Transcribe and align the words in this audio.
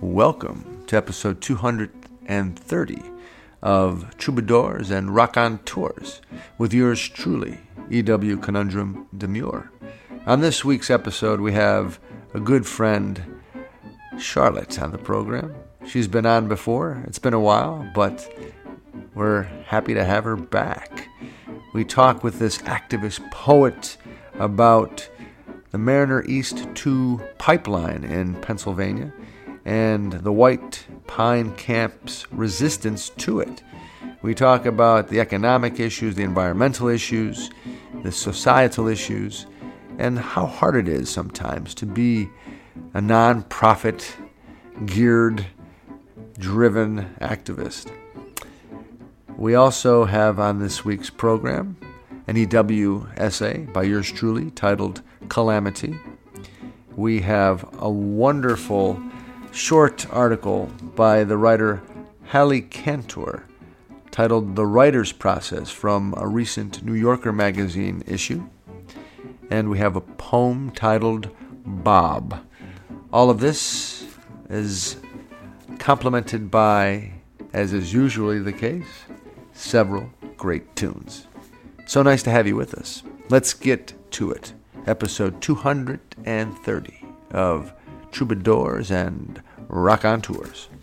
Welcome 0.00 0.84
to 0.86 0.96
episode 0.96 1.40
230 1.40 3.02
of 3.62 4.16
Troubadours 4.16 4.90
and 4.90 5.14
Raconteurs 5.14 6.20
with 6.58 6.72
yours 6.72 7.08
truly, 7.08 7.58
E.W. 7.90 8.36
Conundrum 8.38 9.08
Demure. 9.16 9.72
On 10.26 10.40
this 10.40 10.64
week's 10.64 10.90
episode, 10.90 11.40
we 11.40 11.52
have 11.52 11.98
a 12.32 12.40
good 12.40 12.66
friend, 12.66 13.40
Charlotte, 14.18 14.80
on 14.80 14.92
the 14.92 14.98
program. 14.98 15.54
She's 15.86 16.08
been 16.08 16.26
on 16.26 16.46
before. 16.46 17.02
It's 17.06 17.18
been 17.18 17.34
a 17.34 17.40
while, 17.40 17.90
but 17.94 18.28
we're 19.14 19.42
happy 19.66 19.94
to 19.94 20.04
have 20.04 20.24
her 20.24 20.36
back. 20.36 21.08
We 21.72 21.84
talk 21.84 22.22
with 22.22 22.38
this 22.38 22.58
activist 22.58 23.30
poet 23.30 23.96
about 24.38 25.08
the 25.72 25.78
Mariner 25.78 26.24
East 26.26 26.68
2 26.74 27.20
pipeline 27.38 28.04
in 28.04 28.34
Pennsylvania 28.40 29.12
and 29.64 30.12
the 30.12 30.32
White 30.32 30.86
Pine 31.06 31.54
Camp's 31.56 32.30
resistance 32.30 33.10
to 33.10 33.40
it. 33.40 33.62
We 34.22 34.34
talk 34.34 34.66
about 34.66 35.08
the 35.08 35.20
economic 35.20 35.80
issues, 35.80 36.14
the 36.14 36.22
environmental 36.22 36.88
issues, 36.88 37.50
the 38.02 38.12
societal 38.12 38.88
issues, 38.88 39.46
and 39.98 40.18
how 40.18 40.46
hard 40.46 40.76
it 40.76 40.88
is 40.88 41.10
sometimes 41.10 41.74
to 41.74 41.86
be 41.86 42.28
a 42.94 43.00
non-profit 43.00 44.16
geared, 44.86 45.46
driven 46.38 47.14
activist. 47.20 47.92
We 49.36 49.54
also 49.54 50.04
have 50.04 50.38
on 50.38 50.58
this 50.58 50.84
week's 50.84 51.10
program 51.10 51.76
an 52.26 52.36
EW 52.36 53.06
essay 53.16 53.66
by 53.72 53.82
yours 53.82 54.10
truly 54.10 54.50
titled 54.52 55.02
Calamity. 55.28 55.98
We 56.96 57.20
have 57.20 57.68
a 57.78 57.90
wonderful 57.90 59.02
short 59.54 60.04
article 60.10 60.68
by 60.96 61.22
the 61.22 61.36
writer 61.36 61.80
Hallie 62.26 62.62
Cantor 62.62 63.46
titled 64.10 64.56
The 64.56 64.66
Writer's 64.66 65.12
Process 65.12 65.70
from 65.70 66.12
a 66.16 66.26
recent 66.26 66.84
New 66.84 66.94
Yorker 66.94 67.32
magazine 67.32 68.02
issue. 68.04 68.44
And 69.50 69.70
we 69.70 69.78
have 69.78 69.94
a 69.94 70.00
poem 70.00 70.72
titled 70.72 71.28
Bob. 71.64 72.44
All 73.12 73.30
of 73.30 73.38
this 73.38 74.04
is 74.50 74.96
complemented 75.78 76.50
by, 76.50 77.12
as 77.52 77.72
is 77.72 77.92
usually 77.92 78.40
the 78.40 78.52
case, 78.52 79.04
several 79.52 80.10
great 80.36 80.74
tunes. 80.74 81.28
So 81.86 82.02
nice 82.02 82.24
to 82.24 82.30
have 82.30 82.48
you 82.48 82.56
with 82.56 82.74
us. 82.74 83.04
Let's 83.30 83.54
get 83.54 83.94
to 84.12 84.32
it. 84.32 84.52
Episode 84.86 85.40
230 85.40 87.06
of 87.30 87.72
troubadours 88.14 88.90
and 88.90 89.42
raconteurs. 89.74 90.68
Who's 90.70 90.73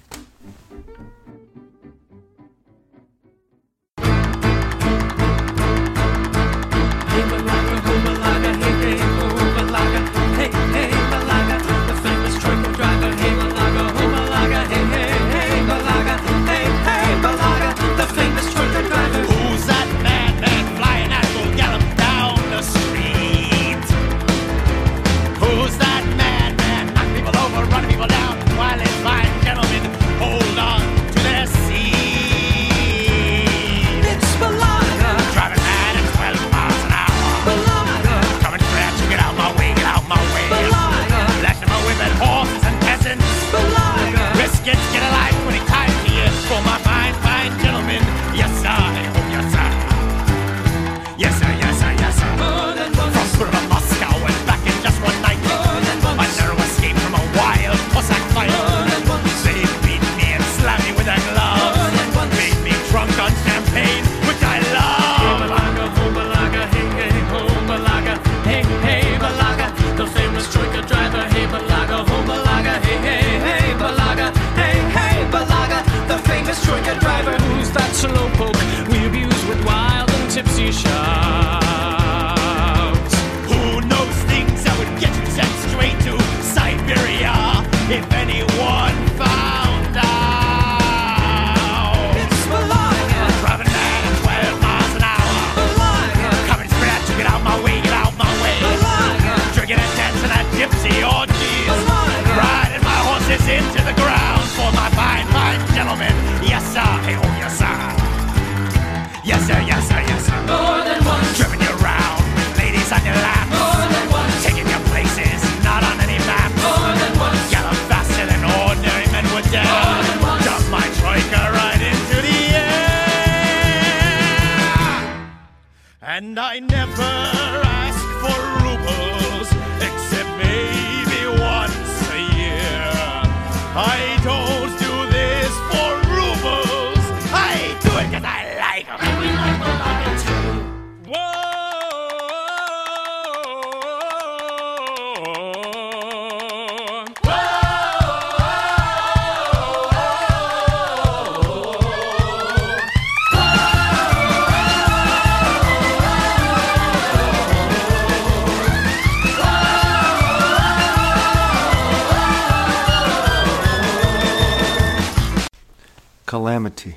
Calamity. 166.26 166.96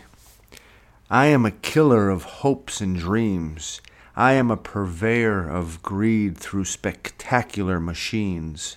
I 1.10 1.26
am 1.26 1.44
a 1.44 1.50
killer 1.50 2.08
of 2.08 2.22
hopes 2.22 2.80
and 2.80 2.96
dreams. 2.98 3.82
I 4.16 4.34
am 4.34 4.48
a 4.48 4.56
purveyor 4.56 5.48
of 5.48 5.82
greed 5.82 6.38
through 6.38 6.66
spectacular 6.66 7.80
machines. 7.80 8.76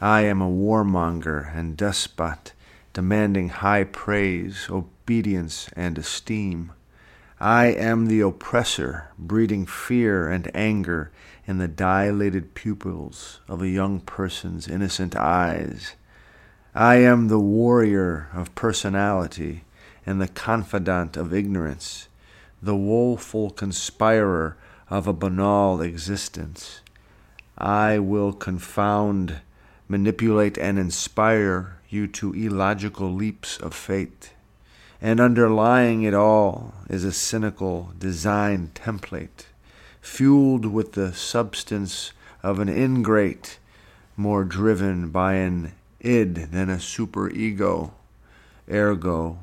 I 0.00 0.20
am 0.20 0.40
a 0.40 0.48
warmonger 0.48 1.52
and 1.52 1.76
despot, 1.76 2.52
demanding 2.92 3.48
high 3.48 3.82
praise, 3.82 4.68
obedience, 4.70 5.68
and 5.74 5.98
esteem. 5.98 6.70
I 7.40 7.66
am 7.66 8.06
the 8.06 8.20
oppressor, 8.20 9.08
breeding 9.18 9.66
fear 9.66 10.28
and 10.28 10.48
anger 10.54 11.10
in 11.44 11.58
the 11.58 11.66
dilated 11.66 12.54
pupils 12.54 13.40
of 13.48 13.62
a 13.62 13.68
young 13.68 13.98
person's 13.98 14.68
innocent 14.68 15.16
eyes. 15.16 15.96
I 16.72 16.96
am 16.96 17.26
the 17.26 17.40
warrior 17.40 18.28
of 18.32 18.54
personality 18.54 19.64
and 20.06 20.20
the 20.20 20.28
confidant 20.28 21.16
of 21.16 21.34
ignorance, 21.34 22.06
the 22.62 22.76
woeful 22.76 23.50
conspirer 23.50 24.56
of 24.88 25.06
a 25.06 25.12
banal 25.12 25.80
existence. 25.80 26.80
I 27.58 27.98
will 27.98 28.32
confound, 28.32 29.40
manipulate, 29.88 30.56
and 30.56 30.78
inspire 30.78 31.78
you 31.88 32.06
to 32.06 32.32
illogical 32.32 33.12
leaps 33.12 33.56
of 33.58 33.74
fate. 33.74 34.32
And 35.00 35.20
underlying 35.20 36.04
it 36.04 36.14
all 36.14 36.74
is 36.88 37.04
a 37.04 37.12
cynical 37.12 37.92
design 37.98 38.70
template, 38.74 39.46
fueled 40.00 40.66
with 40.66 40.92
the 40.92 41.12
substance 41.12 42.12
of 42.42 42.60
an 42.60 42.68
ingrate, 42.68 43.58
more 44.16 44.44
driven 44.44 45.10
by 45.10 45.34
an 45.34 45.72
id 46.00 46.34
than 46.34 46.70
a 46.70 46.76
superego. 46.76 47.90
Ergo, 48.70 49.38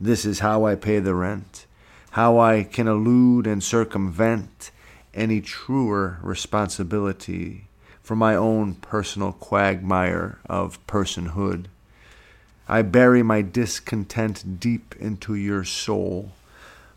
this 0.00 0.24
is 0.24 0.38
how 0.40 0.64
I 0.64 0.74
pay 0.74 0.98
the 0.98 1.14
rent, 1.14 1.66
how 2.14 2.38
I 2.38 2.62
can 2.62 2.86
elude 2.86 3.44
and 3.44 3.60
circumvent 3.60 4.70
any 5.14 5.40
truer 5.40 6.20
responsibility 6.22 7.64
for 8.04 8.14
my 8.14 8.36
own 8.36 8.76
personal 8.76 9.32
quagmire 9.32 10.38
of 10.46 10.78
personhood. 10.86 11.64
I 12.68 12.82
bury 12.82 13.24
my 13.24 13.42
discontent 13.42 14.60
deep 14.60 14.94
into 15.00 15.34
your 15.34 15.64
soul, 15.64 16.30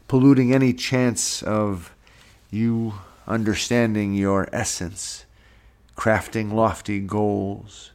polluting 0.07 0.53
any 0.53 0.71
chance 0.71 1.41
of 1.41 1.95
you 2.51 2.93
understanding 3.27 4.13
your 4.13 4.47
essence, 4.53 5.25
crafting 5.95 6.53
lofty 6.53 6.99
goals, 6.99 7.89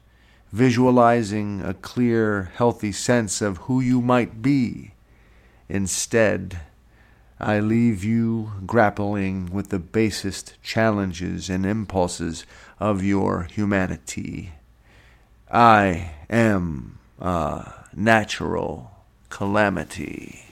visualizing 0.50 1.62
a 1.62 1.72
clear, 1.72 2.50
healthy 2.56 2.90
sense 2.90 3.40
of 3.40 3.58
who 3.58 3.80
you 3.80 4.00
might 4.00 4.42
be. 4.42 4.94
Instead, 5.68 6.58
I 7.44 7.58
leave 7.58 8.04
you 8.04 8.52
grappling 8.66 9.50
with 9.52 9.70
the 9.70 9.80
basest 9.80 10.54
challenges 10.62 11.50
and 11.50 11.66
impulses 11.66 12.46
of 12.78 13.02
your 13.02 13.48
humanity. 13.50 14.52
I 15.50 16.12
am 16.30 17.00
a 17.20 17.72
natural 17.96 18.92
calamity. 19.28 20.44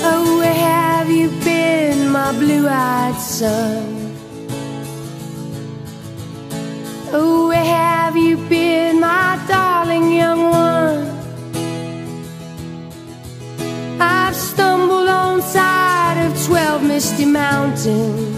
Oh, 0.00 0.38
where 0.38 0.54
have 0.54 1.10
you 1.10 1.28
been, 1.44 2.08
my 2.08 2.32
blue-eyed 2.32 3.20
son? 3.20 3.97
Oh, 7.10 7.48
where 7.48 7.64
have 7.64 8.18
you 8.18 8.36
been, 8.36 9.00
my 9.00 9.42
darling 9.48 10.12
young 10.12 10.42
one? 10.50 11.08
I've 13.98 14.36
stumbled 14.36 15.08
on 15.08 15.40
side 15.40 16.22
of 16.26 16.44
twelve 16.44 16.82
misty 16.82 17.24
mountains. 17.24 18.36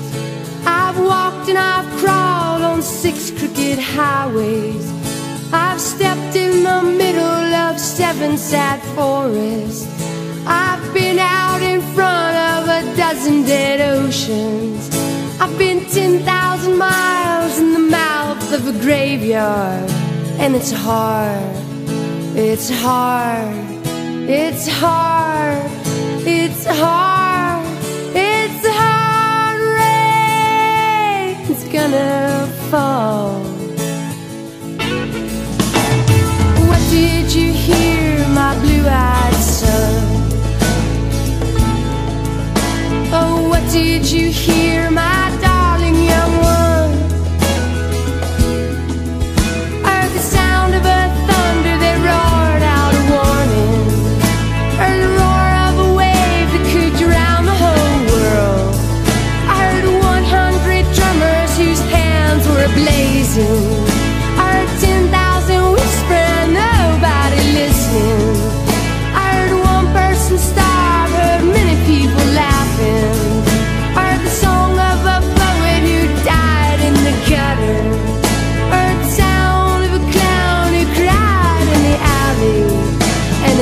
I've 0.65 1.01
walked 1.01 1.49
and 1.49 1.59
I've 1.59 1.91
crawled 1.99 2.63
on 2.63 2.81
six 2.81 3.33
crooked 3.33 3.81
highways. 3.81 4.89
I've 5.53 5.81
stepped 5.81 6.37
in 6.37 6.63
the 6.63 6.83
middle 6.83 7.55
of 7.67 7.81
seven 7.81 8.39
sad 8.39 8.81
forests. 8.95 9.89
I've 10.47 10.95
been 10.95 11.19
out 11.19 11.61
in 11.61 11.81
front 11.95 12.37
of 12.37 12.69
a 12.69 12.97
dozen 12.97 13.43
dead 13.43 13.81
oceans. 13.81 14.89
I've 15.41 15.59
been 15.59 15.87
10,000 15.87 16.79
miles 16.79 17.59
in 17.59 17.73
the 17.73 17.81
mouth 17.81 18.20
of 18.53 18.67
a 18.67 18.73
graveyard. 18.81 19.89
And 20.39 20.57
it's 20.57 20.73
hard, 20.73 21.57
it's 22.37 22.71
hard, 22.71 23.55
it's 24.29 24.67
hard, 24.69 25.71
it's 26.27 26.67
hard, 26.67 27.67
it's 28.15 28.67
hard. 28.67 29.61
Rain's 29.79 31.65
gonna 31.73 32.49
fall. 32.71 33.41
What 36.69 36.81
did 36.91 37.33
you 37.33 37.53
hear, 37.53 38.27
my 38.29 38.59
blue 38.61 38.85
eyed 38.89 39.35
son? 39.35 40.03
Oh, 43.13 43.49
what 43.49 43.63
did 43.71 44.11
you 44.11 44.31
hear, 44.31 44.91
my 44.91 45.30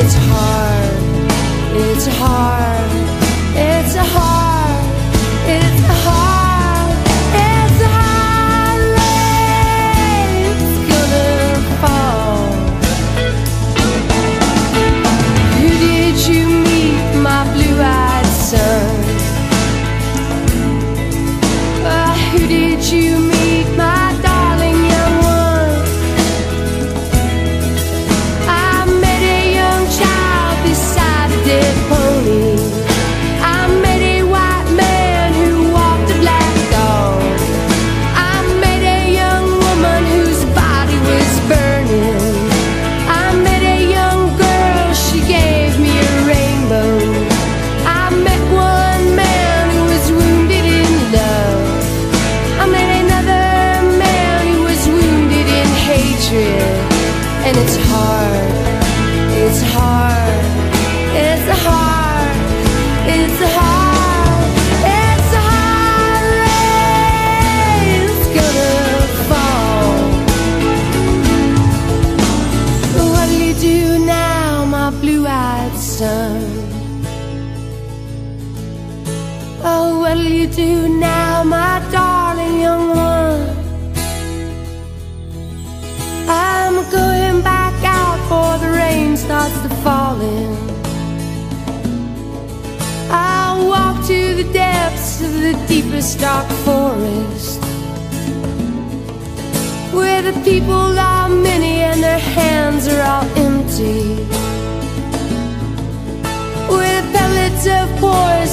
it's 0.08 0.16
hard, 0.16 1.28
it's 1.76 2.06
hard, 2.06 2.48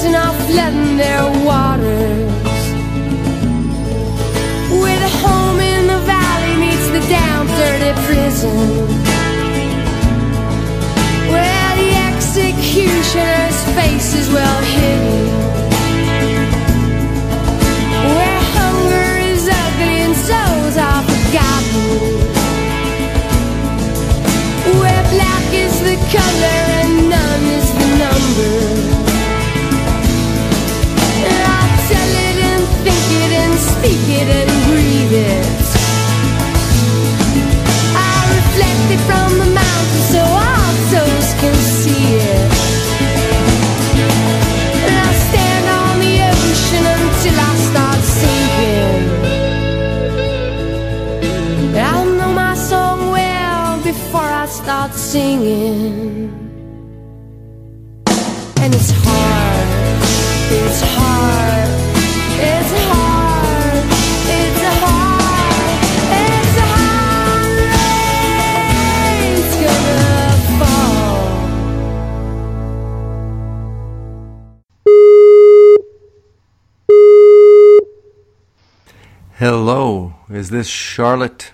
poison 0.06 0.16
are 0.16 0.34
flooding 0.48 0.98
their 0.98 1.46
waters. 1.46 2.15
Is 80.46 80.52
this 80.52 80.68
Charlotte? 80.68 81.52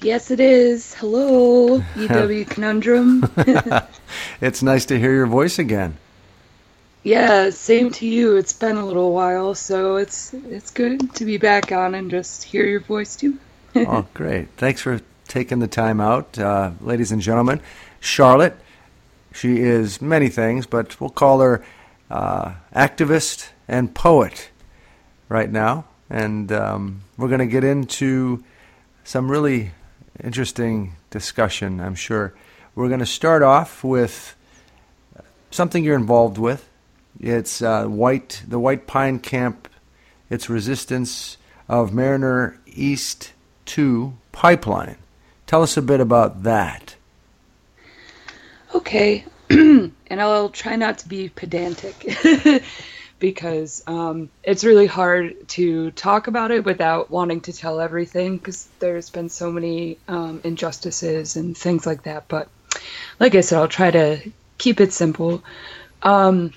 Yes, 0.00 0.30
it 0.30 0.40
is. 0.40 0.94
Hello, 0.94 1.84
EW 1.96 2.46
Conundrum. 2.46 3.30
It's 4.40 4.62
nice 4.62 4.86
to 4.86 4.98
hear 4.98 5.12
your 5.12 5.26
voice 5.26 5.58
again. 5.58 5.98
yeah, 7.02 7.50
same 7.50 7.90
to 7.90 8.06
you. 8.06 8.36
It's 8.38 8.54
been 8.54 8.78
a 8.78 8.86
little 8.86 9.12
while, 9.12 9.54
so 9.54 9.96
it's 9.96 10.32
it's 10.32 10.70
good 10.70 11.14
to 11.16 11.26
be 11.26 11.36
back 11.36 11.72
on 11.72 11.94
and 11.94 12.10
just 12.10 12.42
hear 12.44 12.64
your 12.64 12.80
voice 12.80 13.16
too. 13.16 13.36
oh, 13.74 14.06
great. 14.14 14.48
Thanks 14.56 14.80
for 14.80 15.00
taking 15.28 15.58
the 15.58 15.68
time 15.68 16.00
out, 16.00 16.38
uh, 16.38 16.70
ladies 16.80 17.12
and 17.12 17.20
gentlemen. 17.20 17.60
Charlotte, 18.00 18.56
she 19.34 19.60
is 19.60 20.00
many 20.00 20.30
things, 20.30 20.64
but 20.64 20.98
we'll 20.98 21.10
call 21.10 21.40
her 21.40 21.62
uh, 22.10 22.54
activist 22.74 23.50
and 23.68 23.94
poet 23.94 24.48
right 25.28 25.52
now. 25.52 25.84
And 26.08 26.50
um, 26.50 27.01
we're 27.16 27.28
going 27.28 27.40
to 27.40 27.46
get 27.46 27.64
into 27.64 28.42
some 29.04 29.30
really 29.30 29.72
interesting 30.22 30.94
discussion, 31.10 31.80
I'm 31.80 31.94
sure. 31.94 32.34
We're 32.74 32.88
going 32.88 33.00
to 33.00 33.06
start 33.06 33.42
off 33.42 33.84
with 33.84 34.34
something 35.50 35.84
you're 35.84 35.96
involved 35.96 36.38
with. 36.38 36.68
It's 37.20 37.62
uh, 37.62 37.84
white, 37.84 38.42
the 38.48 38.58
White 38.58 38.86
Pine 38.86 39.18
Camp, 39.18 39.68
its 40.30 40.48
resistance 40.48 41.36
of 41.68 41.92
Mariner 41.92 42.58
East 42.66 43.32
2 43.66 44.14
pipeline. 44.32 44.96
Tell 45.46 45.62
us 45.62 45.76
a 45.76 45.82
bit 45.82 46.00
about 46.00 46.44
that. 46.44 46.96
Okay, 48.74 49.24
and 49.50 49.92
I'll 50.10 50.48
try 50.48 50.76
not 50.76 50.98
to 50.98 51.08
be 51.08 51.28
pedantic 51.28 52.06
because 53.22 53.84
um, 53.86 54.28
it's 54.42 54.64
really 54.64 54.88
hard 54.88 55.48
to 55.50 55.92
talk 55.92 56.26
about 56.26 56.50
it 56.50 56.64
without 56.64 57.08
wanting 57.08 57.40
to 57.42 57.52
tell 57.52 57.80
everything 57.80 58.36
because 58.36 58.66
there's 58.80 59.10
been 59.10 59.28
so 59.28 59.52
many 59.52 59.96
um, 60.08 60.40
injustices 60.42 61.36
and 61.36 61.56
things 61.56 61.86
like 61.86 62.02
that. 62.02 62.26
But 62.26 62.48
like 63.20 63.36
I 63.36 63.42
said, 63.42 63.60
I'll 63.60 63.68
try 63.68 63.92
to 63.92 64.32
keep 64.58 64.80
it 64.80 64.92
simple. 64.92 65.44
Um, 66.02 66.52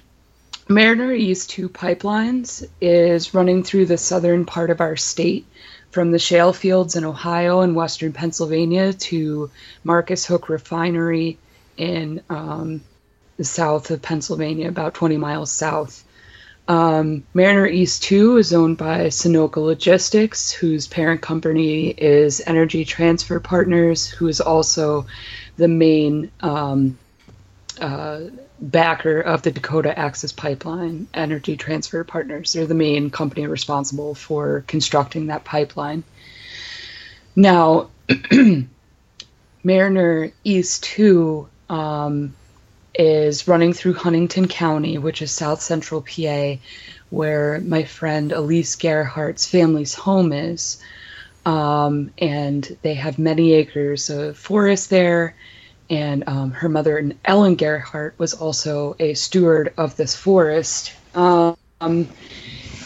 Mariner 0.67 1.13
East 1.13 1.51
2 1.51 1.69
pipelines 1.69 2.67
is 2.81 3.35
running 3.35 3.63
through 3.63 3.85
the 3.85 3.99
southern 3.99 4.45
part 4.45 4.71
of 4.71 4.81
our 4.81 4.95
state 4.95 5.45
from 5.91 6.11
the 6.11 6.17
shale 6.17 6.51
fields 6.51 6.95
in 6.95 7.05
Ohio 7.05 7.61
and 7.61 7.75
western 7.75 8.11
Pennsylvania 8.11 8.91
to 8.91 9.51
Marcus 9.83 10.25
Hook 10.25 10.49
Refinery 10.49 11.37
in 11.77 12.23
um, 12.27 12.81
the 13.37 13.43
south 13.43 13.91
of 13.91 14.01
Pennsylvania, 14.01 14.67
about 14.67 14.95
20 14.95 15.17
miles 15.17 15.51
south. 15.51 16.03
Um, 16.67 17.23
Mariner 17.33 17.67
East 17.67 18.03
2 18.03 18.37
is 18.37 18.53
owned 18.53 18.77
by 18.77 19.07
Sunoco 19.07 19.57
Logistics, 19.57 20.51
whose 20.51 20.87
parent 20.87 21.21
company 21.21 21.89
is 21.89 22.41
Energy 22.45 22.85
Transfer 22.85 23.39
Partners, 23.39 24.07
who 24.07 24.27
is 24.27 24.41
also 24.41 25.05
the 25.57 25.67
main 25.67 26.31
um, 26.41 26.97
uh, 27.79 28.21
backer 28.59 29.19
of 29.19 29.43
the 29.43 29.51
Dakota 29.51 29.97
Access 29.97 30.31
Pipeline. 30.31 31.07
Energy 31.13 31.55
Transfer 31.55 32.03
Partners, 32.03 32.53
they're 32.53 32.65
the 32.65 32.73
main 32.73 33.11
company 33.11 33.45
responsible 33.45 34.15
for 34.15 34.63
constructing 34.67 35.27
that 35.27 35.43
pipeline. 35.43 36.03
Now, 37.35 37.89
Mariner 39.63 40.31
East 40.43 40.83
2 40.83 41.47
um, 41.69 42.33
is 42.97 43.47
running 43.47 43.73
through 43.73 43.93
Huntingdon 43.93 44.47
County, 44.47 44.97
which 44.97 45.21
is 45.21 45.31
south 45.31 45.61
central 45.61 46.01
PA, 46.01 46.55
where 47.09 47.59
my 47.61 47.83
friend 47.83 48.31
Elise 48.31 48.75
Gerhart's 48.75 49.45
family's 49.45 49.93
home 49.93 50.33
is. 50.33 50.81
Um, 51.45 52.11
and 52.17 52.77
they 52.81 52.95
have 52.95 53.19
many 53.19 53.53
acres 53.53 54.09
of 54.09 54.37
forest 54.37 54.89
there. 54.89 55.35
And 55.89 56.23
um, 56.27 56.51
her 56.51 56.69
mother, 56.69 57.11
Ellen 57.23 57.55
Gerhardt, 57.55 58.17
was 58.17 58.33
also 58.33 58.95
a 58.99 59.13
steward 59.13 59.73
of 59.77 59.95
this 59.95 60.15
forest. 60.15 60.93
Um, 61.13 61.55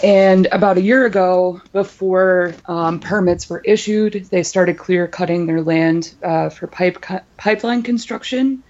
and 0.04 0.48
about 0.52 0.78
a 0.78 0.82
year 0.82 1.06
ago, 1.06 1.62
before 1.72 2.54
um, 2.66 3.00
permits 3.00 3.50
were 3.50 3.62
issued, 3.64 4.28
they 4.32 4.44
started 4.44 4.78
clear 4.78 5.08
cutting 5.08 5.46
their 5.46 5.62
land 5.62 6.14
uh, 6.24 6.50
for 6.50 6.68
pipe 6.68 7.02
cu- 7.02 7.20
pipeline 7.38 7.84
construction. 7.84 8.64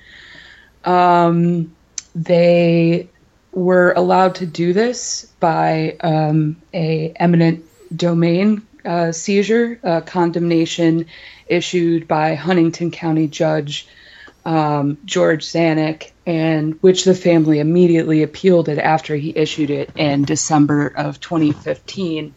Um, 0.86 1.76
they 2.16 3.10
were 3.52 3.94
allowed 3.94 4.36
to 4.36 4.46
do 4.46 4.74
this 4.74 5.26
by 5.40 5.98
um, 6.02 6.62
a 6.74 7.14
eminent 7.16 7.66
domain 7.96 8.66
uh, 8.86 9.12
seizure, 9.12 9.80
uh, 9.84 10.02
condemnation 10.02 11.06
issued 11.48 12.08
by 12.08 12.36
Huntingdon 12.36 12.92
County 12.92 13.28
Judge 13.28 13.88
um, 14.46 14.98
George 15.06 15.46
Zanic, 15.46 16.12
and 16.26 16.82
which 16.82 17.04
the 17.04 17.16
family 17.16 17.60
immediately 17.60 18.24
appealed 18.24 18.70
it 18.70 18.78
after 18.78 19.16
he 19.16 19.36
issued 19.36 19.70
it 19.70 19.92
in 19.96 20.24
December 20.24 20.88
of 20.88 21.20
2015. 21.20 22.34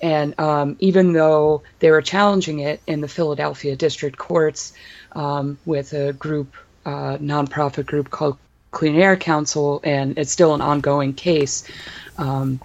And 0.00 0.38
um, 0.38 0.76
even 0.78 1.12
though 1.12 1.62
they 1.80 1.90
were 1.90 2.02
challenging 2.02 2.60
it 2.60 2.80
in 2.86 3.00
the 3.00 3.08
Philadelphia 3.08 3.76
district 3.76 4.16
courts 4.16 4.72
um, 5.12 5.58
with 5.64 5.92
a 5.92 6.12
group, 6.12 6.54
uh, 6.88 7.18
nonprofit 7.18 7.84
group 7.84 8.08
called 8.08 8.38
Clean 8.70 8.96
Air 8.96 9.16
Council, 9.16 9.80
and 9.84 10.18
it's 10.18 10.32
still 10.32 10.54
an 10.54 10.62
ongoing 10.62 11.12
case, 11.12 11.68
um, 12.16 12.60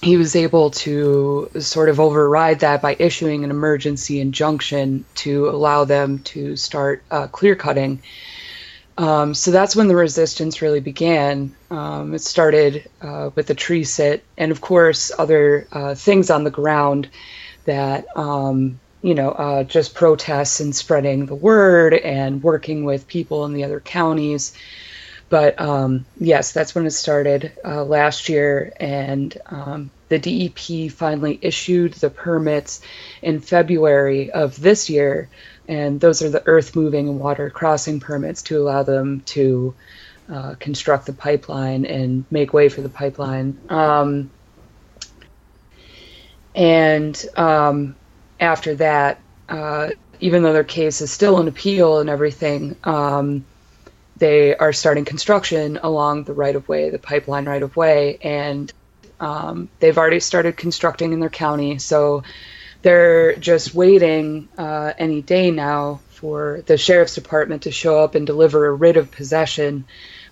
he 0.00 0.16
was 0.16 0.34
able 0.36 0.70
to 0.70 1.50
sort 1.58 1.88
of 1.88 2.00
override 2.00 2.60
that 2.60 2.80
by 2.80 2.96
issuing 2.98 3.44
an 3.44 3.50
emergency 3.50 4.20
injunction 4.20 5.04
to 5.16 5.50
allow 5.50 5.84
them 5.84 6.20
to 6.20 6.56
start 6.56 7.02
uh, 7.10 7.26
clear 7.26 7.54
cutting. 7.56 8.00
Um, 8.96 9.34
so 9.34 9.50
that's 9.50 9.76
when 9.76 9.88
the 9.88 9.96
resistance 9.96 10.62
really 10.62 10.80
began. 10.80 11.54
Um, 11.70 12.14
it 12.14 12.22
started 12.22 12.88
uh, 13.02 13.30
with 13.34 13.48
the 13.48 13.54
tree 13.54 13.84
sit, 13.84 14.24
and 14.38 14.50
of 14.50 14.60
course, 14.60 15.12
other 15.18 15.66
uh, 15.72 15.94
things 15.94 16.30
on 16.30 16.44
the 16.44 16.50
ground 16.50 17.08
that, 17.64 18.06
um, 18.16 18.80
you 19.02 19.14
know, 19.14 19.30
uh, 19.30 19.64
just 19.64 19.94
protests 19.94 20.60
and 20.60 20.74
spreading 20.74 21.26
the 21.26 21.34
word 21.34 21.94
and 21.94 22.42
working 22.42 22.84
with 22.84 23.06
people 23.06 23.44
in 23.44 23.52
the 23.52 23.64
other 23.64 23.80
counties. 23.80 24.52
But 25.28 25.60
um, 25.60 26.06
yes, 26.18 26.52
that's 26.52 26.74
when 26.74 26.86
it 26.86 26.90
started 26.92 27.52
uh, 27.64 27.84
last 27.84 28.28
year, 28.28 28.72
and 28.80 29.36
um, 29.46 29.90
the 30.08 30.18
DEP 30.18 30.90
finally 30.90 31.38
issued 31.42 31.92
the 31.94 32.08
permits 32.08 32.80
in 33.20 33.40
February 33.40 34.30
of 34.30 34.58
this 34.58 34.88
year, 34.88 35.28
and 35.68 36.00
those 36.00 36.22
are 36.22 36.30
the 36.30 36.46
earth 36.46 36.74
moving 36.74 37.08
and 37.08 37.20
water 37.20 37.50
crossing 37.50 38.00
permits 38.00 38.42
to 38.44 38.58
allow 38.58 38.82
them 38.82 39.20
to 39.26 39.74
uh, 40.32 40.54
construct 40.58 41.06
the 41.06 41.12
pipeline 41.12 41.84
and 41.84 42.24
make 42.30 42.54
way 42.54 42.70
for 42.70 42.80
the 42.80 42.88
pipeline. 42.88 43.58
Um, 43.68 44.30
and 46.54 47.22
um, 47.36 47.96
after 48.40 48.74
that, 48.76 49.20
uh, 49.48 49.90
even 50.20 50.42
though 50.42 50.52
their 50.52 50.64
case 50.64 51.00
is 51.00 51.10
still 51.10 51.38
in 51.40 51.48
appeal 51.48 52.00
and 52.00 52.10
everything, 52.10 52.76
um, 52.84 53.44
they 54.16 54.56
are 54.56 54.72
starting 54.72 55.04
construction 55.04 55.78
along 55.82 56.24
the 56.24 56.32
right 56.32 56.56
of 56.56 56.68
way, 56.68 56.90
the 56.90 56.98
pipeline 56.98 57.46
right 57.46 57.62
of 57.62 57.76
way, 57.76 58.18
and 58.22 58.72
um, 59.20 59.68
they've 59.80 59.98
already 59.98 60.20
started 60.20 60.56
constructing 60.56 61.12
in 61.12 61.20
their 61.20 61.30
county. 61.30 61.78
So 61.78 62.24
they're 62.82 63.36
just 63.36 63.74
waiting 63.74 64.48
uh, 64.58 64.92
any 64.98 65.22
day 65.22 65.50
now 65.50 66.00
for 66.10 66.62
the 66.66 66.76
sheriff's 66.76 67.14
department 67.14 67.62
to 67.62 67.70
show 67.70 68.02
up 68.02 68.14
and 68.14 68.26
deliver 68.26 68.66
a 68.66 68.72
writ 68.72 68.96
of 68.96 69.10
possession, 69.10 69.84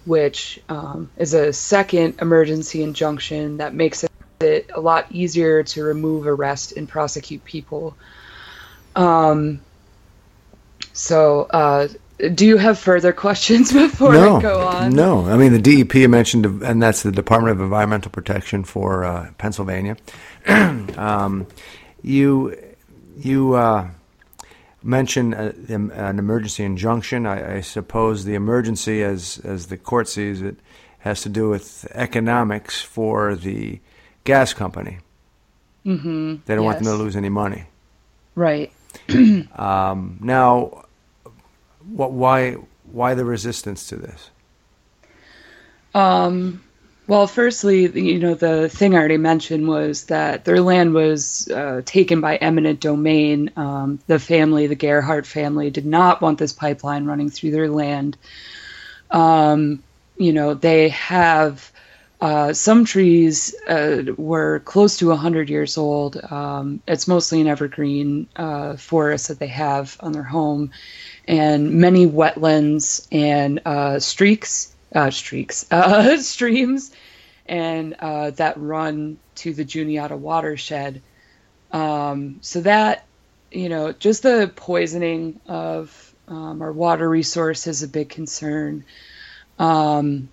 which 0.04 0.60
um, 0.68 1.10
is 1.16 1.34
a 1.34 1.52
second 1.52 2.20
emergency 2.20 2.82
injunction 2.82 3.58
that 3.58 3.74
makes 3.74 4.02
it 4.02 4.10
a 4.42 4.80
lot 4.80 5.06
easier 5.10 5.62
to 5.62 5.82
remove, 5.82 6.26
arrest, 6.26 6.72
and 6.72 6.88
prosecute 6.88 7.44
people. 7.44 7.96
Um, 8.94 9.60
so, 10.92 11.42
uh, 11.50 11.88
do 12.34 12.46
you 12.46 12.56
have 12.56 12.78
further 12.78 13.12
questions 13.12 13.72
before 13.72 14.12
no, 14.12 14.36
I 14.36 14.42
go 14.42 14.66
on? 14.66 14.92
no. 14.94 15.26
I 15.26 15.36
mean, 15.36 15.52
the 15.52 15.60
DEP 15.84 16.08
mentioned, 16.08 16.62
and 16.62 16.82
that's 16.82 17.02
the 17.02 17.12
Department 17.12 17.52
of 17.52 17.60
Environmental 17.60 18.10
Protection 18.10 18.64
for 18.64 19.04
uh, 19.04 19.30
Pennsylvania. 19.38 19.96
um, 20.46 21.46
you, 22.02 22.56
you, 23.16 23.54
uh, 23.54 23.88
mention 24.82 25.34
a, 25.34 25.52
an 25.68 26.18
emergency 26.18 26.62
injunction. 26.62 27.26
I, 27.26 27.56
I, 27.56 27.60
suppose 27.60 28.24
the 28.24 28.34
emergency, 28.34 29.02
as 29.02 29.40
as 29.44 29.66
the 29.66 29.76
court 29.76 30.08
sees 30.08 30.40
it, 30.40 30.56
has 31.00 31.22
to 31.22 31.28
do 31.28 31.48
with 31.50 31.86
economics 31.92 32.80
for 32.80 33.34
the 33.34 33.80
gas 34.26 34.52
company. 34.52 34.98
Mm-hmm. 35.86 36.36
They 36.44 36.54
don't 36.54 36.64
yes. 36.64 36.74
want 36.74 36.84
them 36.84 36.86
to 36.86 37.02
lose 37.02 37.16
any 37.16 37.28
money. 37.28 37.64
Right. 38.34 38.72
um, 39.56 40.18
now, 40.20 40.84
what? 41.88 42.12
Why? 42.12 42.56
Why 42.90 43.14
the 43.14 43.24
resistance 43.24 43.86
to 43.88 43.96
this? 43.96 44.30
Um, 45.94 46.62
well, 47.06 47.26
firstly, 47.26 47.86
you 47.86 48.18
know, 48.18 48.34
the 48.34 48.68
thing 48.68 48.94
I 48.94 48.98
already 48.98 49.16
mentioned 49.16 49.68
was 49.68 50.04
that 50.06 50.44
their 50.44 50.60
land 50.60 50.92
was 50.92 51.48
uh, 51.48 51.82
taken 51.84 52.20
by 52.20 52.36
eminent 52.36 52.80
domain. 52.80 53.50
Um, 53.56 54.00
the 54.08 54.18
family, 54.18 54.66
the 54.66 54.74
Gerhart 54.74 55.24
family, 55.24 55.70
did 55.70 55.86
not 55.86 56.20
want 56.20 56.38
this 56.38 56.52
pipeline 56.52 57.04
running 57.04 57.30
through 57.30 57.52
their 57.52 57.70
land. 57.70 58.16
Um, 59.10 59.84
you 60.16 60.32
know, 60.32 60.54
they 60.54 60.88
have 60.88 61.70
uh, 62.20 62.52
some 62.52 62.84
trees 62.84 63.54
uh, 63.68 64.02
were 64.16 64.60
close 64.60 64.96
to 64.98 65.08
100 65.08 65.50
years 65.50 65.76
old. 65.76 66.16
Um, 66.30 66.80
it's 66.88 67.06
mostly 67.06 67.40
an 67.42 67.46
evergreen 67.46 68.26
uh, 68.36 68.76
forest 68.76 69.28
that 69.28 69.38
they 69.38 69.48
have 69.48 69.96
on 70.00 70.12
their 70.12 70.22
home, 70.22 70.70
and 71.28 71.72
many 71.74 72.06
wetlands 72.06 73.06
and 73.12 73.60
uh, 73.66 73.98
streaks 73.98 74.74
uh, 74.94 75.10
streaks, 75.10 75.66
uh, 75.70 76.16
streams, 76.18 76.92
and 77.46 77.94
that 78.00 78.54
run 78.56 79.18
to 79.36 79.52
the 79.52 79.64
Juniata 79.64 80.16
watershed. 80.16 81.02
Um, 81.70 82.38
so 82.40 82.62
that, 82.62 83.04
you 83.50 83.68
know, 83.68 83.92
just 83.92 84.22
the 84.22 84.50
poisoning 84.54 85.40
of 85.46 86.14
um, 86.28 86.62
our 86.62 86.72
water 86.72 87.08
resource 87.08 87.66
is 87.66 87.82
a 87.82 87.88
big 87.88 88.08
concern. 88.08 88.84
Um, 89.58 90.28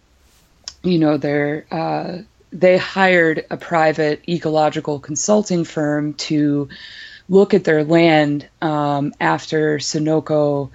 you 0.84 1.00
know, 1.00 1.18
they're, 1.18 1.66
uh, 1.72 2.18
they 2.52 2.78
hired 2.78 3.46
a 3.50 3.58
private 3.58 4.28
ecological 4.30 5.00
consulting 5.00 5.64
firm 5.64 6.14
to 6.14 6.70
look 7.30 7.54
at 7.54 7.64
their 7.64 7.84
land 7.84 8.48
um, 8.62 9.14
after 9.20 9.78
Sunoco 9.80 10.70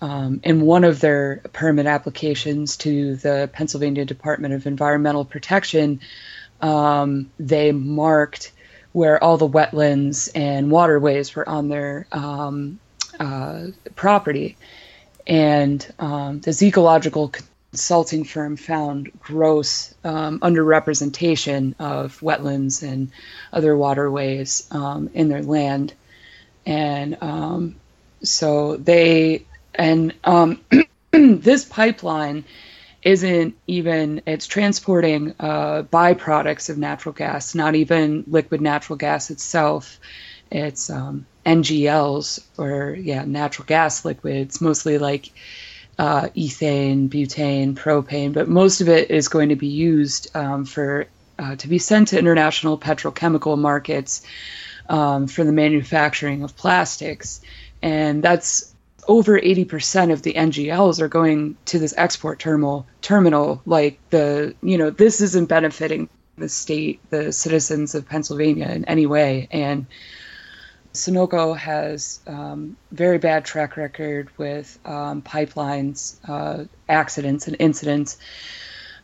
um, 0.00 0.40
in 0.44 0.60
one 0.60 0.84
of 0.84 1.00
their 1.00 1.40
permit 1.52 1.86
applications 1.86 2.76
to 2.78 3.16
the 3.16 3.48
Pennsylvania 3.52 4.04
Department 4.04 4.54
of 4.54 4.66
Environmental 4.66 5.24
Protection, 5.24 6.00
um, 6.60 7.30
they 7.38 7.72
marked 7.72 8.52
where 8.92 9.22
all 9.22 9.38
the 9.38 9.48
wetlands 9.48 10.30
and 10.34 10.70
waterways 10.70 11.34
were 11.34 11.48
on 11.48 11.68
their 11.68 12.06
um, 12.12 12.78
uh, 13.18 13.66
property. 13.96 14.56
And 15.26 15.84
um, 15.98 16.40
this 16.40 16.62
ecological 16.62 17.32
consulting 17.74 18.22
firm 18.22 18.56
found 18.56 19.10
gross 19.18 19.92
um, 20.04 20.38
underrepresentation 20.38 21.74
of 21.80 22.20
wetlands 22.20 22.84
and 22.88 23.10
other 23.52 23.76
waterways 23.76 24.68
um, 24.70 25.10
in 25.12 25.28
their 25.28 25.42
land. 25.42 25.92
And 26.64 27.74
so 28.22 28.76
they 28.76 29.44
and 29.74 30.14
um, 30.22 30.60
this 31.10 31.64
pipeline 31.64 32.44
isn't 33.02 33.56
even 33.66 34.22
it's 34.24 34.46
transporting 34.46 35.34
uh, 35.40 35.82
byproducts 35.92 36.70
of 36.70 36.78
natural 36.78 37.12
gas 37.12 37.56
not 37.56 37.74
even 37.74 38.22
liquid 38.28 38.60
natural 38.60 38.96
gas 38.96 39.30
itself 39.30 39.98
it's 40.50 40.88
um, 40.90 41.26
ngls 41.44 42.40
or 42.56 42.94
yeah 42.94 43.24
natural 43.24 43.66
gas 43.66 44.04
liquids 44.04 44.60
mostly 44.60 44.96
like 44.96 45.32
uh, 45.98 46.28
ethane 46.36 47.08
butane 47.08 47.74
propane 47.74 48.32
but 48.32 48.48
most 48.48 48.80
of 48.80 48.88
it 48.88 49.10
is 49.10 49.28
going 49.28 49.48
to 49.48 49.56
be 49.56 49.68
used 49.68 50.34
um, 50.36 50.64
for 50.64 51.06
uh, 51.38 51.56
to 51.56 51.68
be 51.68 51.78
sent 51.78 52.08
to 52.08 52.18
international 52.18 52.78
petrochemical 52.78 53.58
markets 53.58 54.22
um, 54.88 55.26
for 55.26 55.44
the 55.44 55.52
manufacturing 55.52 56.42
of 56.42 56.56
plastics. 56.56 57.40
And 57.82 58.22
that's 58.22 58.74
over 59.06 59.38
80% 59.38 60.12
of 60.12 60.22
the 60.22 60.34
NGLs 60.34 61.00
are 61.00 61.08
going 61.08 61.56
to 61.66 61.78
this 61.78 61.94
export 61.96 62.38
terminal 62.38 62.86
terminal 63.02 63.60
like 63.66 63.98
the 64.08 64.54
you 64.62 64.78
know 64.78 64.88
this 64.88 65.20
isn't 65.20 65.46
benefiting 65.46 66.08
the 66.38 66.48
state 66.48 67.00
the 67.10 67.30
citizens 67.30 67.94
of 67.94 68.08
Pennsylvania 68.08 68.68
in 68.68 68.84
any 68.86 69.06
way. 69.06 69.48
And 69.50 69.86
Sunoco 70.94 71.56
has 71.56 72.20
um, 72.26 72.76
very 72.92 73.18
bad 73.18 73.44
track 73.44 73.76
record 73.76 74.28
with 74.38 74.78
um, 74.84 75.22
pipelines 75.22 76.16
uh, 76.28 76.64
accidents 76.88 77.46
and 77.46 77.56
incidents 77.58 78.16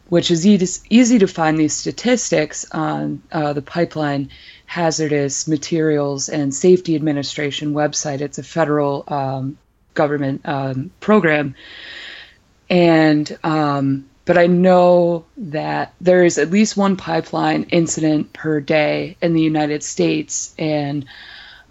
which 0.08 0.32
is 0.32 0.44
easy, 0.44 0.80
easy 0.90 1.20
to 1.20 1.28
find 1.28 1.56
these 1.56 1.72
statistics 1.72 2.66
on 2.72 3.22
uh, 3.30 3.52
the 3.52 3.62
pipeline 3.62 4.28
hazardous 4.66 5.46
materials 5.46 6.28
and 6.28 6.52
safety 6.52 6.96
administration 6.96 7.74
website 7.74 8.20
it's 8.20 8.38
a 8.38 8.42
federal 8.42 9.04
um, 9.06 9.56
government 9.94 10.40
um, 10.44 10.90
program. 11.00 11.54
And 12.68 13.38
um, 13.42 14.08
but 14.24 14.38
I 14.38 14.46
know 14.46 15.24
that 15.36 15.94
there 16.00 16.24
is 16.24 16.38
at 16.38 16.50
least 16.50 16.76
one 16.76 16.96
pipeline 16.96 17.64
incident 17.64 18.32
per 18.32 18.60
day 18.60 19.16
in 19.20 19.34
the 19.34 19.42
United 19.42 19.82
States, 19.82 20.54
and 20.56 21.04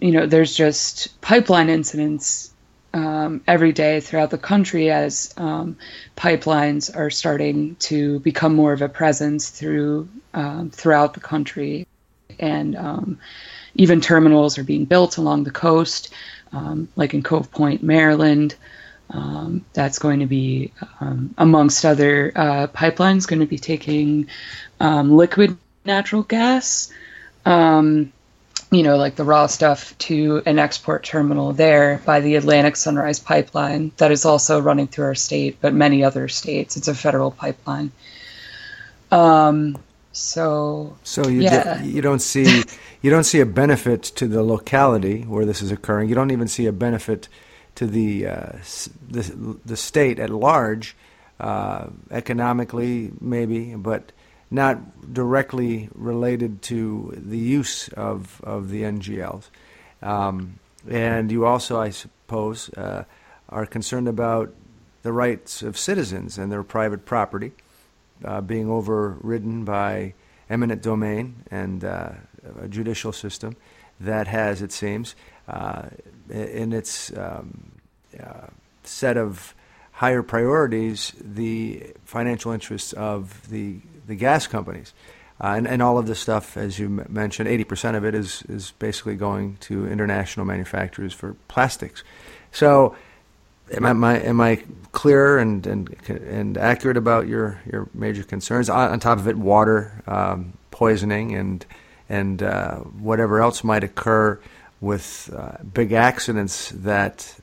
you 0.00 0.12
know 0.12 0.26
there's 0.26 0.54
just 0.54 1.20
pipeline 1.20 1.68
incidents 1.68 2.52
um, 2.92 3.42
every 3.46 3.72
day 3.72 4.00
throughout 4.00 4.30
the 4.30 4.38
country 4.38 4.90
as 4.90 5.32
um, 5.36 5.76
pipelines 6.16 6.94
are 6.94 7.10
starting 7.10 7.76
to 7.76 8.18
become 8.20 8.54
more 8.54 8.72
of 8.72 8.82
a 8.82 8.88
presence 8.88 9.50
through 9.50 10.08
um, 10.34 10.70
throughout 10.70 11.14
the 11.14 11.20
country, 11.20 11.86
and 12.38 12.76
um, 12.76 13.18
even 13.74 14.00
terminals 14.00 14.58
are 14.58 14.64
being 14.64 14.84
built 14.84 15.18
along 15.18 15.44
the 15.44 15.50
coast 15.50 16.12
um, 16.52 16.88
like 16.96 17.14
in 17.14 17.22
Cove 17.22 17.50
Point, 17.50 17.82
Maryland. 17.82 18.56
Um, 19.12 19.64
that's 19.72 19.98
going 19.98 20.20
to 20.20 20.26
be, 20.26 20.72
amongst 21.36 21.84
other 21.84 22.30
uh, 22.36 22.68
pipelines, 22.68 23.26
going 23.26 23.40
to 23.40 23.46
be 23.46 23.58
taking 23.58 24.28
liquid 24.80 25.58
natural 25.84 26.22
gas, 26.22 26.92
um, 27.44 28.12
you 28.70 28.82
know, 28.82 28.96
like 28.96 29.16
the 29.16 29.24
raw 29.24 29.46
stuff, 29.46 29.96
to 29.98 30.42
an 30.46 30.58
export 30.58 31.02
terminal 31.02 31.52
there 31.52 32.00
by 32.04 32.20
the 32.20 32.36
Atlantic 32.36 32.76
Sunrise 32.76 33.18
Pipeline 33.18 33.90
that 33.96 34.12
is 34.12 34.24
also 34.24 34.60
running 34.60 34.86
through 34.86 35.06
our 35.06 35.14
state, 35.14 35.58
but 35.60 35.74
many 35.74 36.04
other 36.04 36.28
states. 36.28 36.76
It's 36.76 36.88
a 36.88 36.94
federal 36.94 37.32
pipeline. 37.32 37.90
Um, 39.10 39.76
so, 40.12 40.96
so 41.02 41.26
you 41.28 41.42
yeah. 41.42 41.78
do, 41.78 41.88
you 41.88 42.00
don't 42.00 42.22
see 42.22 42.62
you 43.02 43.10
don't 43.10 43.24
see 43.24 43.40
a 43.40 43.46
benefit 43.46 44.02
to 44.02 44.28
the 44.28 44.42
locality 44.42 45.22
where 45.22 45.44
this 45.44 45.62
is 45.62 45.72
occurring. 45.72 46.08
You 46.08 46.14
don't 46.14 46.30
even 46.30 46.48
see 46.48 46.66
a 46.66 46.72
benefit 46.72 47.28
to 47.76 47.86
the 47.86 48.26
uh, 48.26 48.52
the, 49.08 49.58
the 49.64 49.76
state 49.76 50.18
at 50.18 50.30
large, 50.30 50.96
uh, 51.38 51.86
economically 52.10 53.10
maybe, 53.20 53.74
but 53.74 54.12
not 54.50 55.12
directly 55.12 55.88
related 55.94 56.62
to 56.62 57.14
the 57.16 57.38
use 57.38 57.88
of 57.88 58.40
of 58.42 58.70
the 58.70 58.82
NGLs. 58.82 59.48
Um, 60.02 60.58
and 60.88 61.30
you 61.30 61.46
also, 61.46 61.78
I 61.78 61.90
suppose, 61.90 62.70
uh, 62.70 63.04
are 63.48 63.66
concerned 63.66 64.08
about 64.08 64.54
the 65.02 65.12
rights 65.12 65.62
of 65.62 65.78
citizens 65.78 66.38
and 66.38 66.50
their 66.50 66.62
private 66.62 67.04
property 67.04 67.52
uh, 68.24 68.40
being 68.40 68.68
overridden 68.68 69.64
by 69.64 70.14
eminent 70.48 70.82
domain 70.82 71.42
and 71.50 71.84
uh, 71.84 72.12
a 72.60 72.68
judicial 72.68 73.12
system 73.12 73.56
that 73.98 74.26
has, 74.26 74.62
it 74.62 74.72
seems, 74.72 75.14
uh, 75.48 75.82
in 76.28 76.72
its 76.72 77.16
um, 77.16 77.72
uh, 78.18 78.46
set 78.82 79.16
of 79.16 79.54
higher 80.00 80.22
priorities, 80.22 81.12
the 81.20 81.92
financial 82.06 82.52
interests 82.52 82.94
of 82.94 83.46
the 83.50 83.78
the 84.06 84.14
gas 84.14 84.46
companies. 84.46 84.94
Uh, 85.42 85.54
and, 85.56 85.68
and 85.68 85.82
all 85.82 85.98
of 85.98 86.06
this 86.06 86.18
stuff, 86.18 86.56
as 86.56 86.78
you 86.78 86.86
m- 86.86 87.06
mentioned, 87.08 87.48
80% 87.48 87.96
of 87.96 88.04
it 88.04 88.14
is, 88.14 88.42
is 88.48 88.72
basically 88.78 89.14
going 89.14 89.56
to 89.60 89.86
international 89.86 90.44
manufacturers 90.44 91.14
for 91.14 91.34
plastics. 91.48 92.02
So, 92.50 92.94
am 93.72 93.86
I, 93.86 93.90
am 93.90 94.04
I, 94.04 94.18
am 94.20 94.40
I 94.40 94.62
clear 94.92 95.38
and, 95.38 95.66
and, 95.66 95.96
and 96.08 96.58
accurate 96.58 96.98
about 96.98 97.26
your, 97.26 97.60
your 97.70 97.88
major 97.94 98.22
concerns? 98.22 98.68
On, 98.68 98.90
on 98.90 99.00
top 99.00 99.18
of 99.18 99.28
it, 99.28 99.36
water 99.36 100.02
um, 100.06 100.54
poisoning 100.70 101.34
and, 101.34 101.64
and 102.08 102.42
uh, 102.42 102.76
whatever 102.78 103.40
else 103.40 103.64
might 103.64 103.84
occur 103.84 104.38
with 104.80 105.32
uh, 105.34 105.62
big 105.62 105.92
accidents 105.92 106.70
that 106.70 107.34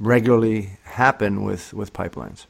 regularly 0.00 0.78
happen 0.84 1.44
with, 1.44 1.72
with 1.72 1.92
pipelines. 1.92 2.46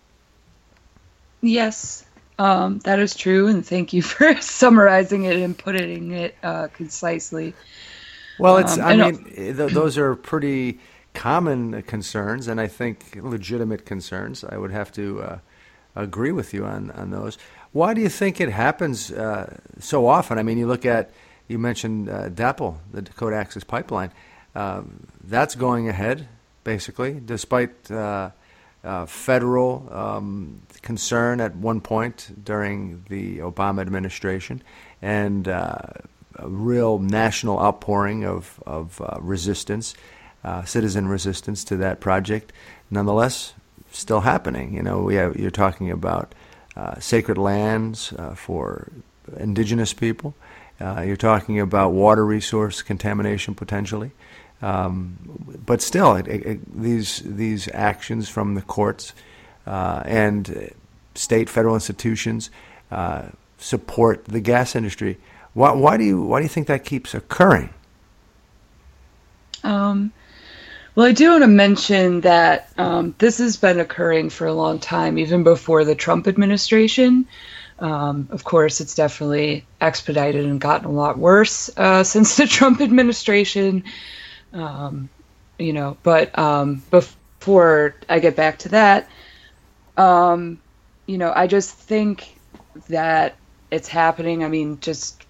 Yes, 1.43 2.05
um, 2.39 2.79
that 2.81 2.99
is 2.99 3.15
true, 3.15 3.49
and 3.49 3.65
thank 3.67 3.93
you 3.93 4.03
for 4.03 4.41
summarizing 4.41 5.25
it 5.25 5.37
and 5.37 5.57
putting 5.57 6.13
it 6.13 6.35
uh, 6.43 6.69
concisely. 6.69 7.55
Well, 8.39 8.57
it's. 8.57 8.79
Um, 8.79 8.85
I 8.85 8.97
mean, 8.97 9.25
th- 9.25 9.73
those 9.73 9.99
are 9.99 10.15
pretty 10.17 10.79
common 11.13 11.83
concerns, 11.83 12.49
and 12.49 12.61
I 12.61 12.67
think 12.67 13.19
legitimate 13.21 13.85
concerns. 13.85 14.45
I 14.45 14.57
would 14.57 14.71
have 14.71 14.91
to 14.93 15.23
uh, 15.23 15.39
agree 15.95 16.33
with 16.33 16.55
you 16.55 16.65
on, 16.65 16.91
on 16.93 17.11
those. 17.11 17.37
Why 17.73 17.95
do 17.95 18.01
you 18.01 18.09
think 18.09 18.41
it 18.41 18.51
happens 18.51 19.13
uh, 19.13 19.59
so 19.79 20.07
often? 20.07 20.39
I 20.39 20.43
mean, 20.43 20.59
you 20.59 20.67
look 20.67 20.87
at, 20.87 21.11
you 21.49 21.59
mentioned 21.59 22.09
uh, 22.09 22.29
DAPL, 22.31 22.79
the 22.93 23.03
Dakota 23.03 23.37
Access 23.37 23.65
Pipeline. 23.65 24.11
Um, 24.55 25.07
that's 25.23 25.55
going 25.55 25.89
ahead, 25.89 26.27
basically, 26.75 27.21
despite 27.25 27.91
uh, 27.91 28.31
uh, 28.85 29.05
federal 29.05 29.89
um, 29.91 30.63
concern 30.83 31.41
at 31.41 31.53
one 31.57 31.81
point 31.81 32.31
during 32.45 33.05
the 33.09 33.39
Obama 33.39 33.81
administration 33.81 34.63
and 35.03 35.49
uh, 35.49 35.79
a 36.37 36.49
real 36.49 37.01
national 37.01 37.59
outpouring 37.59 38.25
of, 38.25 38.63
of 38.67 39.01
uh, 39.01 39.19
resistance, 39.21 39.95
uh, 40.45 40.65
citizen 40.65 41.09
resistance 41.09 41.65
to 41.65 41.77
that 41.77 41.99
project. 41.99 42.53
Nonetheless, 42.89 43.53
still 43.91 44.21
happening. 44.21 44.73
You 44.73 44.85
know, 44.85 45.03
we 45.03 45.17
have, 45.17 45.37
you're 45.37 45.51
talking 45.51 45.91
about 45.91 46.35
sacred 47.01 47.37
lands 47.37 48.15
for 48.37 48.93
indigenous 49.37 49.93
people. 49.93 50.35
Uh, 50.81 51.03
you're 51.03 51.17
talking 51.17 51.61
about 51.61 51.93
water 51.93 52.25
resource 52.25 52.81
contamination 52.81 53.55
potentially. 53.55 54.13
Um, 54.63 55.17
but 55.65 55.81
still, 55.81 56.15
it, 56.17 56.27
it, 56.29 56.83
these 56.83 57.23
these 57.25 57.69
actions 57.73 58.29
from 58.29 58.55
the 58.55 58.63
courts 58.63 59.15
uh, 59.67 60.03
and 60.05 60.73
state, 61.15 61.49
federal 61.49 61.75
institutions 61.75 62.51
uh, 62.91 63.29
support 63.59 64.25
the 64.27 64.41
gas 64.41 64.75
industry. 64.75 65.19
Why, 65.55 65.73
why, 65.73 65.97
do 65.97 66.05
you 66.05 66.23
why 66.23 66.41
do 66.41 66.45
you 66.45 66.49
think 66.49 66.67
that 66.67 66.85
keeps 66.85 67.15
occurring? 67.15 67.71
Um, 69.65 70.13
well, 70.95 71.07
I 71.07 71.13
do 71.13 71.31
want 71.31 71.43
to 71.43 71.49
mention 71.49 72.23
that 72.23 72.71
um, 72.77 73.15
this 73.19 73.39
has 73.39 73.57
been 73.57 73.79
occurring 73.79 74.31
for 74.31 74.47
a 74.47 74.53
long 74.53 74.79
time, 74.79 75.19
even 75.19 75.45
before 75.45 75.85
the 75.85 75.95
Trump 75.95 76.27
administration. 76.27 77.27
Um, 77.79 78.29
of 78.31 78.45
course, 78.45 78.81
it's 78.81 78.95
definitely 78.95 79.65
expedited 79.81 80.45
and 80.45 80.61
gotten 80.61 80.87
a 80.87 80.93
lot 80.93 81.19
worse 81.19 81.71
uh, 81.77 82.03
since 82.05 82.37
the 82.37 82.47
Trump 82.47 82.81
administration. 82.81 83.85
Um, 84.53 85.09
you 85.59 85.73
know, 85.73 85.97
but 86.03 86.37
um, 86.39 86.83
before 86.91 87.95
I 88.09 88.19
get 88.19 88.37
back 88.37 88.59
to 88.61 88.71
that, 88.71 89.09
um, 89.97 90.61
you 91.07 91.19
know, 91.19 91.33
I 91.35 91.47
just 91.47 91.75
think 91.75 92.35
that 92.89 93.37
it's 93.71 93.89
happening. 93.89 94.45
I 94.45 94.49
mean, 94.49 94.81
just 94.81 95.25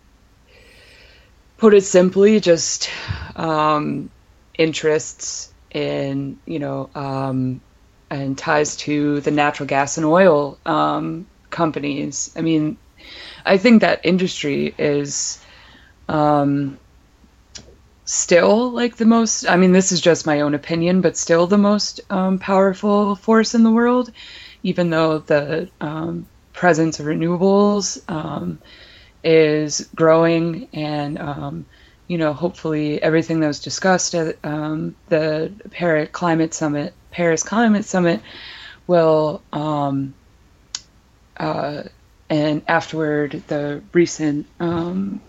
put 1.58 1.74
it 1.74 1.82
simply, 1.82 2.40
just 2.40 2.90
um, 3.36 4.10
interests 4.56 5.52
in, 5.70 6.38
you 6.46 6.58
know, 6.58 6.90
um, 6.94 7.60
and 8.10 8.36
ties 8.36 8.76
to 8.76 9.20
the 9.20 9.30
natural 9.30 9.66
gas 9.66 9.96
and 9.96 10.06
oil 10.06 10.58
um, 10.66 11.26
companies. 11.50 12.32
I 12.36 12.40
mean, 12.40 12.76
I 13.44 13.58
think 13.58 13.80
that 13.82 14.00
industry 14.04 14.74
is 14.78 15.42
um, 16.08 16.78
still 18.10 18.70
like 18.70 18.96
the 18.96 19.04
most. 19.06 19.48
I 19.48 19.56
mean, 19.56 19.72
this 19.72 19.92
is 19.92 20.00
just 20.00 20.26
my 20.26 20.40
own 20.40 20.54
opinion, 20.54 21.00
but 21.00 21.16
still 21.16 21.46
the 21.46 21.58
most 21.58 22.00
um, 22.10 22.38
powerful 22.38 23.14
force 23.14 23.54
in 23.54 23.62
the 23.62 23.70
world, 23.70 24.10
even 24.62 24.90
though 24.90 25.18
the 25.18 25.70
um, 25.80 26.26
presence 26.52 26.98
of 27.00 27.06
renewables 27.06 28.02
um, 28.10 28.58
is 29.22 29.88
growing 29.94 30.68
and 30.72 31.18
um, 31.18 31.66
you 32.08 32.18
know, 32.18 32.32
hopefully 32.32 33.00
everything 33.00 33.38
that 33.38 33.46
was 33.46 33.60
discussed 33.60 34.16
at 34.16 34.36
um, 34.42 34.96
the 35.08 35.52
Paris 35.70 36.08
Climate 36.10 36.52
Summit, 36.52 36.92
Paris 37.12 37.44
Climate 37.44 37.84
Summit, 37.84 38.20
will, 38.88 39.40
um, 39.52 40.12
uh, 41.36 41.84
and 42.28 42.62
afterward, 42.66 43.40
the 43.46 43.80
recent 43.92 44.46
um, 44.58 45.20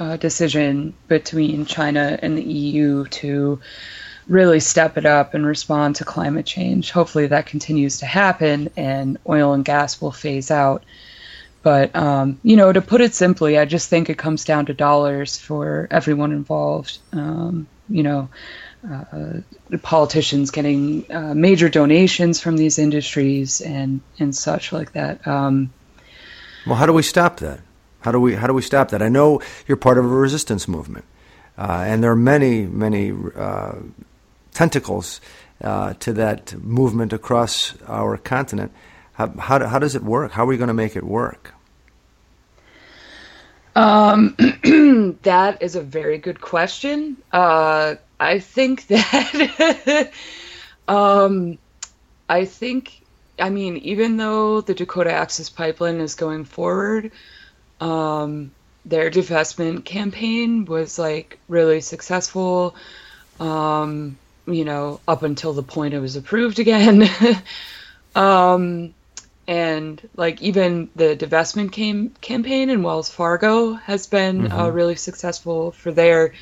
uh, 0.00 0.16
decision 0.16 0.94
between 1.08 1.66
China 1.66 2.18
and 2.20 2.36
the 2.36 2.42
EU 2.42 3.04
to 3.04 3.60
really 4.26 4.60
step 4.60 4.96
it 4.96 5.04
up 5.04 5.34
and 5.34 5.44
respond 5.44 5.96
to 5.96 6.04
climate 6.04 6.46
change. 6.46 6.90
Hopefully, 6.90 7.26
that 7.26 7.46
continues 7.46 7.98
to 7.98 8.06
happen, 8.06 8.70
and 8.76 9.18
oil 9.28 9.52
and 9.52 9.64
gas 9.64 10.00
will 10.00 10.10
phase 10.10 10.50
out. 10.50 10.84
But 11.62 11.94
um, 11.94 12.40
you 12.42 12.56
know, 12.56 12.72
to 12.72 12.80
put 12.80 13.02
it 13.02 13.14
simply, 13.14 13.58
I 13.58 13.66
just 13.66 13.90
think 13.90 14.08
it 14.08 14.16
comes 14.16 14.44
down 14.44 14.66
to 14.66 14.74
dollars 14.74 15.36
for 15.36 15.86
everyone 15.90 16.32
involved. 16.32 16.98
Um, 17.12 17.68
you 17.90 18.02
know, 18.02 18.30
uh, 18.90 19.40
politicians 19.82 20.50
getting 20.50 21.04
uh, 21.12 21.34
major 21.34 21.68
donations 21.68 22.40
from 22.40 22.56
these 22.56 22.78
industries 22.78 23.60
and 23.60 24.00
and 24.18 24.34
such 24.34 24.72
like 24.72 24.92
that. 24.92 25.26
Um, 25.28 25.70
well, 26.66 26.76
how 26.76 26.86
do 26.86 26.94
we 26.94 27.02
stop 27.02 27.40
that? 27.40 27.60
How 28.00 28.12
do 28.12 28.20
we 28.20 28.34
how 28.34 28.46
do 28.46 28.54
we 28.54 28.62
stop 28.62 28.90
that? 28.90 29.02
I 29.02 29.08
know 29.08 29.40
you're 29.66 29.76
part 29.76 29.98
of 29.98 30.04
a 30.04 30.08
resistance 30.08 30.66
movement, 30.68 31.04
uh, 31.58 31.84
and 31.86 32.02
there 32.02 32.10
are 32.10 32.16
many 32.16 32.66
many 32.66 33.12
uh, 33.36 33.74
tentacles 34.52 35.20
uh, 35.62 35.94
to 35.94 36.12
that 36.14 36.54
movement 36.62 37.12
across 37.12 37.74
our 37.86 38.16
continent. 38.16 38.72
How, 39.12 39.28
how, 39.28 39.66
how 39.66 39.78
does 39.78 39.94
it 39.94 40.02
work? 40.02 40.32
How 40.32 40.44
are 40.44 40.46
we 40.46 40.56
going 40.56 40.68
to 40.68 40.74
make 40.74 40.96
it 40.96 41.04
work? 41.04 41.54
Um, 43.76 44.34
that 45.22 45.62
is 45.62 45.76
a 45.76 45.82
very 45.82 46.18
good 46.18 46.40
question. 46.40 47.16
Uh, 47.32 47.96
I 48.18 48.38
think 48.38 48.86
that, 48.88 50.10
um, 50.88 51.58
I 52.28 52.44
think, 52.44 53.02
I 53.38 53.50
mean, 53.50 53.76
even 53.78 54.16
though 54.16 54.60
the 54.60 54.74
Dakota 54.74 55.12
Access 55.12 55.48
Pipeline 55.48 56.00
is 56.00 56.14
going 56.14 56.44
forward, 56.44 57.12
um, 57.80 58.52
their 58.84 59.10
divestment 59.10 59.84
campaign 59.84 60.64
was 60.64 60.98
like 60.98 61.38
really 61.48 61.80
successful. 61.80 62.74
Um, 63.38 64.18
you 64.46 64.64
know, 64.64 65.00
up 65.06 65.22
until 65.22 65.52
the 65.52 65.62
point 65.62 65.94
it 65.94 66.00
was 66.00 66.16
approved 66.16 66.58
again. 66.58 67.08
um, 68.14 68.94
and 69.46 70.08
like 70.16 70.40
even 70.42 70.90
the 70.94 71.16
divestment 71.16 71.72
came, 71.72 72.10
campaign 72.20 72.70
in 72.70 72.82
Wells 72.82 73.10
Fargo 73.10 73.74
has 73.74 74.06
been 74.06 74.46
uh, 74.46 74.48
mm-hmm. 74.48 74.60
uh, 74.60 74.68
really 74.68 74.96
successful 74.96 75.72
for 75.72 75.90
their. 75.90 76.34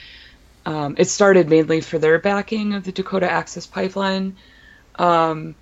Um, 0.66 0.96
it 0.98 1.06
started 1.06 1.48
mainly 1.48 1.80
for 1.80 1.98
their 1.98 2.18
backing 2.18 2.74
of 2.74 2.84
the 2.84 2.92
Dakota 2.92 3.30
Access 3.30 3.66
Pipeline, 3.66 4.36
um, 4.96 5.54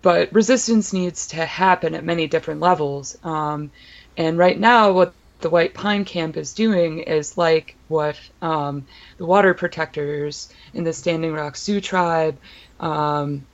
but 0.00 0.32
resistance 0.32 0.94
needs 0.94 1.28
to 1.28 1.44
happen 1.44 1.94
at 1.94 2.02
many 2.02 2.28
different 2.28 2.60
levels. 2.60 3.18
Um, 3.22 3.70
and 4.16 4.38
right 4.38 4.58
now, 4.58 4.92
what 4.92 5.14
the 5.40 5.50
White 5.50 5.74
Pine 5.74 6.04
Camp 6.04 6.36
is 6.36 6.54
doing 6.54 7.00
is 7.00 7.36
like 7.36 7.76
what 7.88 8.16
um, 8.40 8.86
the 9.18 9.26
water 9.26 9.54
protectors 9.54 10.48
in 10.72 10.84
the 10.84 10.92
Standing 10.92 11.32
Rock 11.32 11.56
Sioux 11.56 11.80
tribe 11.80 12.38
um, 12.80 13.44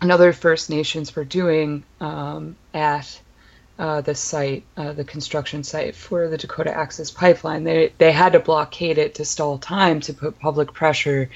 and 0.00 0.12
other 0.12 0.32
First 0.32 0.70
Nations 0.70 1.14
were 1.14 1.24
doing 1.24 1.82
um, 2.00 2.56
at 2.72 3.20
uh, 3.78 4.00
the 4.00 4.14
site, 4.14 4.64
uh, 4.76 4.92
the 4.92 5.04
construction 5.04 5.62
site 5.62 5.94
for 5.94 6.28
the 6.28 6.38
Dakota 6.38 6.74
Access 6.74 7.10
Pipeline. 7.10 7.64
They 7.64 7.92
they 7.98 8.12
had 8.12 8.32
to 8.32 8.40
blockade 8.40 8.98
it 8.98 9.16
to 9.16 9.24
stall 9.24 9.58
time 9.58 10.00
to 10.00 10.14
put 10.14 10.38
public 10.38 10.72
pressure 10.72 11.30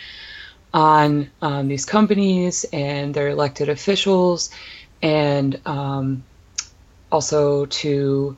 on 0.72 1.30
um, 1.42 1.68
these 1.68 1.84
companies 1.84 2.64
and 2.72 3.12
their 3.12 3.28
elected 3.28 3.68
officials, 3.68 4.50
and 5.02 5.60
um, 5.66 6.22
also 7.10 7.66
to 7.66 8.36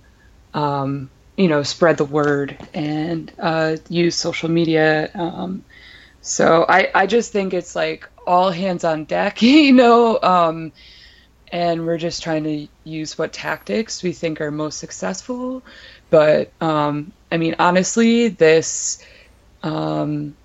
um, 0.55 1.11
you 1.37 1.49
know 1.49 1.63
spread 1.63 1.97
the 1.97 2.05
word 2.05 2.59
and 2.75 3.33
uh, 3.39 3.77
use 3.89 4.17
social 4.17 4.51
media. 4.51 5.11
Um, 5.15 5.65
so 6.21 6.65
I 6.69 6.91
I 6.95 7.07
just 7.07 7.33
think 7.33 7.55
it's 7.55 7.75
like 7.75 8.09
all 8.27 8.51
hands 8.51 8.85
on 8.85 9.05
deck, 9.05 9.43
you 9.43 9.73
know, 9.73 10.21
um, 10.23 10.73
and 11.53 11.85
we're 11.87 11.99
just 11.99 12.23
trying 12.23 12.45
to 12.45 12.67
use 12.85 13.19
what 13.19 13.33
tactics 13.33 14.03
we 14.03 14.13
think 14.13 14.41
are 14.41 14.51
most 14.51 14.79
successful. 14.79 15.63
But 16.11 16.53
um, 16.61 17.13
I 17.31 17.37
mean, 17.37 17.57
honestly, 17.59 18.29
this, 18.29 19.05
um, 19.63 20.37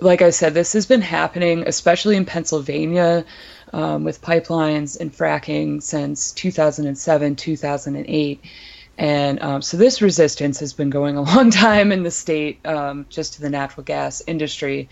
like 0.00 0.22
I 0.22 0.30
said, 0.30 0.54
this 0.54 0.72
has 0.72 0.86
been 0.86 1.02
happening, 1.02 1.64
especially 1.66 2.16
in 2.16 2.24
Pennsylvania, 2.24 3.24
um, 3.72 4.04
with 4.04 4.22
pipelines 4.22 4.98
and 4.98 5.12
fracking 5.12 5.82
since 5.82 6.32
2007, 6.32 7.36
2008. 7.36 8.44
And 9.00 9.42
um, 9.42 9.62
so 9.62 9.78
this 9.78 10.02
resistance 10.02 10.60
has 10.60 10.74
been 10.74 10.90
going 10.90 11.16
a 11.16 11.22
long 11.34 11.50
time 11.50 11.90
in 11.90 12.02
the 12.04 12.10
state 12.10 12.64
um, 12.66 13.06
just 13.08 13.34
to 13.34 13.40
the 13.40 13.48
natural 13.50 13.82
gas 13.82 14.22
industry. 14.26 14.90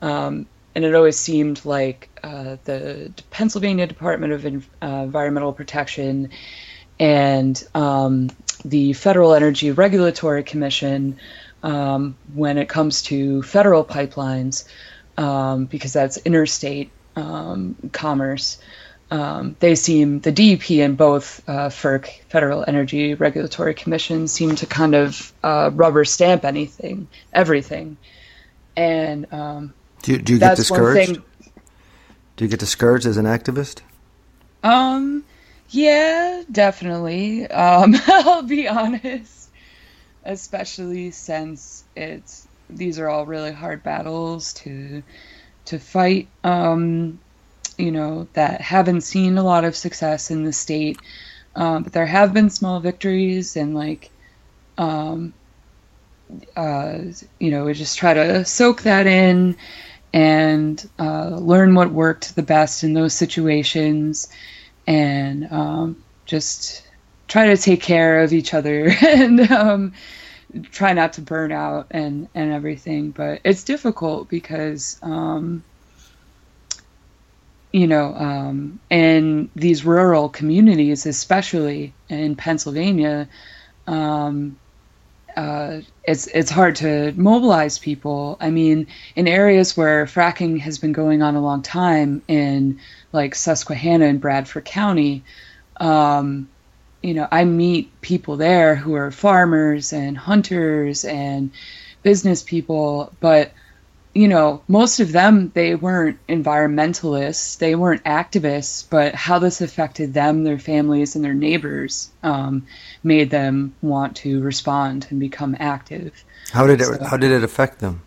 Um, 0.00 0.46
and 0.74 0.84
it 0.84 0.94
always 0.94 1.18
seemed 1.18 1.64
like 1.64 2.08
uh, 2.24 2.56
the 2.64 3.12
Pennsylvania 3.30 3.86
Department 3.86 4.32
of 4.32 4.46
uh, 4.46 4.86
Environmental 5.04 5.52
Protection 5.52 6.30
and 6.98 7.62
um, 7.74 8.30
the 8.64 8.94
Federal 8.94 9.34
Energy 9.34 9.70
Regulatory 9.70 10.42
Commission, 10.42 11.18
um, 11.62 12.16
when 12.32 12.56
it 12.56 12.68
comes 12.68 13.02
to 13.02 13.42
federal 13.42 13.84
pipelines, 13.84 14.64
um, 15.18 15.66
because 15.66 15.92
that's 15.92 16.16
interstate 16.18 16.90
commerce. 17.92 18.58
Um, 19.10 19.56
they 19.60 19.74
seem 19.74 20.20
the 20.20 20.32
DEP 20.32 20.70
and 20.70 20.96
both 20.96 21.46
uh, 21.48 21.68
FERC, 21.68 22.22
Federal 22.28 22.64
Energy 22.66 23.14
Regulatory 23.14 23.74
Commission, 23.74 24.28
seem 24.28 24.56
to 24.56 24.66
kind 24.66 24.94
of 24.94 25.32
uh, 25.42 25.70
rubber 25.72 26.04
stamp 26.04 26.44
anything, 26.44 27.08
everything, 27.32 27.96
and 28.76 29.32
um, 29.32 29.74
Do 30.02 30.12
you, 30.12 30.18
do 30.18 30.32
you 30.34 30.38
get 30.38 30.56
discouraged? 30.56 31.20
Do 32.36 32.44
you 32.44 32.48
get 32.48 32.60
discouraged 32.60 33.06
as 33.06 33.16
an 33.16 33.26
activist? 33.26 33.82
Um, 34.64 35.24
yeah, 35.68 36.42
definitely. 36.50 37.46
Um, 37.46 37.94
I'll 38.06 38.42
be 38.42 38.66
honest, 38.66 39.50
especially 40.24 41.10
since 41.10 41.84
it's 41.94 42.48
these 42.70 42.98
are 42.98 43.08
all 43.08 43.26
really 43.26 43.52
hard 43.52 43.82
battles 43.82 44.54
to 44.54 45.02
to 45.66 45.78
fight. 45.78 46.28
Um, 46.42 47.20
you 47.78 47.92
know 47.92 48.28
that 48.34 48.60
haven't 48.60 49.02
seen 49.02 49.38
a 49.38 49.42
lot 49.44 49.64
of 49.64 49.76
success 49.76 50.30
in 50.30 50.44
the 50.44 50.52
state, 50.52 50.98
um, 51.54 51.82
but 51.82 51.92
there 51.92 52.06
have 52.06 52.32
been 52.32 52.50
small 52.50 52.80
victories 52.80 53.56
and 53.56 53.74
like. 53.74 54.10
Um, 54.76 55.34
uh, 56.56 56.98
you 57.38 57.50
know, 57.50 57.64
we 57.64 57.74
just 57.74 57.98
try 57.98 58.14
to 58.14 58.44
soak 58.44 58.82
that 58.82 59.06
in 59.06 59.56
and 60.12 60.88
uh, 60.98 61.30
learn 61.30 61.74
what 61.74 61.90
worked 61.90 62.36
the 62.36 62.42
best 62.42 62.84
in 62.84 62.94
those 62.94 63.12
situations 63.12 64.28
and 64.86 65.50
um, 65.52 66.04
just 66.24 66.86
try 67.26 67.46
to 67.46 67.56
take 67.56 67.82
care 67.82 68.20
of 68.22 68.32
each 68.32 68.54
other 68.54 68.88
and 69.02 69.50
um, 69.50 69.92
try 70.70 70.92
not 70.92 71.14
to 71.14 71.20
burn 71.20 71.50
out 71.50 71.88
and, 71.90 72.28
and 72.34 72.52
everything. 72.52 73.10
But 73.10 73.40
it's 73.44 73.64
difficult 73.64 74.28
because, 74.28 74.98
um, 75.02 75.64
you 77.74 77.88
know, 77.88 78.14
um, 78.14 78.78
in 78.88 79.50
these 79.56 79.84
rural 79.84 80.28
communities, 80.28 81.06
especially 81.06 81.92
in 82.08 82.36
Pennsylvania, 82.36 83.28
um, 83.88 84.60
uh, 85.36 85.80
it's 86.04 86.28
it's 86.28 86.52
hard 86.52 86.76
to 86.76 87.12
mobilize 87.16 87.80
people. 87.80 88.36
I 88.40 88.50
mean, 88.50 88.86
in 89.16 89.26
areas 89.26 89.76
where 89.76 90.06
fracking 90.06 90.60
has 90.60 90.78
been 90.78 90.92
going 90.92 91.20
on 91.20 91.34
a 91.34 91.40
long 91.40 91.62
time, 91.62 92.22
in 92.28 92.78
like 93.10 93.34
Susquehanna 93.34 94.04
and 94.04 94.20
Bradford 94.20 94.66
County, 94.66 95.24
um, 95.80 96.50
you 97.02 97.14
know, 97.14 97.26
I 97.32 97.44
meet 97.44 98.00
people 98.00 98.36
there 98.36 98.76
who 98.76 98.94
are 98.94 99.10
farmers 99.10 99.92
and 99.92 100.16
hunters 100.16 101.04
and 101.04 101.50
business 102.04 102.44
people, 102.44 103.16
but 103.18 103.52
you 104.14 104.28
know, 104.28 104.62
most 104.68 105.00
of 105.00 105.10
them 105.12 105.50
they 105.54 105.74
weren't 105.74 106.18
environmentalists, 106.28 107.58
they 107.58 107.74
weren't 107.74 108.04
activists, 108.04 108.84
but 108.88 109.14
how 109.14 109.38
this 109.40 109.60
affected 109.60 110.14
them, 110.14 110.44
their 110.44 110.58
families, 110.58 111.16
and 111.16 111.24
their 111.24 111.34
neighbors 111.34 112.10
um, 112.22 112.64
made 113.02 113.30
them 113.30 113.74
want 113.82 114.16
to 114.18 114.40
respond 114.40 115.06
and 115.10 115.18
become 115.18 115.56
active. 115.58 116.24
How 116.52 116.66
did 116.66 116.80
it 116.80 116.84
So- 116.84 117.04
How 117.04 117.16
did 117.16 117.32
it 117.32 117.42
affect 117.42 117.80
them? 117.80 118.02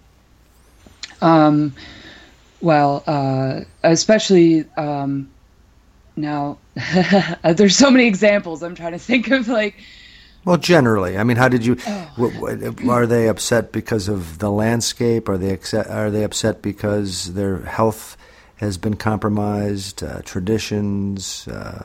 Um, 1.21 1.73
well, 2.61 3.03
uh, 3.05 3.61
especially 3.83 4.65
um, 4.77 5.29
now, 6.15 6.57
there's 7.43 7.75
so 7.75 7.91
many 7.91 8.05
examples. 8.05 8.63
I'm 8.63 8.75
trying 8.75 8.93
to 8.93 8.99
think 8.99 9.29
of 9.31 9.47
like, 9.47 9.75
Well, 10.45 10.57
generally, 10.57 11.17
I 11.17 11.23
mean, 11.23 11.37
how 11.37 11.49
did 11.49 11.65
you? 11.65 11.75
Oh. 11.85 12.11
w- 12.17 12.57
w- 12.57 12.89
are 12.89 13.05
they 13.05 13.27
upset 13.27 13.71
because 13.73 14.07
of 14.07 14.39
the 14.39 14.49
landscape? 14.49 15.27
Are 15.27 15.37
they 15.37 15.49
accept, 15.49 15.89
Are 15.89 16.09
they 16.09 16.23
upset 16.23 16.61
because 16.61 17.33
their 17.33 17.59
health 17.59 18.15
has 18.57 18.77
been 18.77 18.95
compromised? 18.95 20.03
Uh, 20.03 20.21
traditions, 20.23 21.47
uh, 21.49 21.83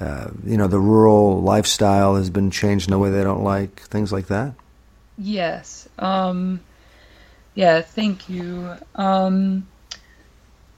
uh, 0.00 0.30
you 0.44 0.56
know, 0.56 0.68
the 0.68 0.80
rural 0.80 1.42
lifestyle 1.42 2.16
has 2.16 2.30
been 2.30 2.50
changed 2.50 2.88
in 2.88 2.94
a 2.94 2.98
way 2.98 3.10
they 3.10 3.24
don't 3.24 3.44
like. 3.44 3.80
Things 3.82 4.10
like 4.12 4.28
that. 4.28 4.54
yes, 5.18 5.88
um, 5.98 6.60
yeah, 7.54 7.82
thank 7.82 8.28
you. 8.30 8.74
Um, 8.94 9.66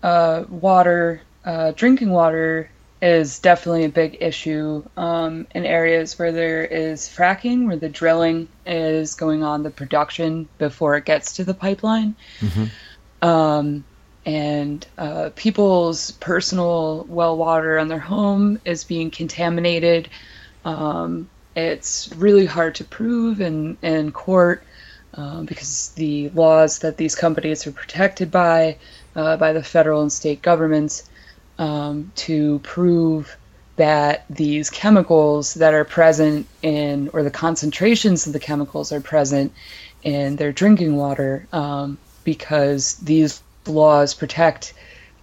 uh, 0.03 0.45
water, 0.49 1.21
uh, 1.45 1.73
drinking 1.77 2.11
water 2.11 2.71
is 3.03 3.39
definitely 3.39 3.85
a 3.85 3.89
big 3.89 4.19
issue 4.21 4.85
um, 4.97 5.47
in 5.55 5.65
areas 5.65 6.19
where 6.19 6.33
there 6.33 6.65
is 6.65 7.09
fracking, 7.09 7.67
where 7.67 7.77
the 7.77 7.89
drilling 7.89 8.49
is 8.67 9.15
going 9.15 9.43
on, 9.43 9.63
the 9.63 9.71
production 9.71 10.49
before 10.59 10.97
it 10.97 11.05
gets 11.07 11.35
to 11.35 11.45
the 11.45 11.55
pipeline. 11.55 12.15
Um, 13.23 13.85
and 14.27 14.87
uh, 14.99 15.31
people's 15.35 16.11
personal 16.13 17.07
well 17.09 17.37
water 17.37 17.79
in 17.79 17.89
their 17.89 17.99
home 17.99 18.61
is 18.65 18.85
being 18.85 19.11
contaminated. 19.11 20.09
Um, 20.65 21.29
it's 21.57 22.11
really 22.17 22.47
hard 22.47 22.77
to 22.77 22.85
prove 22.85 23.41
in, 23.41 23.79
in 23.83 24.13
court 24.13 24.63
um, 25.15 25.47
because 25.47 25.89
the 25.97 26.29
laws 26.31 26.81
that 26.81 26.97
these 26.97 27.15
companies 27.15 27.67
are 27.67 27.73
protected 27.73 28.31
by, 28.31 28.77
uh, 29.17 29.37
by 29.37 29.53
the 29.53 29.63
federal 29.63 30.03
and 30.03 30.13
state 30.13 30.43
governments, 30.43 31.10
um, 31.61 32.11
to 32.17 32.59
prove 32.61 33.37
that 33.77 34.25
these 34.29 34.71
chemicals 34.71 35.55
that 35.55 35.75
are 35.75 35.85
present 35.85 36.47
in, 36.63 37.11
or 37.13 37.23
the 37.23 37.31
concentrations 37.31 38.27
of 38.27 38.33
the 38.33 38.41
chemicals 38.41 38.93
are 38.93 39.01
present 39.01 39.53
in 40.03 40.37
their 40.37 40.53
drinking 40.53 40.97
water, 40.97 41.47
um, 41.53 41.99
because 42.25 42.97
these 42.97 43.43
laws 43.67 44.15
protect 44.15 44.73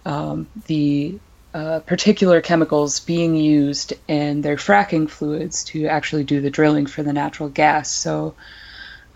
um, 0.06 0.46
the 0.66 1.18
uh, 1.54 1.80
particular 1.80 2.40
chemicals 2.40 3.00
being 3.00 3.34
used 3.34 3.92
in 4.06 4.40
their 4.42 4.56
fracking 4.56 5.10
fluids 5.10 5.64
to 5.64 5.86
actually 5.86 6.22
do 6.22 6.40
the 6.40 6.50
drilling 6.50 6.86
for 6.86 7.02
the 7.02 7.12
natural 7.12 7.48
gas. 7.48 7.90
So, 7.90 8.34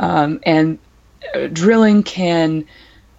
um, 0.01 0.41
and 0.43 0.79
uh, 1.35 1.47
drilling 1.47 2.03
can 2.03 2.67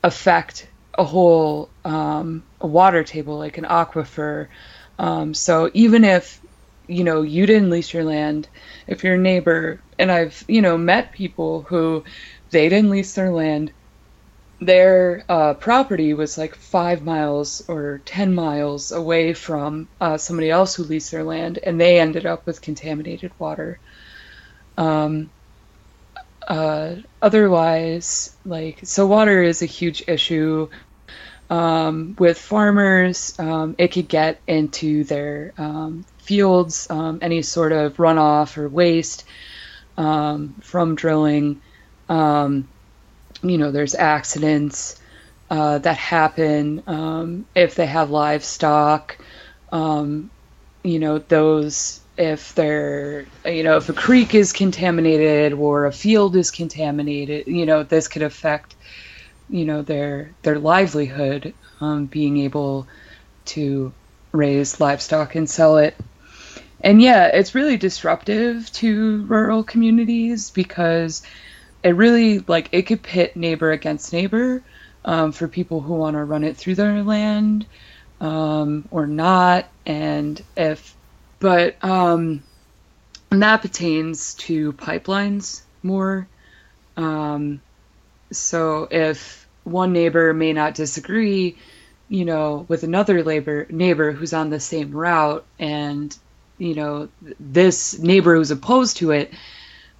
affect 0.03 0.67
a 0.97 1.03
whole 1.03 1.73
um, 1.85 2.45
a 2.61 2.67
water 2.67 3.03
table, 3.03 3.37
like 3.37 3.57
an 3.57 3.65
aquifer. 3.65 4.49
Um, 4.99 5.33
so 5.33 5.69
even 5.73 6.03
if 6.03 6.41
you 6.87 7.03
know 7.03 7.21
you 7.21 7.45
didn't 7.45 7.69
lease 7.69 7.93
your 7.93 8.03
land, 8.03 8.49
if 8.87 9.03
your 9.03 9.17
neighbor 9.17 9.83
and 9.99 10.11
I've 10.11 10.43
you 10.47 10.61
know 10.61 10.77
met 10.77 11.13
people 11.13 11.63
who 11.63 12.03
they 12.51 12.69
didn't 12.69 12.91
lease 12.91 13.13
their 13.15 13.31
land, 13.31 13.73
their 14.59 15.25
uh, 15.29 15.55
property 15.55 16.13
was 16.13 16.37
like 16.37 16.55
five 16.55 17.03
miles 17.03 17.61
or 17.67 18.01
ten 18.05 18.33
miles 18.33 18.91
away 18.91 19.33
from 19.33 19.89
uh, 20.01 20.17
somebody 20.17 20.49
else 20.51 20.75
who 20.75 20.83
leased 20.83 21.11
their 21.11 21.23
land, 21.23 21.59
and 21.63 21.79
they 21.81 21.99
ended 21.99 22.25
up 22.25 22.45
with 22.45 22.61
contaminated 22.61 23.31
water. 23.39 23.79
Um, 24.77 25.31
uh, 26.47 26.95
otherwise, 27.21 28.35
like, 28.45 28.79
so 28.83 29.07
water 29.07 29.41
is 29.43 29.61
a 29.61 29.65
huge 29.65 30.03
issue. 30.07 30.69
Um, 31.49 32.15
with 32.17 32.39
farmers, 32.39 33.37
um, 33.37 33.75
it 33.77 33.89
could 33.89 34.07
get 34.07 34.39
into 34.47 35.03
their 35.03 35.53
um, 35.57 36.05
fields, 36.17 36.89
um, 36.89 37.19
any 37.21 37.41
sort 37.43 37.71
of 37.73 37.97
runoff 37.97 38.57
or 38.57 38.67
waste 38.69 39.25
um, 39.97 40.55
from 40.61 40.95
drilling. 40.95 41.61
You 42.09 43.57
know, 43.57 43.71
there's 43.71 43.93
accidents 43.93 44.99
uh, 45.49 45.77
that 45.79 45.97
happen 45.97 47.45
if 47.53 47.75
they 47.75 47.85
have 47.85 48.09
livestock. 48.09 49.17
You 49.71 50.29
know, 50.83 51.17
those 51.19 52.01
if 52.17 52.53
they're 52.55 53.25
you 53.45 53.63
know 53.63 53.77
if 53.77 53.89
a 53.89 53.93
creek 53.93 54.35
is 54.35 54.53
contaminated 54.53 55.53
or 55.53 55.85
a 55.85 55.91
field 55.91 56.35
is 56.35 56.51
contaminated, 56.51 57.47
you 57.47 57.65
know, 57.65 57.83
this 57.83 58.07
could 58.07 58.21
affect 58.23 58.75
you 59.49 59.65
know 59.65 59.81
their 59.81 60.35
their 60.43 60.59
livelihood, 60.59 61.53
um, 61.81 62.05
being 62.07 62.37
able 62.39 62.87
to 63.45 63.93
raise 64.31 64.79
livestock 64.79 65.35
and 65.35 65.49
sell 65.49 65.77
it. 65.77 65.95
And 66.81 67.01
yeah, 67.01 67.27
it's 67.27 67.55
really 67.55 67.77
disruptive 67.77 68.71
to 68.73 69.25
rural 69.25 69.63
communities 69.63 70.51
because 70.51 71.23
it 71.83 71.95
really 71.95 72.39
like 72.39 72.69
it 72.71 72.83
could 72.83 73.03
pit 73.03 73.35
neighbor 73.37 73.71
against 73.71 74.13
neighbor 74.13 74.63
um, 75.05 75.31
for 75.31 75.47
people 75.47 75.81
who 75.81 75.93
want 75.95 76.15
to 76.15 76.23
run 76.23 76.43
it 76.43 76.57
through 76.57 76.75
their 76.75 77.03
land 77.03 77.67
um, 78.21 78.87
or 78.91 79.07
not 79.07 79.69
and 79.85 80.41
if 80.55 80.95
but 81.43 81.75
um, 81.83 82.41
that 83.29 83.61
pertains 83.61 84.33
to 84.35 84.71
pipelines 84.73 85.63
more 85.83 86.25
um, 86.95 87.61
so 88.31 88.87
if 88.89 89.47
one 89.65 89.91
neighbor 89.91 90.33
may 90.33 90.53
not 90.53 90.73
disagree 90.73 91.57
you 92.07 92.25
know 92.25 92.65
with 92.69 92.83
another 92.83 93.23
neighbor 93.23 93.67
neighbor 93.69 94.13
who's 94.13 94.33
on 94.33 94.49
the 94.49 94.59
same 94.59 94.91
route 94.91 95.45
and 95.59 96.17
you 96.57 96.75
know 96.75 97.09
this 97.39 97.99
neighbor 97.99 98.35
who's 98.35 98.51
opposed 98.51 98.97
to 98.97 99.11
it 99.11 99.33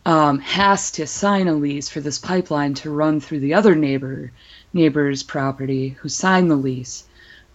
um, 0.05 0.39
has 0.39 0.91
to 0.91 1.07
sign 1.07 1.47
a 1.49 1.53
lease 1.53 1.89
for 1.89 2.01
this 2.01 2.19
pipeline 2.19 2.73
to 2.75 2.89
run 2.89 3.19
through 3.19 3.41
the 3.41 3.53
other 3.53 3.75
neighbor 3.75 4.31
neighbor's 4.73 5.23
property 5.23 5.89
who 5.89 6.09
signed 6.09 6.49
the 6.49 6.55
lease. 6.55 7.05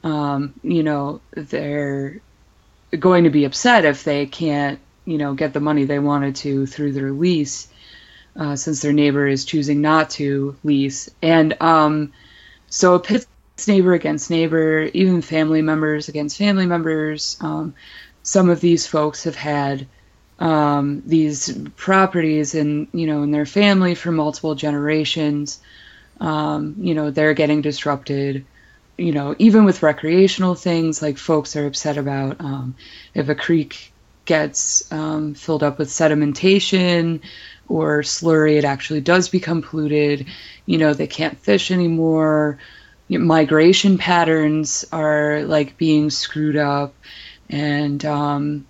Um, 0.05 0.55
you 0.63 0.83
know, 0.83 1.21
they're 1.33 2.21
going 2.97 3.25
to 3.25 3.31
be 3.31 3.45
upset 3.45 3.85
if 3.85 4.05
they 4.05 4.27
can't, 4.27 4.79
you 5.05 5.19
know, 5.19 5.35
get 5.35 5.53
the 5.53 5.61
money 5.61 5.85
they 5.85 5.99
wanted 5.99 6.37
to 6.37 6.67
through 6.67 6.93
their 6.93 7.13
lease, 7.13 7.69
uh, 8.37 8.57
since 8.57 8.81
their 8.81 8.93
neighbor 8.93 9.27
is 9.27 9.45
choosing 9.45 9.81
not 9.81 10.11
to 10.11 10.57
lease. 10.65 11.11
And 11.23 11.61
um, 11.61 12.13
so 12.69 12.95
it 12.97 13.05
pits 13.05 13.27
neighbor 13.67 13.95
against 13.95 14.31
neighbor, 14.31 14.83
even 14.95 15.23
family 15.23 15.63
members 15.63 16.09
against 16.09 16.39
family 16.39 16.67
members. 16.67 17.37
Um, 17.41 17.75
some 18.23 18.51
of 18.51 18.61
these 18.61 18.87
folks 18.87 19.25
have 19.25 19.37
had 19.37 19.87
um, 20.39 21.03
these 21.05 21.57
properties 21.77 22.55
in 22.55 22.89
you 22.93 23.07
know 23.07 23.23
in 23.23 23.31
their 23.31 23.47
family 23.47 23.95
for 23.95 24.13
multiple 24.13 24.55
generations. 24.55 25.61
Um, 26.21 26.77
you 26.79 26.95
know 26.95 27.11
they're 27.11 27.35
getting 27.35 27.63
disrupted. 27.63 28.45
You 28.99 29.13
know 29.13 29.35
even 29.39 29.65
with 29.65 29.83
recreational 29.83 30.55
things 30.55 31.01
like 31.01 31.19
folks 31.19 31.57
are 31.57 31.67
upset 31.67 31.97
about 31.97 32.41
um, 32.41 32.75
if 33.15 33.29
a 33.29 33.35
creek 33.35 33.93
gets 34.25 34.91
um, 34.93 35.35
filled 35.35 35.63
up 35.63 35.79
with 35.79 35.89
sedimentation 35.89 37.21
or 37.69 38.03
slurry, 38.03 38.59
it 38.59 38.65
actually 38.65 39.01
does 39.01 39.29
become 39.29 39.63
polluted. 39.63 40.27
You 40.67 40.79
know 40.79 40.95
they 40.95 41.07
can't 41.07 41.39
fish 41.39 41.71
anymore. 41.71 42.59
Migration 43.09 43.97
patterns 43.99 44.85
are 44.93 45.43
like 45.45 45.79
being 45.79 46.11
screwed 46.11 46.57
up, 46.57 46.95
and 47.49 48.05
um, 48.05 48.67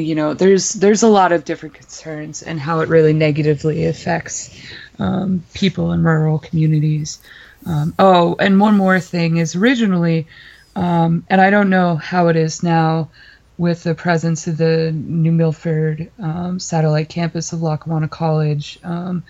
you 0.00 0.14
know 0.14 0.34
there's 0.34 0.74
there's 0.74 1.02
a 1.02 1.08
lot 1.08 1.32
of 1.32 1.44
different 1.44 1.74
concerns 1.74 2.42
and 2.42 2.58
how 2.60 2.80
it 2.80 2.88
really 2.88 3.12
negatively 3.12 3.86
affects 3.86 4.50
um, 4.98 5.44
people 5.54 5.92
in 5.92 6.02
rural 6.02 6.38
communities. 6.38 7.20
Um, 7.66 7.94
oh 7.98 8.36
and 8.38 8.58
one 8.58 8.76
more 8.76 9.00
thing 9.00 9.36
is 9.36 9.54
originally 9.54 10.26
um, 10.74 11.26
and 11.28 11.42
i 11.42 11.50
don't 11.50 11.68
know 11.68 11.96
how 11.96 12.28
it 12.28 12.36
is 12.36 12.62
now 12.62 13.10
with 13.58 13.82
the 13.82 13.94
presence 13.94 14.46
of 14.46 14.56
the 14.56 14.92
new 14.92 15.30
milford 15.30 16.10
um, 16.18 16.58
satellite 16.58 17.10
campus 17.10 17.52
of 17.52 17.60
lackawanna 17.60 18.08
college 18.08 18.78
um, 18.82 19.24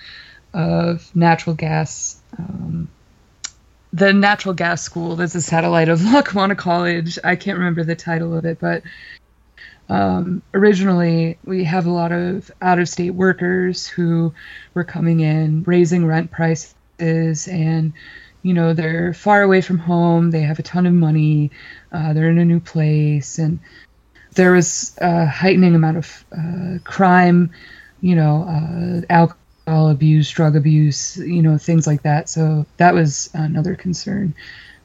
of 0.54 1.10
natural 1.16 1.56
gas 1.56 2.20
um, 2.38 2.88
the 3.92 4.12
natural 4.12 4.54
gas 4.54 4.82
school 4.82 5.16
that's 5.16 5.34
a 5.34 5.42
satellite 5.42 5.88
of 5.88 6.02
lackawanna 6.12 6.54
college. 6.54 7.18
I 7.24 7.36
can't 7.36 7.58
remember 7.58 7.84
the 7.84 7.96
title 7.96 8.36
of 8.36 8.44
it 8.44 8.58
but 8.60 8.82
um, 9.90 10.42
originally, 10.54 11.36
we 11.44 11.64
have 11.64 11.86
a 11.86 11.90
lot 11.90 12.12
of 12.12 12.48
out 12.62 12.78
of 12.78 12.88
state 12.88 13.10
workers 13.10 13.88
who 13.88 14.32
were 14.72 14.84
coming 14.84 15.18
in, 15.18 15.64
raising 15.64 16.06
rent 16.06 16.30
prices, 16.30 17.48
and 17.48 17.92
you 18.42 18.54
know, 18.54 18.72
they're 18.72 19.12
far 19.12 19.42
away 19.42 19.60
from 19.60 19.78
home, 19.78 20.30
they 20.30 20.42
have 20.42 20.60
a 20.60 20.62
ton 20.62 20.86
of 20.86 20.94
money, 20.94 21.50
uh, 21.92 22.12
they're 22.12 22.30
in 22.30 22.38
a 22.38 22.44
new 22.44 22.60
place, 22.60 23.38
and 23.38 23.58
there 24.36 24.52
was 24.52 24.96
a 24.98 25.26
heightening 25.26 25.74
amount 25.74 25.96
of 25.96 26.24
uh, 26.32 26.78
crime, 26.84 27.50
you 28.00 28.14
know, 28.14 28.44
uh, 28.44 29.00
alcohol 29.10 29.90
abuse, 29.90 30.30
drug 30.30 30.54
abuse, 30.54 31.16
you 31.16 31.42
know, 31.42 31.58
things 31.58 31.88
like 31.88 32.02
that. 32.02 32.28
So 32.28 32.64
that 32.76 32.94
was 32.94 33.28
another 33.34 33.74
concern 33.74 34.34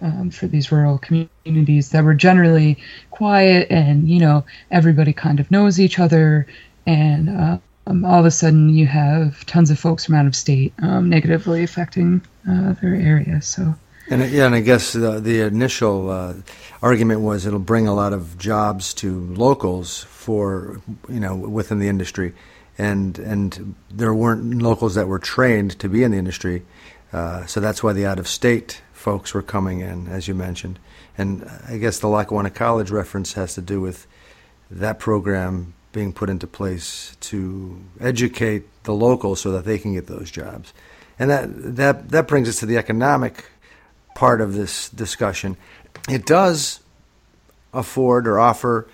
um, 0.02 0.30
for 0.30 0.48
these 0.48 0.72
rural 0.72 0.98
communities 0.98 1.90
that 1.90 2.04
were 2.04 2.14
generally 2.14 2.78
quiet 3.12 3.70
and 3.70 4.10
you 4.10 4.20
know 4.20 4.46
everybody 4.72 5.14
kind 5.14 5.40
of 5.40 5.50
knows 5.52 5.80
each 5.80 6.00
other. 6.00 6.48
And 6.88 7.30
uh, 7.30 7.58
um, 7.88 8.06
all 8.06 8.20
of 8.20 8.26
a 8.26 8.32
sudden 8.32 8.70
you 8.70 8.88
have 8.88 9.46
tons 9.46 9.72
of 9.72 9.80
folks 9.80 10.06
from 10.06 10.16
out 10.16 10.26
of 10.26 10.36
state 10.36 10.74
um, 10.82 11.10
negatively 11.10 11.64
affecting 11.64 12.22
uh, 12.50 12.74
their 12.74 12.96
area. 12.96 13.42
So 13.42 13.76
and 14.10 14.30
yeah, 14.32 14.46
and 14.46 14.54
I 14.54 14.60
guess 14.60 14.94
the, 14.94 15.20
the 15.20 15.42
initial 15.42 16.10
uh, 16.10 16.34
argument 16.82 17.22
was 17.22 17.46
it'll 17.46 17.60
bring 17.60 17.88
a 17.88 17.94
lot 17.94 18.14
of 18.14 18.38
jobs 18.38 18.94
to 18.96 19.20
locals 19.34 20.04
for 20.04 20.82
you 21.10 21.20
know 21.20 21.36
within 21.36 21.80
the 21.80 21.88
industry, 21.88 22.34
and 22.78 23.18
and 23.18 23.76
there 23.90 24.14
weren't 24.14 24.62
locals 24.62 24.94
that 24.96 25.08
were 25.08 25.20
trained 25.20 25.80
to 25.80 25.90
be 25.90 26.04
in 26.04 26.12
the 26.12 26.18
industry, 26.18 26.64
uh, 27.14 27.48
so 27.48 27.60
that's 27.60 27.82
why 27.82 27.94
the 27.94 28.06
out 28.06 28.20
of 28.20 28.28
state 28.28 28.82
folks 29.06 29.36
were 29.36 29.44
coming 29.44 29.82
in, 29.82 30.08
as 30.08 30.28
you 30.28 30.34
mentioned. 30.34 30.80
And 31.16 31.48
I 31.70 31.78
guess 31.78 32.00
the 32.00 32.08
Lackawanna 32.08 32.50
College 32.50 32.90
reference 32.90 33.34
has 33.34 33.54
to 33.54 33.62
do 33.62 33.80
with 33.80 34.08
that 34.72 34.98
program 34.98 35.76
being 35.92 36.12
put 36.12 36.28
into 36.28 36.48
place 36.48 37.16
to 37.20 37.80
educate 38.00 38.64
the 38.82 38.96
locals 38.96 39.40
so 39.40 39.52
that 39.52 39.64
they 39.64 39.78
can 39.78 39.94
get 39.94 40.08
those 40.08 40.32
jobs. 40.32 40.74
And 41.20 41.30
that, 41.30 41.76
that, 41.76 42.10
that 42.10 42.28
brings 42.28 42.50
us 42.50 42.60
to 42.62 42.66
the 42.66 42.78
economic 42.78 43.46
part 44.16 44.42
of 44.42 44.56
this 44.56 44.90
discussion. 44.90 45.56
It 46.10 46.26
does 46.26 46.80
afford 47.76 48.28
or 48.28 48.40
offer 48.40 48.88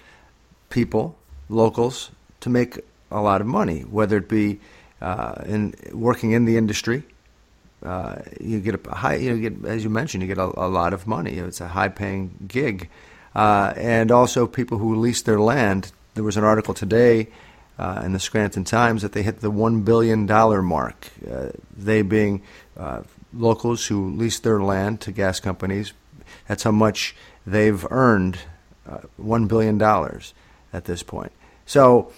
people, 0.70 1.16
locals, 1.48 2.12
to 2.42 2.50
make 2.50 2.82
a 3.10 3.22
lot 3.22 3.40
of 3.40 3.48
money, 3.48 3.84
whether 3.84 4.18
it 4.18 4.28
be 4.28 4.60
uh, 5.00 5.42
in 5.46 5.74
working 5.94 6.34
in 6.34 6.44
the 6.44 6.58
industry 6.58 7.04
uh, 7.84 8.22
you 8.40 8.60
get 8.60 8.86
a 8.88 8.96
high, 8.96 9.16
you 9.16 9.50
get 9.50 9.66
as 9.66 9.84
you 9.84 9.90
mentioned, 9.90 10.22
you 10.24 10.28
get 10.28 10.38
a, 10.38 10.52
a 10.60 10.68
lot 10.68 10.94
of 10.94 11.08
money. 11.08 11.34
It's 11.34 11.62
a 11.62 11.68
high-paying 11.68 12.46
gig, 12.48 12.90
uh, 13.36 13.74
and 13.76 14.12
also 14.12 14.48
people 14.48 14.78
who 14.78 14.96
lease 14.96 15.22
their 15.22 15.40
land. 15.40 15.92
There 16.14 16.24
was 16.24 16.38
an 16.38 16.44
article 16.44 16.74
today 16.74 17.30
uh, 17.80 18.02
in 18.06 18.14
the 18.14 18.20
Scranton 18.20 18.64
Times 18.64 19.02
that 19.02 19.14
they 19.14 19.24
hit 19.24 19.40
the 19.42 19.52
one 19.52 19.82
billion 19.82 20.26
dollar 20.26 20.62
mark. 20.62 21.08
Uh, 21.30 21.50
they 21.76 22.02
being 22.02 22.44
uh, 22.78 23.02
locals 23.34 23.88
who 23.88 24.12
lease 24.16 24.40
their 24.40 24.62
land 24.62 25.02
to 25.02 25.12
gas 25.12 25.40
companies. 25.40 25.94
That's 26.48 26.64
how 26.64 26.72
much 26.72 27.16
they've 27.46 27.86
earned, 27.90 28.40
uh, 28.88 29.00
one 29.18 29.48
billion 29.48 29.78
dollars 29.78 30.34
at 30.74 30.86
this 30.86 31.04
point. 31.04 31.32
So 31.66 32.12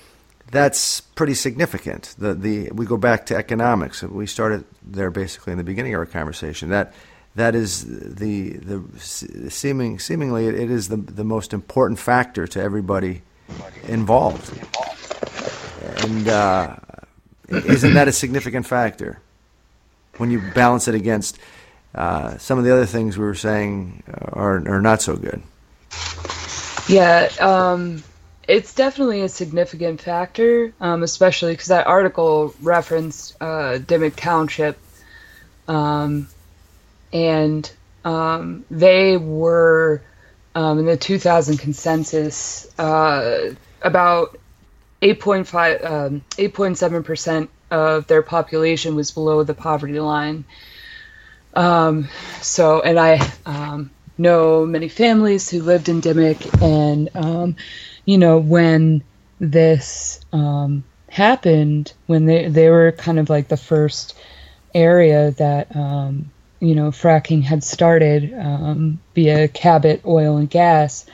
that's 0.53 1.01
pretty 1.01 1.33
significant. 1.33 2.15
The 2.17 2.35
the 2.35 2.71
we 2.71 2.85
go 2.85 2.95
back 2.95 3.25
to 3.25 3.35
economics. 3.35 4.03
We 4.03 4.27
started 4.27 4.63
there 4.83 5.09
basically 5.09 5.51
in 5.51 5.57
the 5.57 5.63
beginning 5.63 5.95
of 5.95 5.99
our 5.99 6.05
conversation. 6.05 6.69
That 6.69 6.93
that 7.35 7.55
is 7.55 7.83
the 7.85 8.51
the 8.57 8.83
seeming 9.49 9.97
seemingly 9.97 10.47
it 10.47 10.69
is 10.69 10.89
the 10.89 10.97
the 10.97 11.23
most 11.23 11.53
important 11.53 11.99
factor 11.99 12.45
to 12.47 12.61
everybody 12.61 13.23
involved. 13.87 14.53
And 16.03 16.27
uh, 16.27 16.75
isn't 17.49 17.93
that 17.95 18.07
a 18.07 18.11
significant 18.11 18.67
factor 18.67 19.19
when 20.17 20.29
you 20.29 20.39
balance 20.53 20.87
it 20.87 20.93
against 20.93 21.39
uh, 21.95 22.37
some 22.37 22.59
of 22.59 22.63
the 22.63 22.71
other 22.71 22.85
things 22.85 23.17
we 23.17 23.25
were 23.25 23.33
saying 23.33 24.03
are 24.33 24.57
are 24.67 24.81
not 24.81 25.01
so 25.01 25.15
good? 25.15 25.41
Yeah. 26.87 27.31
Um 27.39 28.03
it's 28.48 28.73
definitely 28.73 29.21
a 29.21 29.29
significant 29.29 30.02
factor, 30.02 30.73
um, 30.81 31.04
especially 31.04 31.54
because 31.54 31.67
that 31.67 31.87
article 31.87 32.54
referenced 32.62 33.35
uh, 33.39 33.79
Dimock 33.79 34.15
Township, 34.15 34.77
um, 35.67 36.27
and 37.13 37.71
um, 38.04 38.65
they 38.69 39.17
were 39.17 40.02
um, 40.56 40.79
in 40.79 40.85
the 40.85 40.98
2000 40.98 41.58
consensus 41.58 42.67
uh, 42.77 43.54
about 43.81 44.37
8.5, 45.02 46.21
8.7 46.31 46.96
um, 46.96 47.04
percent 47.04 47.50
of 47.71 48.08
their 48.08 48.21
population 48.21 48.96
was 48.96 49.12
below 49.12 49.44
the 49.44 49.54
poverty 49.54 50.00
line. 50.00 50.44
Um, 51.54 52.10
so, 52.41 52.81
and 52.81 53.00
I 53.00 53.85
know 54.17 54.65
many 54.65 54.89
families 54.89 55.50
who 55.50 55.62
lived 55.62 55.89
in 55.89 56.02
Dimock 56.02 56.62
and 56.62 57.56
you 58.06 58.17
know, 58.17 58.37
when 58.37 59.04
this 59.39 60.19
um, 60.31 60.83
happened, 61.10 61.93
when 62.08 62.25
they 62.25 62.47
they 62.47 62.69
were 62.69 62.91
kind 62.91 63.19
of 63.19 63.29
like 63.29 63.47
the 63.47 63.58
first 63.58 64.17
area 64.73 65.31
that 65.31 65.75
um, 65.75 66.31
you 66.60 66.75
know 66.75 66.89
fracking 66.91 67.43
had 67.43 67.63
started 67.63 68.33
um, 68.33 68.99
via 69.15 69.47
Cabot 69.47 70.01
Oil 70.06 70.37
and 70.37 70.49
Gas. 70.49 71.06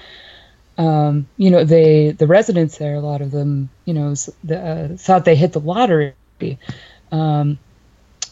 Um, 0.77 1.27
you 1.37 1.49
know, 1.51 1.65
they 1.65 2.11
the 2.11 2.27
residents 2.27 2.77
there, 2.77 2.95
a 2.95 3.01
lot 3.01 3.21
of 3.21 3.31
them, 3.31 3.69
you 3.85 3.93
know, 3.93 4.15
uh, 4.49 4.95
thought 4.95 5.25
they 5.25 5.35
hit 5.35 5.51
the 5.53 5.59
lottery. 5.59 6.13
Um, 7.11 7.59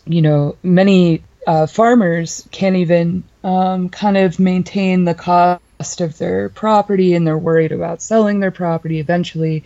you 0.05 0.21
know, 0.21 0.55
many 0.63 1.23
uh, 1.45 1.67
farmers 1.67 2.47
can't 2.51 2.77
even 2.77 3.23
um, 3.43 3.89
kind 3.89 4.17
of 4.17 4.39
maintain 4.39 5.03
the 5.03 5.13
cost 5.13 5.61
of 6.01 6.17
their 6.17 6.49
property 6.49 7.13
and 7.13 7.25
they're 7.25 7.37
worried 7.37 7.71
about 7.71 8.01
selling 8.01 8.39
their 8.39 8.51
property 8.51 8.99
eventually. 8.99 9.63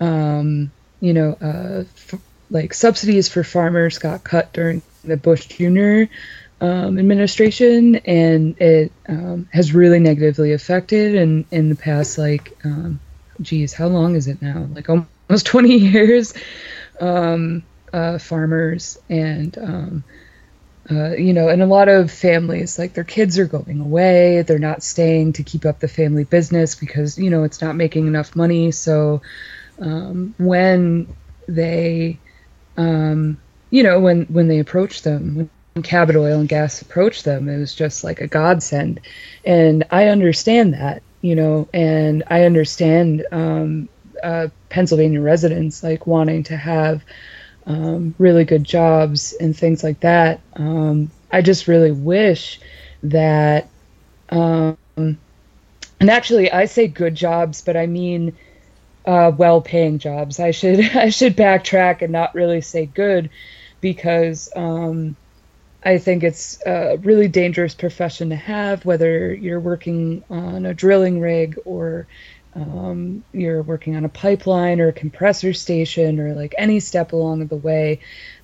Um, 0.00 0.70
you 1.00 1.12
know, 1.12 1.36
uh, 1.40 1.84
f- 1.96 2.20
like 2.50 2.74
subsidies 2.74 3.28
for 3.28 3.42
farmers 3.42 3.98
got 3.98 4.24
cut 4.24 4.52
during 4.52 4.82
the 5.04 5.16
Bush 5.16 5.46
Jr. 5.46 6.04
Um, 6.60 6.98
administration, 6.98 7.96
and 7.96 8.60
it 8.60 8.92
um, 9.08 9.48
has 9.52 9.74
really 9.74 9.98
negatively 9.98 10.52
affected. 10.52 11.16
And 11.16 11.44
in 11.50 11.70
the 11.70 11.74
past, 11.74 12.18
like, 12.18 12.56
um, 12.64 13.00
geez, 13.40 13.72
how 13.72 13.88
long 13.88 14.14
is 14.14 14.28
it 14.28 14.40
now? 14.40 14.68
Like 14.72 14.88
almost 14.88 15.46
20 15.46 15.76
years. 15.76 16.34
Um, 17.00 17.64
uh, 17.92 18.18
farmers 18.18 18.98
and 19.08 19.56
um, 19.58 20.04
uh, 20.90 21.10
you 21.10 21.32
know, 21.32 21.48
and 21.48 21.62
a 21.62 21.66
lot 21.66 21.88
of 21.88 22.10
families, 22.10 22.78
like 22.78 22.94
their 22.94 23.04
kids 23.04 23.38
are 23.38 23.46
going 23.46 23.80
away, 23.80 24.42
they're 24.42 24.58
not 24.58 24.82
staying 24.82 25.34
to 25.34 25.44
keep 25.44 25.64
up 25.64 25.78
the 25.78 25.88
family 25.88 26.24
business 26.24 26.74
because 26.74 27.18
you 27.18 27.30
know 27.30 27.44
it's 27.44 27.62
not 27.62 27.76
making 27.76 28.06
enough 28.06 28.34
money. 28.34 28.72
So 28.72 29.22
um, 29.80 30.34
when 30.38 31.14
they, 31.46 32.18
um, 32.76 33.38
you 33.70 33.84
know, 33.84 34.00
when 34.00 34.24
when 34.24 34.48
they 34.48 34.58
approach 34.58 35.02
them, 35.02 35.48
when 35.74 35.82
Cabot 35.82 36.16
Oil 36.16 36.40
and 36.40 36.48
Gas 36.48 36.82
approached 36.82 37.24
them, 37.24 37.48
it 37.48 37.58
was 37.58 37.74
just 37.74 38.02
like 38.02 38.20
a 38.20 38.26
godsend, 38.26 39.00
and 39.44 39.84
I 39.90 40.08
understand 40.08 40.74
that, 40.74 41.02
you 41.20 41.36
know, 41.36 41.68
and 41.72 42.24
I 42.26 42.42
understand 42.42 43.24
um, 43.30 43.88
uh, 44.20 44.48
Pennsylvania 44.68 45.20
residents 45.20 45.84
like 45.84 46.08
wanting 46.08 46.42
to 46.44 46.56
have 46.56 47.04
um, 47.66 48.14
really 48.18 48.44
good 48.44 48.64
jobs 48.64 49.32
and 49.34 49.56
things 49.56 49.82
like 49.84 50.00
that. 50.00 50.40
Um, 50.54 51.10
I 51.30 51.42
just 51.42 51.68
really 51.68 51.92
wish 51.92 52.60
that, 53.04 53.68
um, 54.28 54.76
and 54.96 55.18
actually, 56.10 56.50
I 56.50 56.66
say 56.66 56.88
good 56.88 57.14
jobs, 57.14 57.62
but 57.62 57.76
I 57.76 57.86
mean 57.86 58.36
uh, 59.06 59.32
well-paying 59.36 59.98
jobs. 59.98 60.40
I 60.40 60.50
should 60.50 60.80
I 60.96 61.10
should 61.10 61.36
backtrack 61.36 62.02
and 62.02 62.12
not 62.12 62.34
really 62.34 62.60
say 62.60 62.86
good, 62.86 63.30
because 63.80 64.48
um, 64.56 65.16
I 65.84 65.98
think 65.98 66.22
it's 66.22 66.60
a 66.64 66.96
really 66.98 67.28
dangerous 67.28 67.74
profession 67.74 68.30
to 68.30 68.36
have, 68.36 68.84
whether 68.84 69.34
you're 69.34 69.60
working 69.60 70.22
on 70.30 70.64
a 70.64 70.74
drilling 70.74 71.20
rig 71.20 71.58
or 71.64 72.06
um, 72.54 73.24
you're 73.32 73.62
working 73.62 73.96
on 73.96 74.04
a 74.04 74.08
pipeline 74.08 74.80
or 74.80 74.88
a 74.88 74.92
compressor 74.92 75.52
station 75.52 76.20
or 76.20 76.34
like 76.34 76.54
any 76.58 76.80
step 76.80 77.12
along 77.12 77.46
the 77.46 77.56
way, 77.56 78.00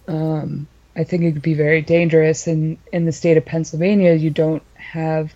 um, 0.07 0.67
I 0.97 1.05
think 1.05 1.23
it 1.23 1.33
could 1.33 1.43
be 1.43 1.55
very 1.55 1.83
dangerous. 1.83 2.47
And 2.47 2.79
in 2.93 3.05
the 3.05 3.13
state 3.13 3.37
of 3.37 3.45
Pennsylvania, 3.45 4.15
you 4.15 4.31
don't 4.31 4.63
have 4.75 5.35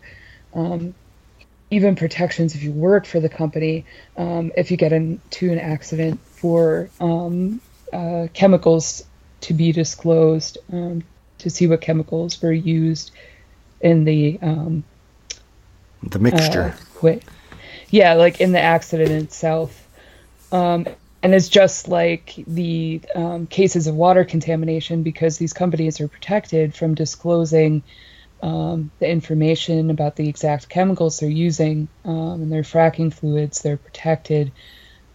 um, 0.55 0.95
even 1.71 1.97
protections 1.97 2.55
if 2.55 2.63
you 2.63 2.73
work 2.73 3.07
for 3.07 3.21
the 3.21 3.29
company 3.29 3.85
um, 4.17 4.53
if 4.57 4.71
you 4.71 4.77
get 4.77 4.93
into 4.93 5.51
an 5.53 5.59
accident 5.59 6.21
for 6.21 6.91
um, 7.01 7.61
uh, 7.93 8.27
chemicals 8.35 9.05
to 9.41 9.55
be 9.55 9.73
disclosed 9.73 10.59
um, 10.73 11.03
to 11.39 11.51
see 11.51 11.67
what 11.67 11.81
chemicals 11.81 12.41
were 12.43 12.53
used 12.53 13.11
in 13.81 14.05
the 14.05 14.39
The 16.03 16.19
mixture. 16.19 16.75
uh, 16.77 16.85
wait, 17.01 17.23
yeah, 17.93 18.15
like 18.15 18.41
in 18.41 18.53
the 18.53 18.61
accident 18.61 19.11
itself. 19.11 19.87
Um, 20.51 20.87
and 21.23 21.35
it's 21.35 21.49
just 21.49 21.89
like 21.89 22.35
the 22.49 23.01
um, 23.15 23.47
cases 23.47 23.87
of 23.87 23.95
water 23.95 24.25
contamination 24.25 25.03
because 25.03 25.39
these 25.39 25.53
companies 25.53 26.01
are 26.01 26.09
protected 26.09 26.75
from 26.75 26.95
disclosing 26.95 27.83
um, 28.43 28.91
the 28.99 29.09
information 29.09 29.91
about 29.91 30.17
the 30.17 30.29
exact 30.29 30.69
chemicals 30.69 31.21
they're 31.21 31.29
using 31.29 31.87
um, 32.05 32.43
and 32.43 32.51
their 32.51 32.63
fracking 32.63 33.13
fluids. 33.13 33.61
They're 33.61 33.77
protected, 33.77 34.51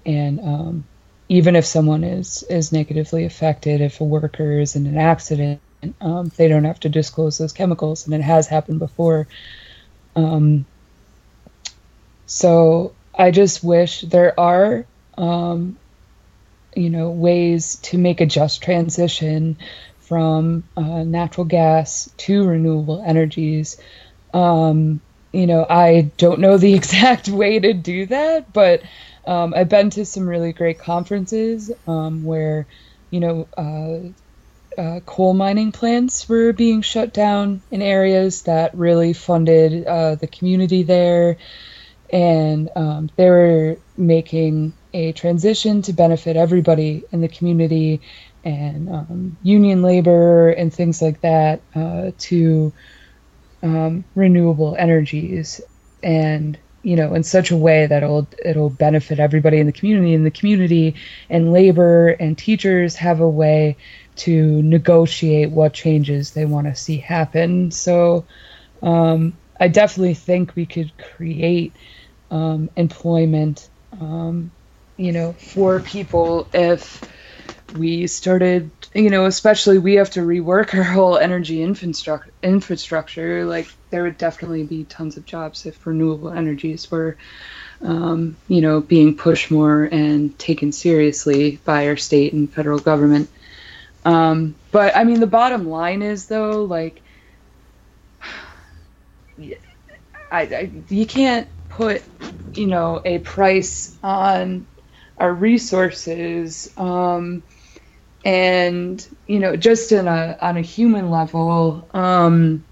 and 0.05 0.39
um, 0.39 0.85
even 1.27 1.55
if 1.55 1.65
someone 1.65 2.03
is 2.03 2.43
is 2.43 2.71
negatively 2.71 3.25
affected, 3.25 3.81
if 3.81 3.99
a 3.99 4.05
worker 4.05 4.59
is 4.59 4.75
in 4.75 4.85
an 4.85 4.97
accident, 4.97 5.59
um, 5.99 6.31
they 6.37 6.47
don't 6.47 6.63
have 6.63 6.79
to 6.81 6.89
disclose 6.89 7.39
those 7.39 7.53
chemicals, 7.53 8.05
and 8.05 8.13
it 8.13 8.21
has 8.21 8.47
happened 8.47 8.79
before. 8.79 9.27
So 12.27 12.93
I 13.17 13.31
just 13.31 13.63
wish 13.63 14.01
there 14.01 14.39
are, 14.39 14.85
um, 15.17 15.77
you 16.75 16.89
know, 16.89 17.09
ways 17.09 17.77
to 17.83 17.97
make 17.97 18.21
a 18.21 18.25
just 18.25 18.61
transition 18.61 19.57
from 19.99 20.65
uh, 20.77 21.03
natural 21.03 21.45
gas 21.45 22.09
to 22.17 22.45
renewable 22.45 23.01
energies. 23.03 23.77
Um, 24.33 25.01
you 25.31 25.47
know, 25.47 25.65
I 25.67 26.11
don't 26.17 26.39
know 26.41 26.57
the 26.57 26.73
exact 26.75 27.29
way 27.29 27.59
to 27.59 27.73
do 27.73 28.05
that, 28.07 28.53
but 28.53 28.83
um, 29.25 29.53
I've 29.55 29.69
been 29.69 29.89
to 29.91 30.05
some 30.05 30.27
really 30.27 30.53
great 30.53 30.79
conferences 30.79 31.71
um, 31.87 32.23
where, 32.23 32.67
you 33.09 33.21
know, 33.21 33.47
uh, 33.57 34.79
uh, 34.79 34.99
coal 35.05 35.33
mining 35.33 35.71
plants 35.71 36.29
were 36.29 36.53
being 36.53 36.81
shut 36.81 37.13
down 37.13 37.61
in 37.71 37.81
areas 37.81 38.43
that 38.43 38.75
really 38.75 39.13
funded 39.13 39.85
uh, 39.87 40.15
the 40.15 40.27
community 40.27 40.83
there 40.83 41.37
and 42.11 42.69
um, 42.75 43.09
they 43.15 43.29
were 43.29 43.77
making 43.97 44.73
a 44.93 45.11
transition 45.11 45.81
to 45.83 45.93
benefit 45.93 46.35
everybody 46.35 47.03
in 47.11 47.21
the 47.21 47.27
community 47.27 48.01
and 48.43 48.89
um, 48.89 49.37
union 49.43 49.81
labor 49.81 50.49
and 50.49 50.73
things 50.73 51.01
like 51.01 51.21
that 51.21 51.61
uh, 51.75 52.11
to 52.17 52.73
um, 53.63 54.05
renewable 54.15 54.75
energies. 54.77 55.61
And 56.03 56.57
you 56.83 56.95
know 56.95 57.13
in 57.15 57.23
such 57.23 57.51
a 57.51 57.57
way 57.57 57.85
that 57.87 58.03
it'll 58.03 58.27
it'll 58.45 58.69
benefit 58.69 59.19
everybody 59.19 59.59
in 59.59 59.65
the 59.65 59.73
community 59.73 60.13
and 60.13 60.25
the 60.25 60.31
community 60.31 60.95
and 61.29 61.51
labor 61.51 62.09
and 62.09 62.37
teachers 62.37 62.95
have 62.95 63.19
a 63.19 63.27
way 63.27 63.75
to 64.15 64.61
negotiate 64.63 65.51
what 65.51 65.73
changes 65.73 66.31
they 66.31 66.45
want 66.45 66.67
to 66.67 66.75
see 66.75 66.97
happen. 66.97 67.71
So 67.71 68.25
um, 68.81 69.37
I 69.59 69.67
definitely 69.67 70.13
think 70.13 70.55
we 70.55 70.65
could 70.65 70.91
create 70.97 71.75
um, 72.31 72.69
employment, 72.75 73.69
um, 73.99 74.51
you 74.97 75.11
know, 75.11 75.33
for 75.33 75.79
people 75.79 76.47
if 76.53 77.03
we 77.75 78.07
started, 78.07 78.71
you 78.93 79.09
know, 79.09 79.25
especially 79.25 79.77
we 79.77 79.95
have 79.95 80.09
to 80.11 80.21
rework 80.21 80.73
our 80.73 80.83
whole 80.83 81.17
energy 81.17 81.61
infrastructure. 81.61 82.31
Infrastructure, 82.41 83.45
like 83.45 83.67
there 83.89 84.03
would 84.03 84.17
definitely 84.17 84.63
be 84.63 84.83
tons 84.85 85.17
of 85.17 85.25
jobs 85.25 85.65
if 85.65 85.85
renewable 85.85 86.29
energies 86.29 86.89
were, 86.89 87.17
um, 87.81 88.37
you 88.47 88.61
know, 88.61 88.79
being 88.79 89.15
pushed 89.15 89.51
more 89.51 89.83
and 89.83 90.37
taken 90.39 90.71
seriously 90.71 91.59
by 91.65 91.87
our 91.87 91.97
state 91.97 92.33
and 92.33 92.51
federal 92.51 92.79
government. 92.79 93.29
Um, 94.05 94.55
but 94.71 94.95
I 94.95 95.03
mean, 95.03 95.19
the 95.19 95.27
bottom 95.27 95.67
line 95.67 96.01
is 96.01 96.27
though, 96.27 96.63
like, 96.63 97.01
I, 100.31 100.41
I 100.41 100.71
you 100.89 101.05
can't 101.05 101.47
put 101.77 102.03
you 102.55 102.65
know 102.65 103.01
a 103.05 103.19
price 103.19 103.97
on 104.01 104.67
our 105.17 105.31
resources 105.33 106.73
um, 106.75 107.43
and 108.25 109.07
you 109.27 109.39
know 109.39 109.55
just 109.55 109.91
in 109.91 110.07
a 110.07 110.37
on 110.41 110.57
a 110.57 110.61
human 110.61 111.11
level 111.11 111.89
um, 111.93 112.65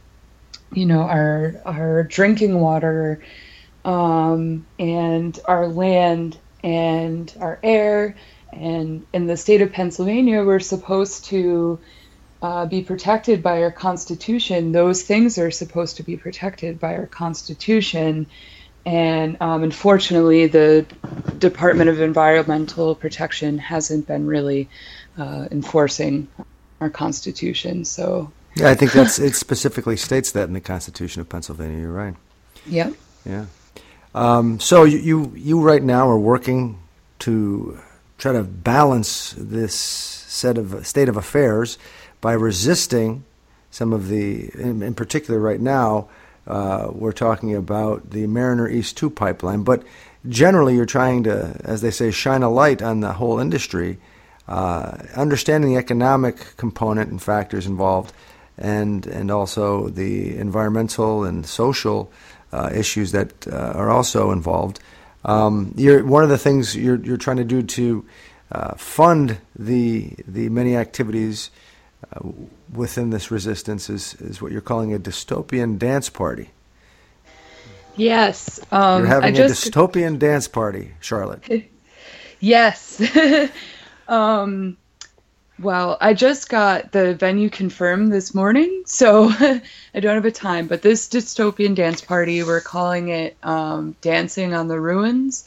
you 0.74 0.88
know 0.88 1.02
our 1.02 1.62
our 1.66 2.04
drinking 2.04 2.60
water 2.60 3.24
um, 3.86 4.66
and 4.80 5.40
our 5.46 5.68
land 5.68 6.40
and 6.64 7.32
our 7.40 7.60
air 7.62 8.18
and 8.52 9.06
in 9.14 9.28
the 9.28 9.38
state 9.38 9.62
of 9.62 9.72
Pennsylvania 9.72 10.44
we're 10.44 10.60
supposed 10.60 11.26
to 11.26 11.80
uh, 12.42 12.66
be 12.66 12.84
protected 12.84 13.42
by 13.44 13.64
our 13.64 13.72
constitution. 13.72 14.72
Those 14.72 15.04
things 15.04 15.38
are 15.38 15.52
supposed 15.52 15.98
to 15.98 16.04
be 16.04 16.18
protected 16.18 16.80
by 16.80 16.96
our 16.96 17.08
constitution 17.08 18.28
and 18.86 19.38
um, 19.42 19.64
unfortunately, 19.64 20.48
the 20.48 20.86
Department 21.40 21.90
of 21.90 22.02
Environmental 22.02 22.96
Protection 22.96 23.58
hasn't 23.58 24.08
been 24.08 24.28
really 24.28 24.70
uh, 25.18 25.48
enforcing 25.52 26.28
our 26.82 26.90
Constitution. 26.90 27.86
So, 27.86 28.32
Yeah, 28.56 28.70
I 28.70 28.76
think 28.76 28.92
that's 28.92 29.18
it. 29.18 29.36
Specifically 29.36 29.98
states 29.98 30.32
that 30.34 30.48
in 30.48 30.54
the 30.54 30.62
Constitution 30.62 31.22
of 31.22 31.30
Pennsylvania. 31.30 31.80
You're 31.80 31.92
right. 31.92 32.16
yeah. 32.68 32.92
Yeah. 33.26 33.46
Um, 34.14 34.60
so 34.60 34.84
you, 34.86 35.00
you 35.00 35.34
you 35.36 35.62
right 35.62 35.84
now 35.84 36.08
are 36.08 36.18
working 36.18 36.80
to 37.20 37.80
try 38.18 38.32
to 38.32 38.44
balance 38.44 39.36
this 39.38 39.76
set 39.76 40.58
of 40.58 40.86
state 40.88 41.10
of 41.10 41.18
affairs 41.18 41.78
by 42.22 42.34
resisting 42.34 43.26
some 43.72 43.92
of 43.92 44.08
the, 44.08 44.50
in, 44.54 44.82
in 44.82 44.94
particular, 44.94 45.40
right 45.40 45.60
now. 45.60 46.08
Uh, 46.48 46.90
we're 46.92 47.12
talking 47.12 47.56
about 47.56 48.12
the 48.12 48.28
Mariner 48.28 48.70
East 48.70 48.98
2 48.98 49.10
pipeline, 49.10 49.64
but 49.64 49.84
generally 50.28 50.76
you're 50.76 50.86
trying 50.86 51.24
to, 51.24 51.60
as 51.64 51.82
they 51.82 51.92
say, 51.92 52.12
shine 52.12 52.44
a 52.44 52.50
light 52.50 52.82
on 52.82 53.00
the 53.00 53.14
whole 53.14 53.40
industry, 53.40 53.98
uh, 54.48 54.98
understanding 55.16 55.72
the 55.72 55.78
economic 55.78 56.56
component 56.58 57.10
and 57.10 57.22
factors 57.22 57.66
involved, 57.66 58.14
and 58.58 59.06
and 59.08 59.32
also 59.32 59.90
the 59.90 60.38
environmental 60.38 61.24
and 61.24 61.46
social 61.46 62.12
uh, 62.54 62.70
issues 62.74 63.12
that 63.12 63.48
uh, 63.48 63.74
are 63.76 63.90
also 63.90 64.32
involved. 64.32 64.80
Um, 65.26 65.74
one 65.76 66.24
of 66.24 66.30
the 66.30 66.38
things 66.38 66.76
you're, 66.76 67.04
you're 67.04 67.18
trying 67.18 67.38
to 67.38 67.44
do 67.44 67.64
to 67.64 68.06
uh, 68.52 68.76
fund 68.76 69.40
the 69.58 70.12
the 70.28 70.50
many 70.50 70.78
activities 70.78 71.50
uh, 72.14 72.30
within 72.74 73.10
this 73.10 73.32
resistance 73.32 73.90
is, 73.90 74.16
is 74.16 74.42
what 74.42 74.52
you're 74.52 74.62
calling 74.62 74.94
a 74.94 75.00
dystopian 75.00 75.78
dance 75.78 76.10
party. 76.10 76.52
Yes. 77.96 78.60
Um, 78.72 79.02
You're 79.02 79.08
having 79.08 79.36
just 79.36 79.68
a 79.68 79.72
dystopian 79.72 80.20
dance 80.20 80.48
party, 80.48 80.94
Charlotte. 81.00 81.70
yes. 82.40 83.02
um, 84.08 84.78
Well, 85.60 85.98
I 86.02 86.14
just 86.14 86.50
got 86.50 86.92
the 86.92 87.16
venue 87.16 87.50
confirmed 87.50 88.12
this 88.12 88.36
morning, 88.36 88.84
so 88.86 89.30
I 89.40 90.00
don't 90.00 90.16
have 90.16 90.26
a 90.26 90.32
time. 90.32 90.68
But 90.68 90.82
this 90.82 91.08
dystopian 91.08 91.76
dance 91.76 92.02
party, 92.02 92.44
we're 92.44 92.62
calling 92.62 93.10
it 93.10 93.38
um, 93.44 93.96
Dancing 94.02 94.54
on 94.54 94.68
the 94.68 94.80
Ruins. 94.80 95.46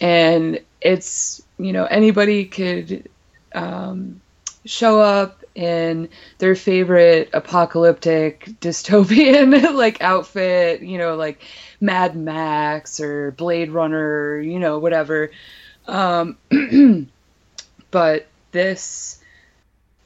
And 0.00 0.60
it's, 0.80 1.42
you 1.58 1.72
know, 1.72 1.84
anybody 1.84 2.44
could 2.44 3.08
um, 3.54 4.20
show 4.64 5.00
up 5.00 5.41
in 5.54 6.08
their 6.38 6.54
favorite 6.54 7.30
apocalyptic 7.32 8.46
dystopian 8.60 9.74
like 9.74 10.00
outfit, 10.00 10.82
you 10.82 10.98
know, 10.98 11.16
like 11.16 11.42
Mad 11.80 12.16
Max 12.16 13.00
or 13.00 13.32
Blade 13.32 13.70
Runner, 13.70 14.40
you 14.40 14.58
know, 14.58 14.78
whatever. 14.78 15.30
Um, 15.86 16.38
but 17.90 18.26
this 18.52 19.18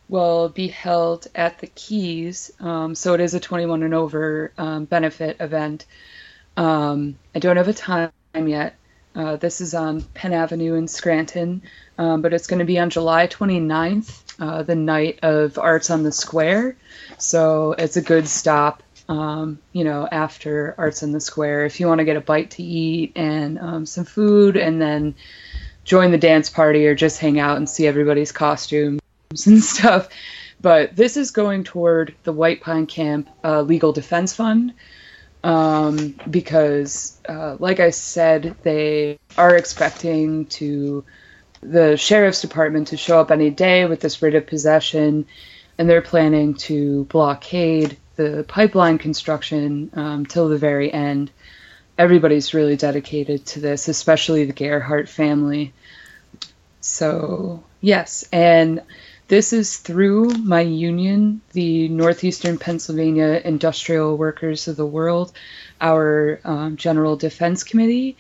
will 0.09 0.49
be 0.49 0.69
held 0.69 1.27
at 1.35 1.59
the 1.59 1.67
Keys. 1.67 2.53
Um, 2.61 2.95
so 2.95 3.15
it 3.15 3.21
is 3.21 3.35
a 3.35 3.41
21 3.41 3.83
and 3.83 3.95
over 3.95 4.53
um, 4.59 4.85
benefit 4.85 5.37
event. 5.41 5.87
Um, 6.57 7.19
I 7.35 7.39
don't 7.41 7.57
have 7.57 7.69
a 7.69 7.73
time 7.73 8.13
yet. 8.35 8.77
Uh, 9.17 9.37
this 9.37 9.63
is 9.63 9.75
on 9.75 10.03
Penn 10.03 10.35
Avenue 10.35 10.75
in 10.75 10.87
Scranton, 10.87 11.63
um, 11.97 12.21
but 12.21 12.35
it's 12.35 12.47
going 12.47 12.59
to 12.59 12.67
be 12.67 12.79
on 12.79 12.91
July 12.91 13.27
29th, 13.27 14.35
uh, 14.39 14.63
the 14.63 14.75
night 14.75 15.21
of 15.23 15.59
Arts 15.59 15.89
on 15.89 16.03
the 16.03 16.13
Square. 16.13 16.77
So 17.17 17.73
it's 17.73 17.97
a 17.97 18.03
good 18.03 18.29
stop, 18.29 18.83
um, 19.09 19.59
you 19.73 19.85
know, 19.85 20.07
after 20.07 20.75
Arts 20.77 21.03
on 21.03 21.13
the 21.13 21.21
Square 21.21 21.65
if 21.65 21.81
you 21.81 21.89
want 21.89 22.01
to 22.01 22.05
get 22.05 22.19
a 22.19 22.21
bite 22.21 22.51
to 22.53 22.63
eat 22.63 23.13
and 23.17 23.59
um, 23.59 23.87
some 23.87 24.05
food 24.05 24.59
and 24.59 24.83
then 24.83 25.15
join 25.85 26.11
the 26.11 26.19
dance 26.19 26.51
party 26.51 26.87
or 26.87 26.95
just 26.95 27.19
hang 27.19 27.39
out 27.39 27.57
and 27.57 27.71
see 27.71 27.87
everybody's 27.87 28.33
costumes 28.33 29.01
and 29.47 29.65
stuff. 29.65 30.11
But 30.61 30.95
this 30.95 31.17
is 31.17 31.31
going 31.31 31.65
toward 31.65 32.15
the 32.25 32.33
White 32.33 32.61
Pine 32.61 32.87
Camp 32.87 33.31
uh, 33.43 33.63
Legal 33.63 33.93
Defense 33.93 34.35
Fund 34.35 34.75
um, 35.47 36.19
because, 36.29 37.21
uh, 37.29 37.57
like 37.61 37.79
I 37.79 37.91
said, 37.91 38.57
they 38.65 39.17
are 39.39 39.55
expecting 39.55 40.47
to 40.47 41.05
the 41.61 41.97
sheriff's 41.97 42.41
department 42.41 42.89
to 42.89 42.97
show 42.97 43.21
up 43.21 43.31
any 43.31 43.51
day 43.51 43.87
with 43.87 44.01
this 44.01 44.21
writ 44.21 44.35
of 44.35 44.49
possession, 44.49 45.25
and 45.79 45.89
they're 45.89 46.03
planning 46.03 46.55
to 46.55 47.05
blockade 47.05 47.97
the 48.17 48.45
pipeline 48.49 48.99
construction 48.99 49.89
um, 49.95 50.27
till 50.27 50.49
the 50.49 50.59
very 50.59 50.93
end. 50.93 51.31
Everybody's 51.97 52.53
really 52.53 52.77
dedicated 52.77 53.47
to 53.47 53.61
this, 53.61 53.87
especially 53.87 54.47
the 54.47 54.53
Gerhart 54.53 55.09
family. 55.09 55.73
So, 56.81 57.63
yes, 57.81 58.29
and 58.33 58.83
this 59.29 59.53
is 59.53 59.79
through 59.79 60.31
my 60.31 60.61
union, 60.61 61.41
the 61.53 61.89
Northeastern 61.89 62.59
Pennsylvania 62.59 63.41
Industrial 63.45 64.17
Workers 64.17 64.69
of 64.69 64.77
the 64.77 64.87
World, 64.87 65.33
our 65.81 66.41
um, 66.45 66.77
General 66.77 67.17
Defense 67.17 67.65
Committee. 67.65 68.17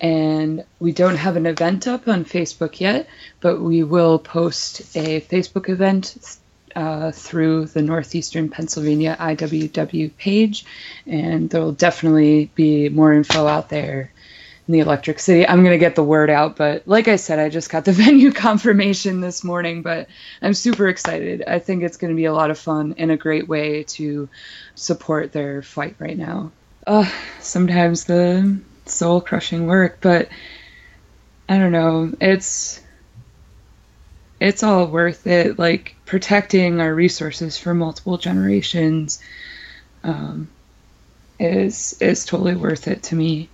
And 0.00 0.64
we 0.80 0.92
don't 0.92 1.16
have 1.16 1.36
an 1.36 1.46
event 1.46 1.86
up 1.86 2.08
on 2.08 2.24
Facebook 2.24 2.80
yet, 2.80 3.08
but 3.40 3.60
we 3.60 3.82
will 3.82 4.18
post 4.18 4.96
a 4.96 5.20
Facebook 5.20 5.68
event 5.68 6.38
uh, 6.74 7.12
through 7.12 7.66
the 7.66 7.82
Northeastern 7.82 8.48
Pennsylvania 8.48 9.16
IWW 9.18 10.16
page. 10.16 10.64
And 11.06 11.48
there 11.48 11.62
will 11.62 11.72
definitely 11.72 12.50
be 12.54 12.88
more 12.88 13.12
info 13.12 13.46
out 13.46 13.68
there 13.68 14.12
in 14.68 14.72
the 14.72 14.80
Electric 14.80 15.18
City. 15.18 15.46
I'm 15.46 15.60
going 15.64 15.74
to 15.74 15.78
get 15.78 15.96
the 15.96 16.04
word 16.04 16.30
out, 16.30 16.56
but 16.56 16.86
like 16.86 17.08
I 17.08 17.16
said, 17.16 17.38
I 17.38 17.48
just 17.48 17.70
got 17.70 17.84
the 17.84 17.92
venue 18.04 18.32
confirmation 18.32 19.20
this 19.20 19.42
morning, 19.42 19.82
but 19.82 20.08
I'm 20.40 20.54
super 20.54 20.88
excited. 20.88 21.42
I 21.46 21.58
think 21.58 21.82
it's 21.82 21.96
going 21.96 22.12
to 22.12 22.16
be 22.16 22.26
a 22.26 22.32
lot 22.32 22.50
of 22.50 22.58
fun 22.58 22.94
and 22.98 23.10
a 23.10 23.16
great 23.16 23.48
way 23.48 23.84
to 23.84 24.28
support 24.74 25.32
their 25.32 25.62
fight 25.62 25.96
right 25.98 26.16
now. 26.16 26.52
Uh, 26.86 27.08
sometimes 27.40 28.04
the 28.04 28.60
soul 28.86 29.20
crushing 29.20 29.66
work, 29.66 29.98
but 30.00 30.28
I 31.48 31.58
don't 31.58 31.72
know. 31.72 32.12
It's 32.20 32.80
it's 34.40 34.62
all 34.64 34.86
worth 34.86 35.26
it. 35.26 35.58
Like 35.58 35.94
protecting 36.04 36.80
our 36.80 36.92
resources 36.92 37.56
for 37.56 37.74
multiple 37.74 38.18
generations 38.18 39.20
um, 40.02 40.48
is 41.38 41.96
is 42.00 42.24
totally 42.24 42.56
worth 42.56 42.88
it 42.88 43.04
to 43.04 43.14
me. 43.14 43.48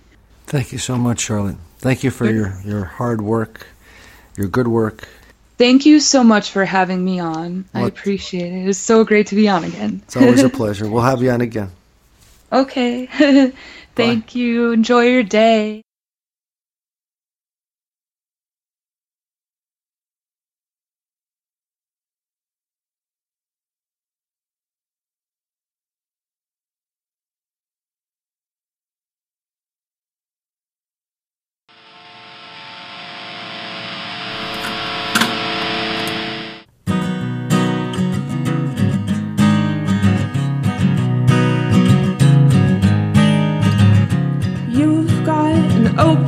Thank 0.49 0.71
you 0.71 0.79
so 0.79 0.97
much, 0.97 1.19
Charlotte. 1.19 1.57
Thank 1.77 2.03
you 2.03 2.09
for 2.09 2.25
your, 2.25 2.59
your 2.65 2.83
hard 2.83 3.21
work, 3.21 3.67
your 4.35 4.47
good 4.47 4.67
work. 4.67 5.07
Thank 5.59 5.85
you 5.85 5.99
so 5.99 6.23
much 6.23 6.49
for 6.49 6.65
having 6.65 7.05
me 7.05 7.19
on. 7.19 7.65
I 7.71 7.83
appreciate 7.83 8.51
it. 8.51 8.67
It's 8.67 8.79
so 8.79 9.05
great 9.05 9.27
to 9.27 9.35
be 9.35 9.47
on 9.47 9.63
again. 9.63 10.01
It's 10.05 10.15
always 10.15 10.41
a 10.41 10.49
pleasure. 10.61 10.89
We'll 10.89 11.03
have 11.03 11.21
you 11.21 11.29
on 11.29 11.41
again. 11.41 11.69
Okay. 12.51 13.05
Thank 13.95 14.33
you. 14.33 14.71
Enjoy 14.71 15.03
your 15.03 15.21
day. 15.21 15.83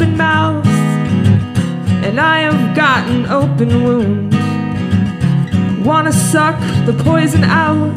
Open 0.01 0.17
mouth, 0.17 0.65
and 2.03 2.19
I 2.19 2.39
have 2.39 2.75
got 2.75 3.07
an 3.07 3.27
open 3.27 3.83
wound. 3.83 4.33
Wanna 5.85 6.11
suck 6.11 6.59
the 6.87 6.93
poison 7.03 7.43
out? 7.43 7.93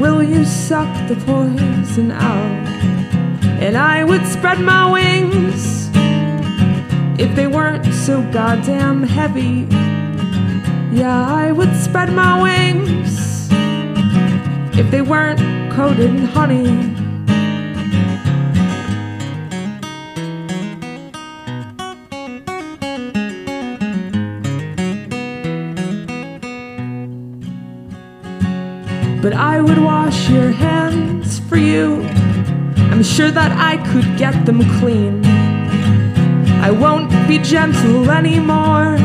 Will 0.00 0.24
you 0.24 0.44
suck 0.44 0.90
the 1.06 1.14
poison 1.24 2.10
out? 2.10 2.66
And 3.62 3.76
I 3.76 4.02
would 4.02 4.26
spread 4.26 4.58
my 4.58 4.90
wings 4.90 5.88
if 7.20 7.32
they 7.36 7.46
weren't 7.46 7.86
so 7.94 8.20
goddamn 8.32 9.04
heavy. 9.04 9.68
Yeah, 10.92 11.28
I 11.28 11.52
would 11.52 11.76
spread 11.76 12.12
my 12.12 12.42
wings 12.42 13.48
if 14.76 14.90
they 14.90 15.02
weren't 15.02 15.72
coated 15.72 16.10
in 16.10 16.24
honey. 16.24 16.89
You. 31.60 32.02
I'm 32.90 33.02
sure 33.02 33.30
that 33.30 33.52
I 33.52 33.76
could 33.92 34.16
get 34.16 34.46
them 34.46 34.60
clean. 34.78 35.24
I 36.62 36.70
won't 36.70 37.10
be 37.28 37.38
gentle 37.38 38.10
anymore. 38.10 38.96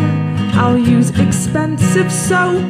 I'll 0.59 0.77
use 0.77 1.09
expensive 1.19 2.11
soap. 2.11 2.63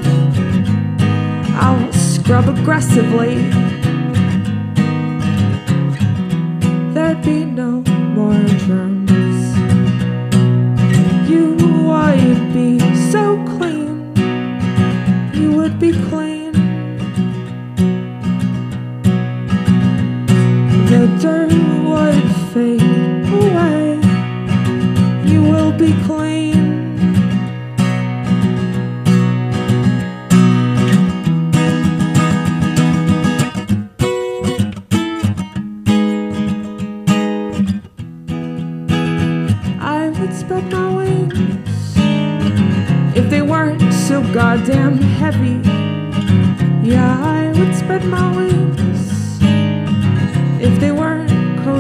I'll 1.64 1.94
scrub 1.94 2.50
aggressively. 2.50 3.36
There'd 6.94 7.22
be 7.24 7.46
no 7.46 7.82
more 8.18 8.44
germs. 8.66 9.40
You 11.30 11.56
would 11.88 12.54
be 12.54 12.80
so 13.12 13.44
clean. 13.46 14.16
You 15.34 15.52
would 15.54 15.80
be 15.80 15.92
clean. 16.10 16.35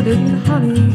in 0.05 0.27
honey. 0.45 0.93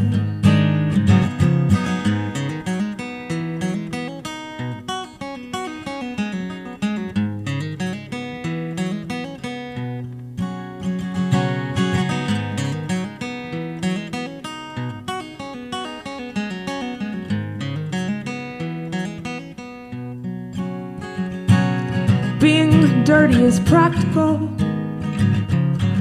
Being 22.38 23.02
dirty 23.02 23.42
is 23.42 23.58
practical. 23.60 24.48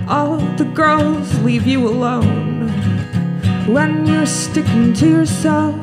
All 0.08 0.38
the 0.58 0.72
girls 0.76 1.34
leave 1.42 1.66
you 1.66 1.88
alone 1.88 2.49
when 3.74 4.06
you're 4.06 4.26
sticking 4.26 4.94
to 4.94 5.08
yourself. 5.08 5.76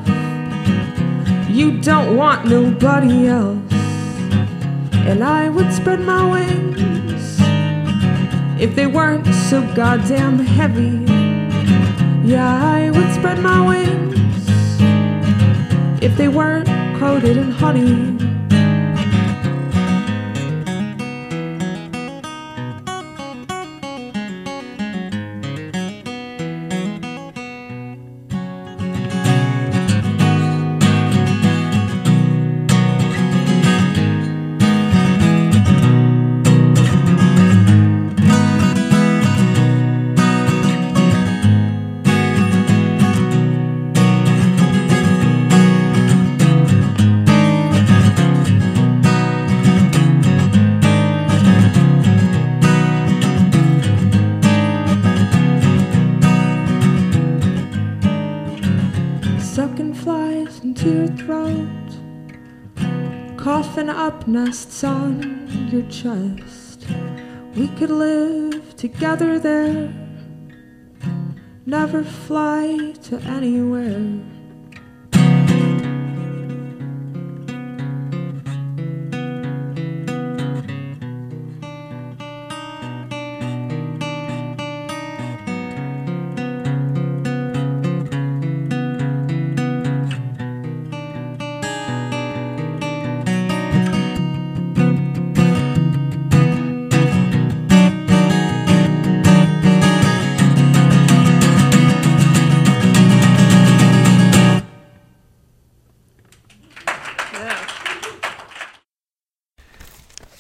You 1.49 1.81
don't 1.81 2.17
want 2.17 2.47
nobody 2.47 3.29
else. 3.29 3.73
And 4.93 5.23
I 5.23 5.49
would 5.49 5.73
spread 5.73 6.01
my 6.01 6.29
wings 6.29 7.39
if 8.61 8.75
they 8.75 8.87
weren't 8.87 9.27
so 9.49 9.63
goddamn 9.75 10.39
heavy. 10.41 11.05
Yeah, 12.29 12.61
I 12.75 12.91
would 12.91 13.15
spread 13.15 13.39
my 13.39 13.61
wings 13.65 14.19
if 16.03 16.17
they 16.17 16.29
weren't 16.29 16.69
coated 16.99 17.37
in 17.37 17.53
honey. 17.53 18.16
On 64.85 65.69
your 65.73 65.83
chest. 65.91 66.87
We 67.57 67.67
could 67.77 67.91
live 67.91 68.77
together 68.77 69.41
there, 69.41 69.93
never 71.67 72.05
fly 72.05 72.95
to 73.07 73.17
anywhere. 73.23 74.36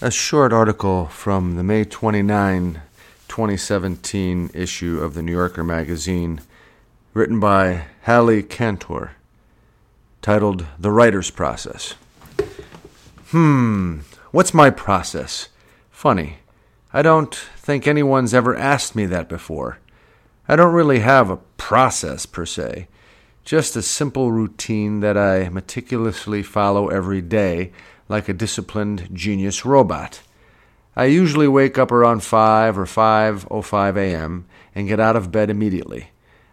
A 0.06 0.10
short 0.12 0.52
article 0.52 1.06
from 1.06 1.56
the 1.56 1.64
May 1.64 1.82
29, 1.82 2.80
2017 3.26 4.50
issue 4.54 5.00
of 5.00 5.14
the 5.14 5.22
New 5.22 5.32
Yorker 5.32 5.64
magazine, 5.64 6.42
written 7.12 7.40
by 7.40 7.86
Hallie 8.04 8.44
Cantor, 8.44 9.16
titled 10.22 10.64
The 10.78 10.92
Writer's 10.92 11.30
Process. 11.32 11.94
Hmm, 13.30 14.02
what's 14.30 14.54
my 14.54 14.70
process? 14.70 15.48
Funny. 15.90 16.38
I 16.92 17.02
don't 17.02 17.34
think 17.56 17.88
anyone's 17.88 18.32
ever 18.32 18.54
asked 18.54 18.94
me 18.94 19.06
that 19.06 19.28
before. 19.28 19.78
I 20.46 20.54
don't 20.54 20.72
really 20.72 21.00
have 21.00 21.30
a 21.30 21.40
process 21.56 22.26
per 22.26 22.46
se, 22.46 22.86
just 23.44 23.74
a 23.74 23.82
simple 23.82 24.30
routine 24.30 25.00
that 25.00 25.18
I 25.18 25.48
meticulously 25.48 26.44
follow 26.44 26.90
every 26.90 27.22
day 27.22 27.72
like 28.08 28.28
a 28.28 28.34
disciplined 28.34 29.08
genius 29.12 29.64
robot. 29.64 30.22
I 30.94 31.06
usually 31.06 31.48
wake 31.48 31.76
up 31.76 31.92
around 31.92 32.22
5 32.22 32.78
or 32.78 32.86
5:05 32.86 33.96
a.m. 33.96 34.46
and 34.74 34.88
get 34.88 35.00
out 35.00 35.16
of 35.16 35.30
bed 35.30 35.50
immediately. 35.50 36.10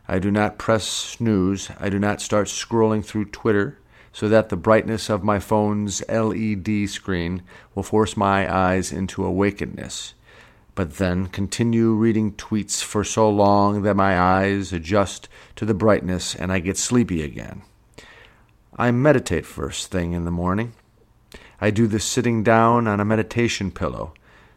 I 0.08 0.20
do 0.20 0.32
not 0.32 0.58
press 0.58 0.86
snooze. 0.86 1.72
I 1.80 1.89
do 1.89 1.97
not 1.97 2.22
start 2.22 2.47
scrolling 2.47 3.06
through 3.06 3.26
Twitter 3.26 3.80
so 4.12 4.28
that 4.30 4.49
the 4.49 4.58
brightness 4.58 5.10
of 5.10 5.24
my 5.24 5.39
phone's 5.39 6.04
LED 6.10 6.89
screen 6.89 7.41
will 7.74 7.84
force 7.84 8.18
my 8.18 8.54
eyes 8.54 8.91
into 8.91 9.26
awakeness. 9.26 10.14
But 10.76 10.95
then 10.95 11.28
continue 11.28 11.93
reading 11.93 12.34
tweets 12.34 12.84
for 12.84 13.04
so 13.04 13.30
long 13.30 13.84
that 13.84 13.95
my 13.95 14.20
eyes 14.20 14.74
adjust 14.74 15.30
to 15.56 15.66
the 15.66 15.74
brightness 15.74 16.36
and 16.36 16.51
I 16.51 16.60
get 16.60 16.78
sleepy 16.78 17.24
again. 17.24 17.62
I 18.78 18.91
meditate 18.91 19.45
first 19.45 19.91
thing 19.91 20.14
in 20.14 20.26
the 20.26 20.32
morning. 20.32 20.74
I 21.64 21.72
do 21.72 21.88
this 21.88 22.03
sitting 22.03 22.43
down 22.43 22.88
on 22.88 22.99
a 22.99 23.05
meditation 23.05 23.72
pillow, 23.72 24.14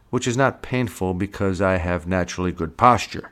which 0.09 0.27
is 0.27 0.35
not 0.35 0.61
painful 0.61 1.13
because 1.13 1.61
I 1.61 1.77
have 1.77 2.05
naturally 2.05 2.51
good 2.51 2.75
posture. 2.75 3.31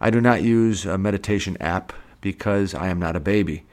I 0.00 0.10
do 0.10 0.20
not 0.20 0.44
use 0.44 0.86
a 0.86 0.96
meditation 0.96 1.56
app 1.60 1.92
because 2.20 2.76
I 2.76 2.86
am 2.86 3.00
not 3.00 3.16
a 3.16 3.20
baby. 3.34 3.64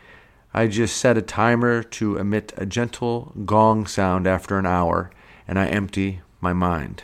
I 0.52 0.66
just 0.66 0.98
set 0.98 1.16
a 1.16 1.22
timer 1.22 1.84
to 1.84 2.18
emit 2.18 2.54
a 2.58 2.66
gentle 2.66 3.34
gong 3.46 3.86
sound 3.86 4.26
after 4.26 4.58
an 4.58 4.66
hour, 4.66 5.12
and 5.48 5.60
I 5.60 5.68
empty 5.68 6.22
my 6.42 6.54
mind. 6.54 7.04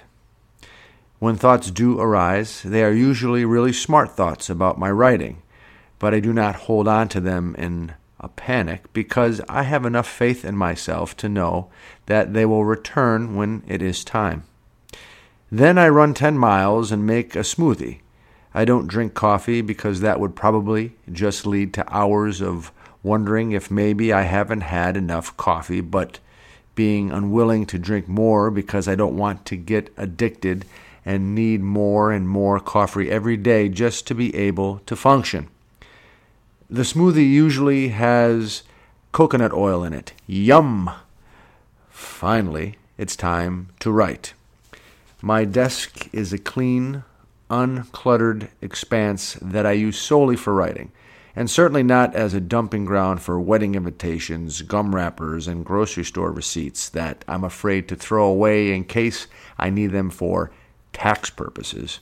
When 1.20 1.36
thoughts 1.36 1.70
do 1.70 2.00
arise, 2.00 2.64
they 2.64 2.84
are 2.84 2.92
usually 2.92 3.46
really 3.46 3.72
smart 3.72 4.16
thoughts 4.16 4.50
about 4.50 4.80
my 4.80 4.90
writing, 4.90 5.44
but 6.00 6.16
I 6.16 6.22
do 6.22 6.34
not 6.34 6.66
hold 6.66 6.88
on 6.88 7.08
to 7.10 7.20
them 7.20 7.54
in 7.56 7.94
a 8.20 8.28
panic 8.28 8.92
because 8.94 9.42
I 9.48 9.64
have 9.64 9.86
enough 9.86 10.08
faith 10.08 10.44
in 10.44 10.56
myself 10.58 11.16
to 11.18 11.30
know 11.30 11.70
that 12.10 12.34
they 12.34 12.44
will 12.44 12.66
return 12.66 13.36
when 13.36 13.62
it 13.68 13.84
is 13.84 14.04
time. 14.04 14.44
Then 15.52 15.78
I 15.78 15.90
run 15.90 16.16
10 16.16 16.40
miles 16.40 16.92
and 16.92 17.06
make 17.06 17.36
a 17.36 17.40
smoothie. 17.40 18.00
I 18.52 18.66
don't 18.66 18.88
drink 18.88 19.14
coffee 19.14 19.62
because 19.62 20.02
that 20.02 20.20
would 20.20 20.36
probably 20.36 20.94
just 21.12 21.46
lead 21.46 21.72
to 21.76 21.96
hours 21.96 22.42
of 22.42 22.72
wondering 23.04 23.52
if 23.52 23.70
maybe 23.70 24.12
I 24.12 24.24
haven't 24.24 24.62
had 24.62 24.98
enough 24.98 25.38
coffee, 25.38 25.82
but 25.82 26.18
being 26.74 27.12
unwilling 27.12 27.68
to 27.68 27.78
drink 27.78 28.08
more 28.08 28.50
because 28.50 28.88
I 28.88 28.96
don't 28.96 29.16
want 29.16 29.46
to 29.46 29.56
get 29.56 29.94
addicted 29.96 30.66
and 31.06 31.36
need 31.36 31.62
more 31.62 32.12
and 32.12 32.28
more 32.28 32.60
coffee 32.60 33.12
every 33.12 33.38
day 33.38 33.70
just 33.70 34.08
to 34.08 34.16
be 34.16 34.36
able 34.36 34.80
to 34.88 34.96
function. 34.96 35.48
The 36.72 36.82
smoothie 36.82 37.30
usually 37.30 37.90
has 37.90 38.64
coconut 39.12 39.54
oil 39.54 39.84
in 39.84 39.94
it. 39.94 40.14
Yum! 40.26 40.90
Finally, 42.20 42.76
it's 42.98 43.16
time 43.16 43.70
to 43.80 43.90
write. 43.90 44.34
My 45.22 45.46
desk 45.46 46.10
is 46.14 46.34
a 46.34 46.38
clean, 46.38 47.06
uncluttered 47.50 48.50
expanse 48.62 49.38
that 49.42 49.66
I 49.66 49.72
use 49.72 49.98
solely 49.98 50.36
for 50.36 50.54
writing, 50.54 50.92
and 51.34 51.50
certainly 51.50 51.82
not 51.82 52.14
as 52.14 52.34
a 52.34 52.42
dumping 52.42 52.84
ground 52.84 53.22
for 53.22 53.40
wedding 53.40 53.74
invitations, 53.74 54.64
gum 54.64 54.94
wrappers, 54.94 55.48
and 55.48 55.64
grocery 55.64 56.04
store 56.04 56.34
receipts 56.34 56.90
that 56.90 57.24
I'm 57.26 57.46
afraid 57.46 57.88
to 57.88 57.96
throw 57.96 58.26
away 58.26 58.74
in 58.74 58.84
case 58.84 59.28
I 59.58 59.70
need 59.70 59.94
them 59.94 60.10
for 60.10 60.52
tax 60.92 61.30
purposes. 61.30 62.02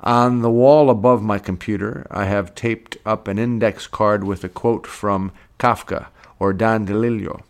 On 0.00 0.40
the 0.40 0.50
wall 0.50 0.88
above 0.88 1.22
my 1.22 1.38
computer, 1.38 2.06
I 2.10 2.24
have 2.24 2.54
taped 2.54 2.96
up 3.04 3.28
an 3.28 3.38
index 3.38 3.86
card 3.86 4.24
with 4.24 4.42
a 4.42 4.48
quote 4.48 4.86
from 4.86 5.32
Kafka 5.58 6.06
or 6.38 6.54
Don 6.54 6.86
DeLillo 6.86 7.42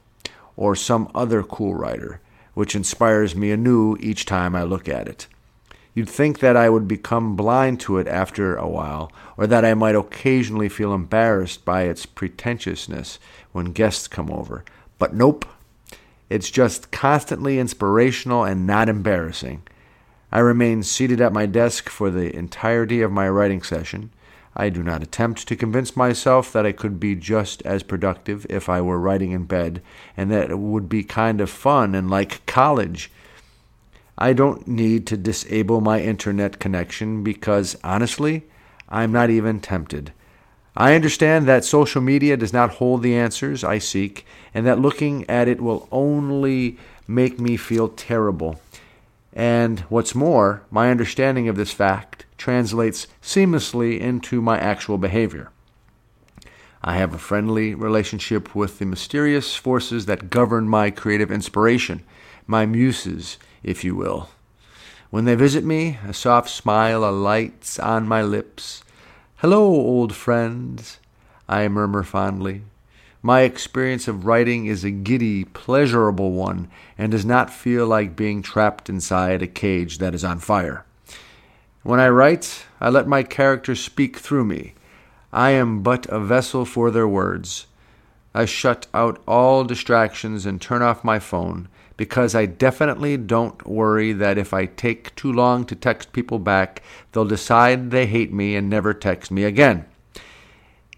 or 0.57 0.75
some 0.77 1.11
other 1.15 1.43
cool 1.43 1.75
writer, 1.75 2.21
which 2.55 2.75
inspires 2.75 3.35
me 3.35 3.51
anew 3.51 3.97
each 4.01 4.27
time 4.27 4.55
I 4.55 4.63
look 4.63 4.89
at 4.89 5.09
it. 5.09 5.27
You'd 5.95 6.09
think 6.09 6.39
that 6.39 6.57
I 6.57 6.71
would 6.71 6.89
become 6.89 7.37
blind 7.37 7.81
to 7.81 7.99
it 7.99 8.09
after 8.09 8.57
a 8.57 8.69
while, 8.69 9.13
or 9.37 9.47
that 9.47 9.65
I 9.65 9.75
might 9.75 9.95
occasionally 9.95 10.71
feel 10.71 10.95
embarrassed 10.95 11.65
by 11.65 11.83
its 11.83 12.07
pretentiousness 12.07 13.19
when 13.53 13.73
guests 13.73 14.09
come 14.09 14.31
over. 14.31 14.65
But 14.99 15.15
nope. 15.15 15.45
It's 16.31 16.51
just 16.51 16.91
constantly 16.91 17.59
inspirational 17.59 18.45
and 18.45 18.67
not 18.67 18.89
embarrassing. 18.89 19.65
I 20.31 20.39
remain 20.39 20.83
seated 20.83 21.21
at 21.21 21.35
my 21.35 21.45
desk 21.45 21.91
for 21.91 22.11
the 22.11 22.35
entirety 22.35 23.03
of 23.03 23.13
my 23.13 23.29
writing 23.29 23.63
session. 23.63 24.11
I 24.55 24.69
do 24.69 24.83
not 24.83 25.03
attempt 25.03 25.49
to 25.49 25.57
convince 25.57 25.97
myself 25.97 26.53
that 26.53 26.67
I 26.67 26.73
could 26.73 27.01
be 27.01 27.15
just 27.15 27.63
as 27.63 27.83
productive 27.83 28.47
if 28.51 28.69
I 28.69 28.81
were 28.81 28.99
writing 28.99 29.33
in 29.33 29.45
bed, 29.45 29.83
and 30.17 30.31
that 30.31 30.51
it 30.51 30.59
would 30.59 30.89
be 30.89 31.05
kind 31.05 31.41
of 31.41 31.49
fun 31.49 31.95
and 31.95 32.11
like 32.11 32.45
college. 32.47 33.11
I 34.19 34.35
don't 34.35 34.69
need 34.69 35.07
to 35.07 35.17
disable 35.17 35.81
my 35.81 36.01
internet 36.01 36.59
connection 36.59 37.25
because, 37.25 37.77
honestly, 37.83 38.45
I'm 38.89 39.11
not 39.11 39.31
even 39.31 39.61
tempted. 39.61 40.13
I 40.77 40.95
understand 40.95 41.47
that 41.47 41.65
social 41.65 42.03
media 42.03 42.37
does 42.37 42.53
not 42.53 42.73
hold 42.73 43.03
the 43.03 43.17
answers 43.17 43.65
I 43.65 43.79
seek, 43.79 44.27
and 44.53 44.67
that 44.67 44.79
looking 44.79 45.29
at 45.29 45.49
it 45.49 45.61
will 45.61 45.89
only 45.91 46.79
make 47.09 47.41
me 47.41 47.57
feel 47.57 47.89
terrible. 47.89 48.61
And 49.33 49.81
what's 49.89 50.15
more, 50.15 50.63
my 50.71 50.91
understanding 50.91 51.49
of 51.49 51.57
this 51.57 51.73
fact 51.73 52.27
translates 52.43 53.07
seamlessly 53.23 54.01
into 54.01 54.43
my 54.43 54.59
actual 54.59 54.99
behavior. 54.99 55.49
I 56.83 56.97
have 56.97 57.15
a 57.15 57.19
friendly 57.19 57.73
relationship 57.73 58.53
with 58.53 58.81
the 58.81 58.85
mysterious 58.85 59.55
forces 59.55 60.07
that 60.07 60.29
govern 60.29 60.69
my 60.69 60.91
creative 60.91 61.31
inspiration, 61.31 62.03
my 62.49 62.67
muses, 62.67 63.39
if 63.63 63.85
you 63.85 63.95
will. 63.95 64.29
When 65.11 65.25
they 65.25 65.37
visit 65.37 65.63
me, 65.63 66.01
a 66.05 66.13
soft 66.13 66.51
smile 66.51 67.05
alights 67.05 67.79
on 67.79 68.09
my 68.09 68.23
lips. 68.23 68.83
Hello, 69.37 69.63
old 69.63 70.13
friends, 70.13 70.99
I 71.49 71.69
murmur 71.69 72.03
fondly. 72.03 72.63
My 73.23 73.43
experience 73.43 74.09
of 74.09 74.27
writing 74.27 74.67
is 74.67 74.83
a 74.83 74.91
giddy, 74.91 75.45
pleasurable 75.45 76.33
one, 76.33 76.69
and 76.99 77.13
does 77.13 77.25
not 77.25 77.51
feel 77.51 77.87
like 77.87 78.17
being 78.17 78.43
trapped 78.43 78.89
inside 78.89 79.43
a 79.43 79.47
cage 79.47 79.99
that 79.99 80.13
is 80.13 80.25
on 80.25 80.41
fire. 80.41 80.85
When 81.83 81.99
I 81.99 82.11
write, 82.11 82.67
I 82.81 82.91
let 82.91 83.09
my 83.09 83.25
characters 83.25 83.81
speak 83.83 84.17
through 84.17 84.45
me. 84.45 84.75
I 85.33 85.51
am 85.51 85.83
but 85.83 86.07
a 86.07 86.21
vessel 86.21 86.65
for 86.65 86.93
their 86.93 87.09
words. 87.09 87.67
I 88.33 88.45
shut 88.45 88.87
out 88.95 89.21
all 89.27 89.65
distractions 89.65 90.47
and 90.47 90.61
turn 90.61 90.81
off 90.81 91.03
my 91.03 91.19
phone 91.19 91.69
because 91.97 92.37
I 92.37 92.47
definitely 92.47 93.17
don't 93.17 93.67
worry 93.67 94.13
that 94.13 94.39
if 94.39 94.55
I 94.55 94.67
take 94.67 95.13
too 95.17 95.33
long 95.33 95.65
to 95.67 95.75
text 95.75 96.13
people 96.13 96.39
back, 96.39 96.83
they'll 97.11 97.25
decide 97.25 97.91
they 97.91 98.07
hate 98.07 98.33
me 98.33 98.55
and 98.55 98.71
never 98.71 98.95
text 98.95 99.33
me 99.33 99.43
again. 99.43 99.85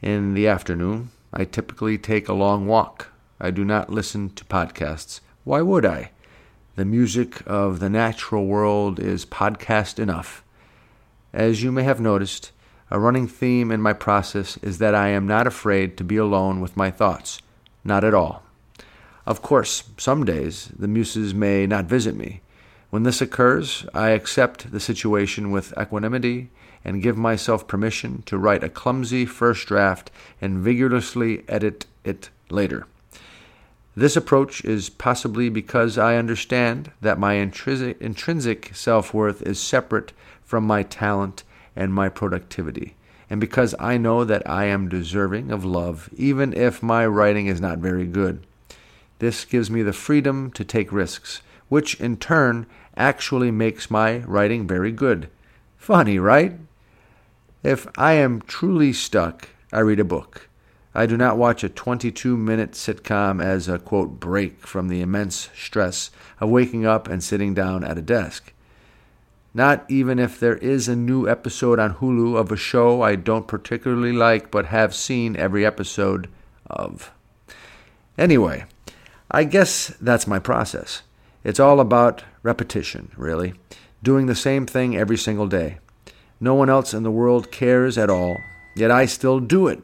In 0.03 0.35
the 0.35 0.47
afternoon, 0.47 1.11
I 1.33 1.45
typically 1.45 1.97
take 1.97 2.29
a 2.29 2.35
long 2.35 2.67
walk. 2.67 3.11
I 3.41 3.51
do 3.51 3.65
not 3.65 3.89
listen 3.89 4.31
to 4.35 4.45
podcasts. 4.45 5.21
Why 5.45 5.63
would 5.63 5.87
I? 5.87 6.11
The 6.77 6.85
music 6.85 7.43
of 7.47 7.81
the 7.81 7.89
natural 7.89 8.45
world 8.45 9.01
is 9.01 9.25
podcast 9.25 9.99
enough. 9.99 10.44
As 11.35 11.65
you 11.65 11.73
may 11.73 11.83
have 11.83 11.99
noticed, 11.99 12.53
a 12.93 13.01
running 13.01 13.27
theme 13.27 13.73
in 13.73 13.83
my 13.83 13.93
process 13.93 14.57
is 14.59 14.79
that 14.79 14.95
I 14.95 15.09
am 15.09 15.27
not 15.27 15.49
afraid 15.49 15.97
to 15.97 16.05
be 16.05 16.17
alone 16.17 16.61
with 16.61 16.77
my 16.77 16.93
thoughts. 16.93 17.43
Not 17.83 18.05
at 18.05 18.15
all. 18.15 18.45
Of 19.27 19.43
course, 19.43 19.83
some 19.99 20.25
days 20.25 20.71
the 20.79 20.87
muses 20.87 21.35
may 21.35 21.67
not 21.67 21.87
visit 21.87 22.15
me. 22.15 22.41
When 22.91 23.03
this 23.03 23.21
occurs, 23.21 23.85
I 23.93 24.11
accept 24.11 24.71
the 24.71 24.79
situation 24.79 25.51
with 25.51 25.75
equanimity 25.77 26.51
and 26.85 27.03
give 27.03 27.19
myself 27.19 27.67
permission 27.67 28.23
to 28.27 28.39
write 28.39 28.63
a 28.63 28.69
clumsy 28.69 29.27
first 29.27 29.67
draft 29.67 30.13
and 30.41 30.59
vigorously 30.59 31.43
edit 31.49 31.87
it 32.05 32.31
later. 32.49 32.87
This 33.97 34.15
approach 34.15 34.65
is 34.65 34.89
possibly 34.89 35.49
because 35.49 35.99
I 35.99 36.15
understand 36.15 36.93
that 37.01 37.19
my 37.19 37.35
intrinsic, 37.35 38.71
self 38.77 39.13
worth 39.13 39.43
is 39.43 39.59
separate 39.59 40.13
from 40.45 40.65
my 40.65 40.83
talent 40.83 41.43
and 41.75 41.93
my 41.93 42.09
productivity, 42.09 42.95
and 43.29 43.41
because 43.41 43.75
I 43.79 43.97
know 43.97 44.25
that 44.25 44.49
I 44.49 44.67
am 44.67 44.89
deserving 44.89 45.51
of 45.51 45.65
love, 45.65 46.09
even 46.17 46.53
if 46.53 46.83
my 46.83 47.07
writing 47.07 47.47
is 47.47 47.61
not 47.61 47.79
very 47.79 48.07
good. 48.07 48.47
This 49.19 49.45
gives 49.45 49.71
me 49.71 49.83
the 49.83 49.93
freedom 49.93 50.51
to 50.53 50.65
take 50.65 50.93
risks, 50.93 51.43
which 51.69 52.01
in 52.01 52.17
turn 52.17 52.67
actually 52.97 53.51
makes 53.51 53.91
my 53.91 54.19
writing 54.19 54.67
very 54.67 54.93
good. 54.93 55.29
Funny, 55.77 56.19
right? 56.19 56.59
If 57.63 57.87
I 57.99 58.13
am 58.13 58.43
truly 58.43 58.93
stuck, 58.93 59.49
I 59.73 59.81
read 59.81 60.01
a 60.01 60.05
book. 60.05 60.49
I 60.95 61.07
do 61.07 61.17
not 61.17 61.37
watch 61.37 61.65
a 61.65 61.69
22 61.69 62.37
minute 62.37 62.73
sitcom 62.73 63.43
as 63.43 63.69
a 63.69 63.81
quote 63.81 64.21
break 64.21 64.65
from 64.65 64.87
the 64.89 65.01
immense 65.01 65.51
stress 65.57 66.11
of 66.41 66.51
waking 66.51 66.87
up 66.87 67.09
and 67.09 67.23
sitting 67.23 67.53
down 67.53 67.83
at 67.83 67.99
a 67.99 68.03
desk. 68.03 68.53
Not 69.57 69.89
even 69.89 70.19
if 70.19 70.41
there 70.41 70.57
is 70.57 70.89
a 70.89 70.97
new 70.97 71.29
episode 71.29 71.79
on 71.79 71.95
Hulu 71.95 72.37
of 72.37 72.51
a 72.51 72.57
show 72.57 73.03
I 73.03 73.15
don't 73.15 73.47
particularly 73.47 74.13
like 74.13 74.51
but 74.51 74.67
have 74.67 74.95
seen 74.95 75.37
every 75.37 75.65
episode 75.65 76.29
of. 76.67 77.13
Anyway, 78.19 78.65
I 79.31 79.45
guess 79.45 79.89
that's 80.01 80.27
my 80.27 80.41
process. 80.41 81.03
It's 81.45 81.61
all 81.61 81.79
about 81.79 82.25
repetition, 82.43 83.13
really, 83.17 83.55
doing 84.03 84.27
the 84.27 84.35
same 84.35 84.67
thing 84.67 84.97
every 84.97 85.17
single 85.17 85.47
day. 85.47 85.79
No 86.41 86.55
one 86.55 86.69
else 86.69 86.93
in 86.93 87.05
the 87.05 87.11
world 87.11 87.53
cares 87.53 87.97
at 87.97 88.11
all, 88.11 88.37
yet 88.75 88.91
I 88.91 89.07
still 89.07 89.39
do 89.39 89.69
it 89.69 89.83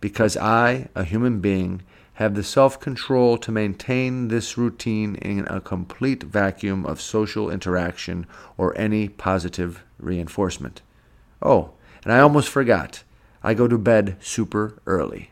because 0.00 0.36
I, 0.36 0.88
a 0.94 1.04
human 1.04 1.40
being, 1.40 1.82
have 2.20 2.34
the 2.34 2.44
self 2.44 2.78
control 2.78 3.38
to 3.38 3.50
maintain 3.50 4.28
this 4.28 4.58
routine 4.58 5.14
in 5.16 5.46
a 5.46 5.58
complete 5.58 6.22
vacuum 6.22 6.84
of 6.84 7.00
social 7.00 7.50
interaction 7.50 8.26
or 8.58 8.76
any 8.76 9.08
positive 9.08 9.82
reinforcement. 9.98 10.82
Oh, 11.40 11.70
and 12.04 12.12
I 12.12 12.20
almost 12.20 12.50
forgot. 12.50 13.04
I 13.42 13.54
go 13.54 13.66
to 13.66 13.78
bed 13.78 14.18
super 14.20 14.82
early. 14.84 15.30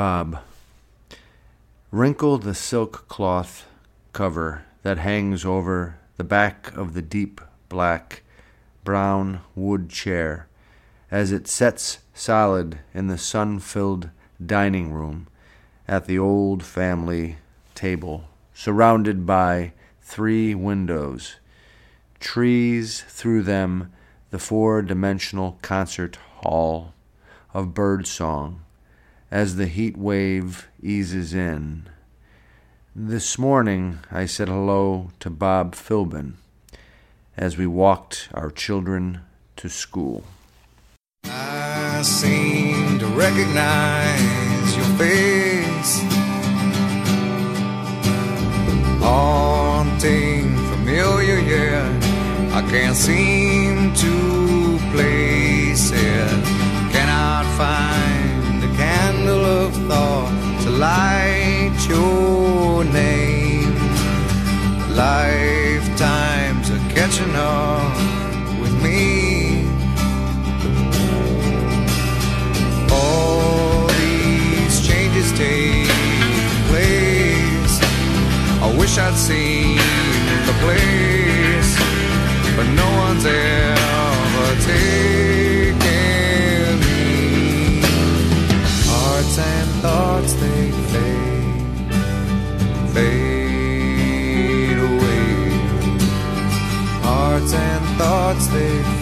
Bob, 0.00 0.38
wrinkle 1.90 2.38
the 2.38 2.54
silk 2.54 3.06
cloth 3.06 3.66
cover 4.14 4.64
that 4.80 4.96
hangs 4.96 5.44
over 5.44 5.98
the 6.16 6.24
back 6.24 6.74
of 6.74 6.94
the 6.94 7.02
deep 7.02 7.38
black 7.68 8.22
brown 8.82 9.40
wood 9.54 9.90
chair 9.90 10.48
as 11.10 11.32
it 11.32 11.46
sets 11.46 11.98
solid 12.14 12.78
in 12.94 13.08
the 13.08 13.18
sun 13.18 13.58
filled 13.58 14.08
dining 14.42 14.90
room 14.90 15.26
at 15.86 16.06
the 16.06 16.18
old 16.18 16.62
family 16.62 17.36
table, 17.74 18.24
surrounded 18.54 19.26
by 19.26 19.70
three 20.00 20.54
windows, 20.54 21.36
trees 22.18 23.04
through 23.06 23.42
them, 23.42 23.92
the 24.30 24.38
four 24.38 24.80
dimensional 24.80 25.58
concert 25.60 26.16
hall 26.36 26.94
of 27.52 27.74
bird 27.74 28.06
song 28.06 28.62
as 29.30 29.56
the 29.56 29.66
heat 29.66 29.96
wave 29.96 30.68
eases 30.82 31.32
in. 31.32 31.88
This 32.94 33.38
morning 33.38 34.00
I 34.10 34.26
said 34.26 34.48
hello 34.48 35.10
to 35.20 35.30
Bob 35.30 35.74
Philbin 35.74 36.34
as 37.36 37.56
we 37.56 37.66
walked 37.66 38.28
our 38.34 38.50
children 38.50 39.20
to 39.56 39.68
school. 39.68 40.24
I 41.24 42.02
seem 42.02 42.98
to 42.98 43.06
recognize 43.06 44.76
your 44.76 44.86
face. 44.98 46.02
Haunting, 49.00 50.56
familiar, 50.68 51.38
yeah. 51.38 52.50
I 52.52 52.62
can't 52.68 52.96
seem 52.96 53.94
to 53.94 54.78
place 54.92 55.92
it. 55.92 56.44
Cannot 56.92 57.46
find 57.56 57.89
thought 59.90 60.30
to 60.62 60.70
light 60.70 61.78
your 61.88 62.84
name. 62.84 63.74
Lifetimes 65.04 66.70
are 66.74 66.84
catching 66.96 67.34
up 67.34 67.96
with 68.62 68.74
me. 68.84 69.00
all 72.92 73.86
these 74.02 74.74
changes 74.88 75.28
take 75.32 75.88
place. 76.70 77.74
I 78.66 78.68
wish 78.80 78.94
I'd 79.06 79.18
seen 79.28 79.78
the 80.48 80.54
place, 80.64 81.70
but 82.56 82.66
no 82.80 82.88
one's 83.04 83.26
ever 83.26 84.48
taken 84.68 85.29
thoughts 98.00 98.46
they 98.46 98.99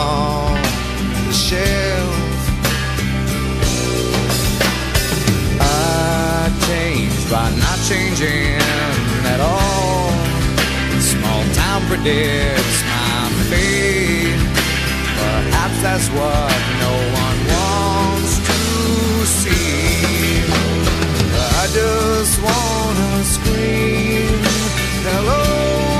upon 0.00 0.54
the 1.26 1.32
shelf. 1.32 2.14
I 5.60 6.50
changed 6.68 7.30
by 7.30 7.50
not 7.64 7.78
changing 7.88 8.60
at 9.32 9.40
all. 9.40 10.10
Small 11.12 11.42
town 11.60 11.80
predicts 11.88 12.80
my 12.90 13.28
fate. 13.50 14.40
Perhaps 15.20 15.76
that's 15.82 16.08
what 16.18 16.52
no 16.84 16.94
one 17.22 17.38
wants 17.54 18.32
to 18.48 18.60
see. 19.38 20.42
I 21.60 21.66
just 21.78 22.34
wanna 22.46 23.24
scream 23.34 24.38
hello. 25.08 25.99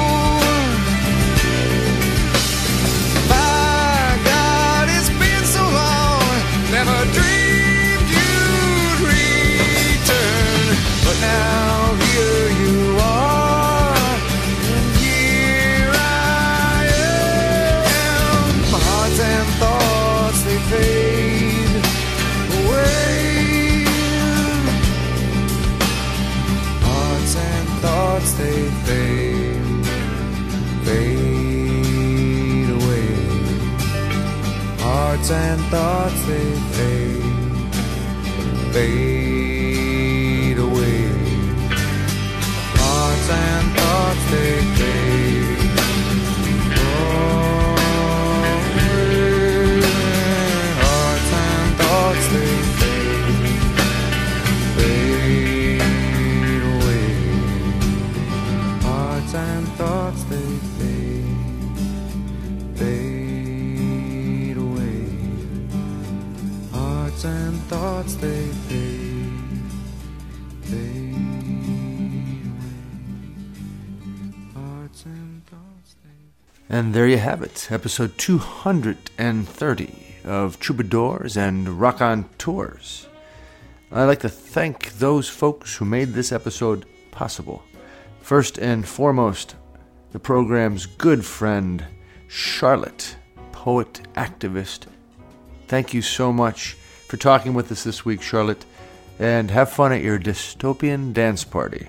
And 19.20 19.48
thoughts 19.58 20.42
they 20.44 20.58
fade, 20.70 21.84
away. 22.60 23.84
Hearts 26.88 27.36
and 27.36 27.68
thoughts 27.82 28.32
they 28.38 28.60
fade 28.84 29.40
fade 30.84 32.70
away. 32.78 33.08
Hearts 34.80 35.30
and 35.30 35.60
thoughts 35.72 36.20
they 36.26 36.50
fade 38.72 39.09
and 76.68 76.94
there 76.94 77.08
you 77.08 77.18
have 77.18 77.42
it, 77.42 77.68
episode 77.70 78.16
230 78.16 79.94
of 80.24 80.60
Troubadours 80.60 81.36
and 81.36 81.68
Rock 81.80 82.00
on 82.00 82.28
Tours. 82.38 83.08
I'd 83.90 84.04
like 84.04 84.20
to 84.20 84.28
thank 84.28 84.92
those 84.92 85.28
folks 85.28 85.76
who 85.76 85.84
made 85.84 86.12
this 86.12 86.30
episode 86.30 86.86
possible. 87.10 87.64
First 88.20 88.58
and 88.58 88.86
foremost, 88.86 89.56
the 90.12 90.20
program's 90.20 90.86
good 90.86 91.24
friend, 91.24 91.84
Charlotte, 92.28 93.16
poet 93.50 94.02
activist. 94.14 94.86
Thank 95.66 95.92
you 95.92 96.02
so 96.02 96.32
much 96.32 96.74
for 97.08 97.16
talking 97.16 97.52
with 97.52 97.72
us 97.72 97.82
this 97.82 98.04
week, 98.04 98.22
Charlotte, 98.22 98.64
and 99.18 99.50
have 99.50 99.72
fun 99.72 99.92
at 99.92 100.02
your 100.02 100.20
dystopian 100.20 101.12
dance 101.12 101.42
party. 101.42 101.88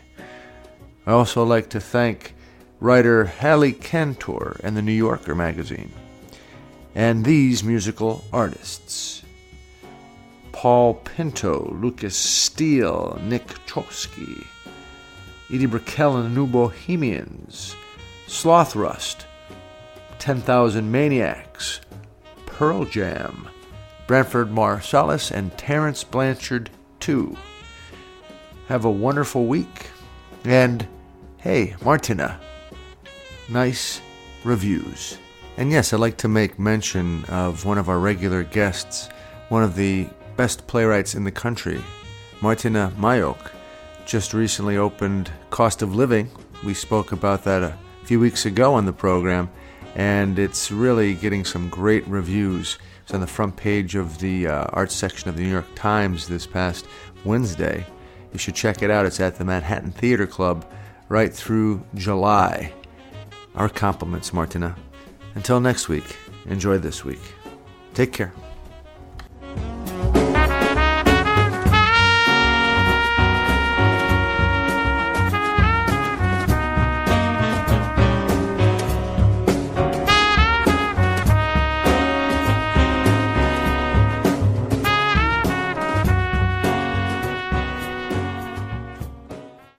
I 1.06 1.12
also 1.12 1.44
like 1.44 1.70
to 1.70 1.80
thank 1.80 2.34
writer 2.82 3.26
Hallie 3.26 3.74
Cantor 3.74 4.60
and 4.64 4.76
the 4.76 4.82
New 4.82 4.92
Yorker 4.92 5.36
magazine, 5.36 5.92
and 6.96 7.24
these 7.24 7.64
musical 7.64 8.26
artists 8.34 9.24
Paul 10.52 10.96
Pinto, 10.96 11.74
Lucas 11.80 12.16
Steele, 12.16 13.20
Nick 13.24 13.48
Chosky, 13.66 14.46
Edie 15.54 15.68
Brickell 15.68 16.18
and 16.18 16.26
the 16.26 16.40
New 16.40 16.48
Bohemians, 16.48 17.76
Slothrust, 18.28 19.26
10,000 20.20 20.92
Maniacs, 20.92 21.82
Pearl 22.46 22.86
Jam, 22.86 23.48
Branford 24.08 24.50
Marsalis, 24.50 25.32
and 25.32 25.56
Terence 25.58 26.04
Blanchard, 26.04 26.70
too. 27.00 27.38
Have 28.68 28.86
a 28.86 28.92
wonderful 28.92 29.46
week, 29.46 29.88
and 30.44 30.88
hey, 31.38 31.76
Martyna, 31.82 32.40
nice 33.50 34.02
reviews. 34.44 35.18
And 35.58 35.72
yes, 35.72 35.94
I'd 35.94 36.00
like 36.00 36.18
to 36.18 36.28
make 36.28 36.58
mention 36.58 37.26
of 37.26 37.66
one 37.66 37.78
of 37.78 37.90
our 37.90 38.00
regular 38.00 38.44
guests, 38.44 39.10
one 39.50 39.64
of 39.64 39.76
the 39.76 40.08
best 40.38 40.66
playwrights 40.68 41.14
in 41.14 41.24
the 41.24 41.32
country, 41.32 41.82
Martyna 42.42 42.92
Majok 42.96 43.52
just 44.06 44.34
recently 44.34 44.78
opened 44.78 45.32
Cost 45.52 45.82
of 45.82 45.94
Living. 45.96 46.30
We 46.64 46.74
spoke 46.74 47.12
about 47.12 47.44
that 47.44 47.62
a 47.62 47.78
few 48.04 48.20
weeks 48.20 48.46
ago 48.46 48.74
on 48.74 48.86
the 48.86 48.94
program, 48.94 49.50
and 49.96 50.40
it's 50.40 50.72
really 50.72 51.14
getting 51.14 51.46
some 51.46 51.70
great 51.70 52.08
reviews. 52.08 52.80
It's 53.04 53.14
on 53.14 53.22
the 53.22 53.28
front 53.28 53.56
page 53.56 53.96
of 53.96 54.18
the 54.20 54.48
uh, 54.48 54.86
section 54.88 55.30
of 55.30 55.38
the 55.38 55.44
New 55.44 55.50
York 55.50 55.68
Times 55.76 56.28
this 56.28 56.48
past 56.48 56.88
Wednesday. 57.24 57.86
You 58.34 58.40
should 58.40 58.56
check 58.56 58.82
it 58.82 58.90
out. 58.90 59.06
It's 59.06 59.20
at 59.20 59.36
the 59.36 59.46
Manhattan 59.46 59.92
Theatre 59.92 60.28
Club 60.28 60.66
right 61.10 61.32
through 61.32 61.84
July. 61.96 62.74
Our 63.56 63.70
compliments, 63.70 64.32
Martyna. 64.32 64.76
Until 65.36 65.60
next 65.60 65.90
week, 65.90 66.16
enjoy 66.46 66.78
this 66.78 67.04
week. 67.04 67.22
Take 67.94 68.14
care. 68.14 68.34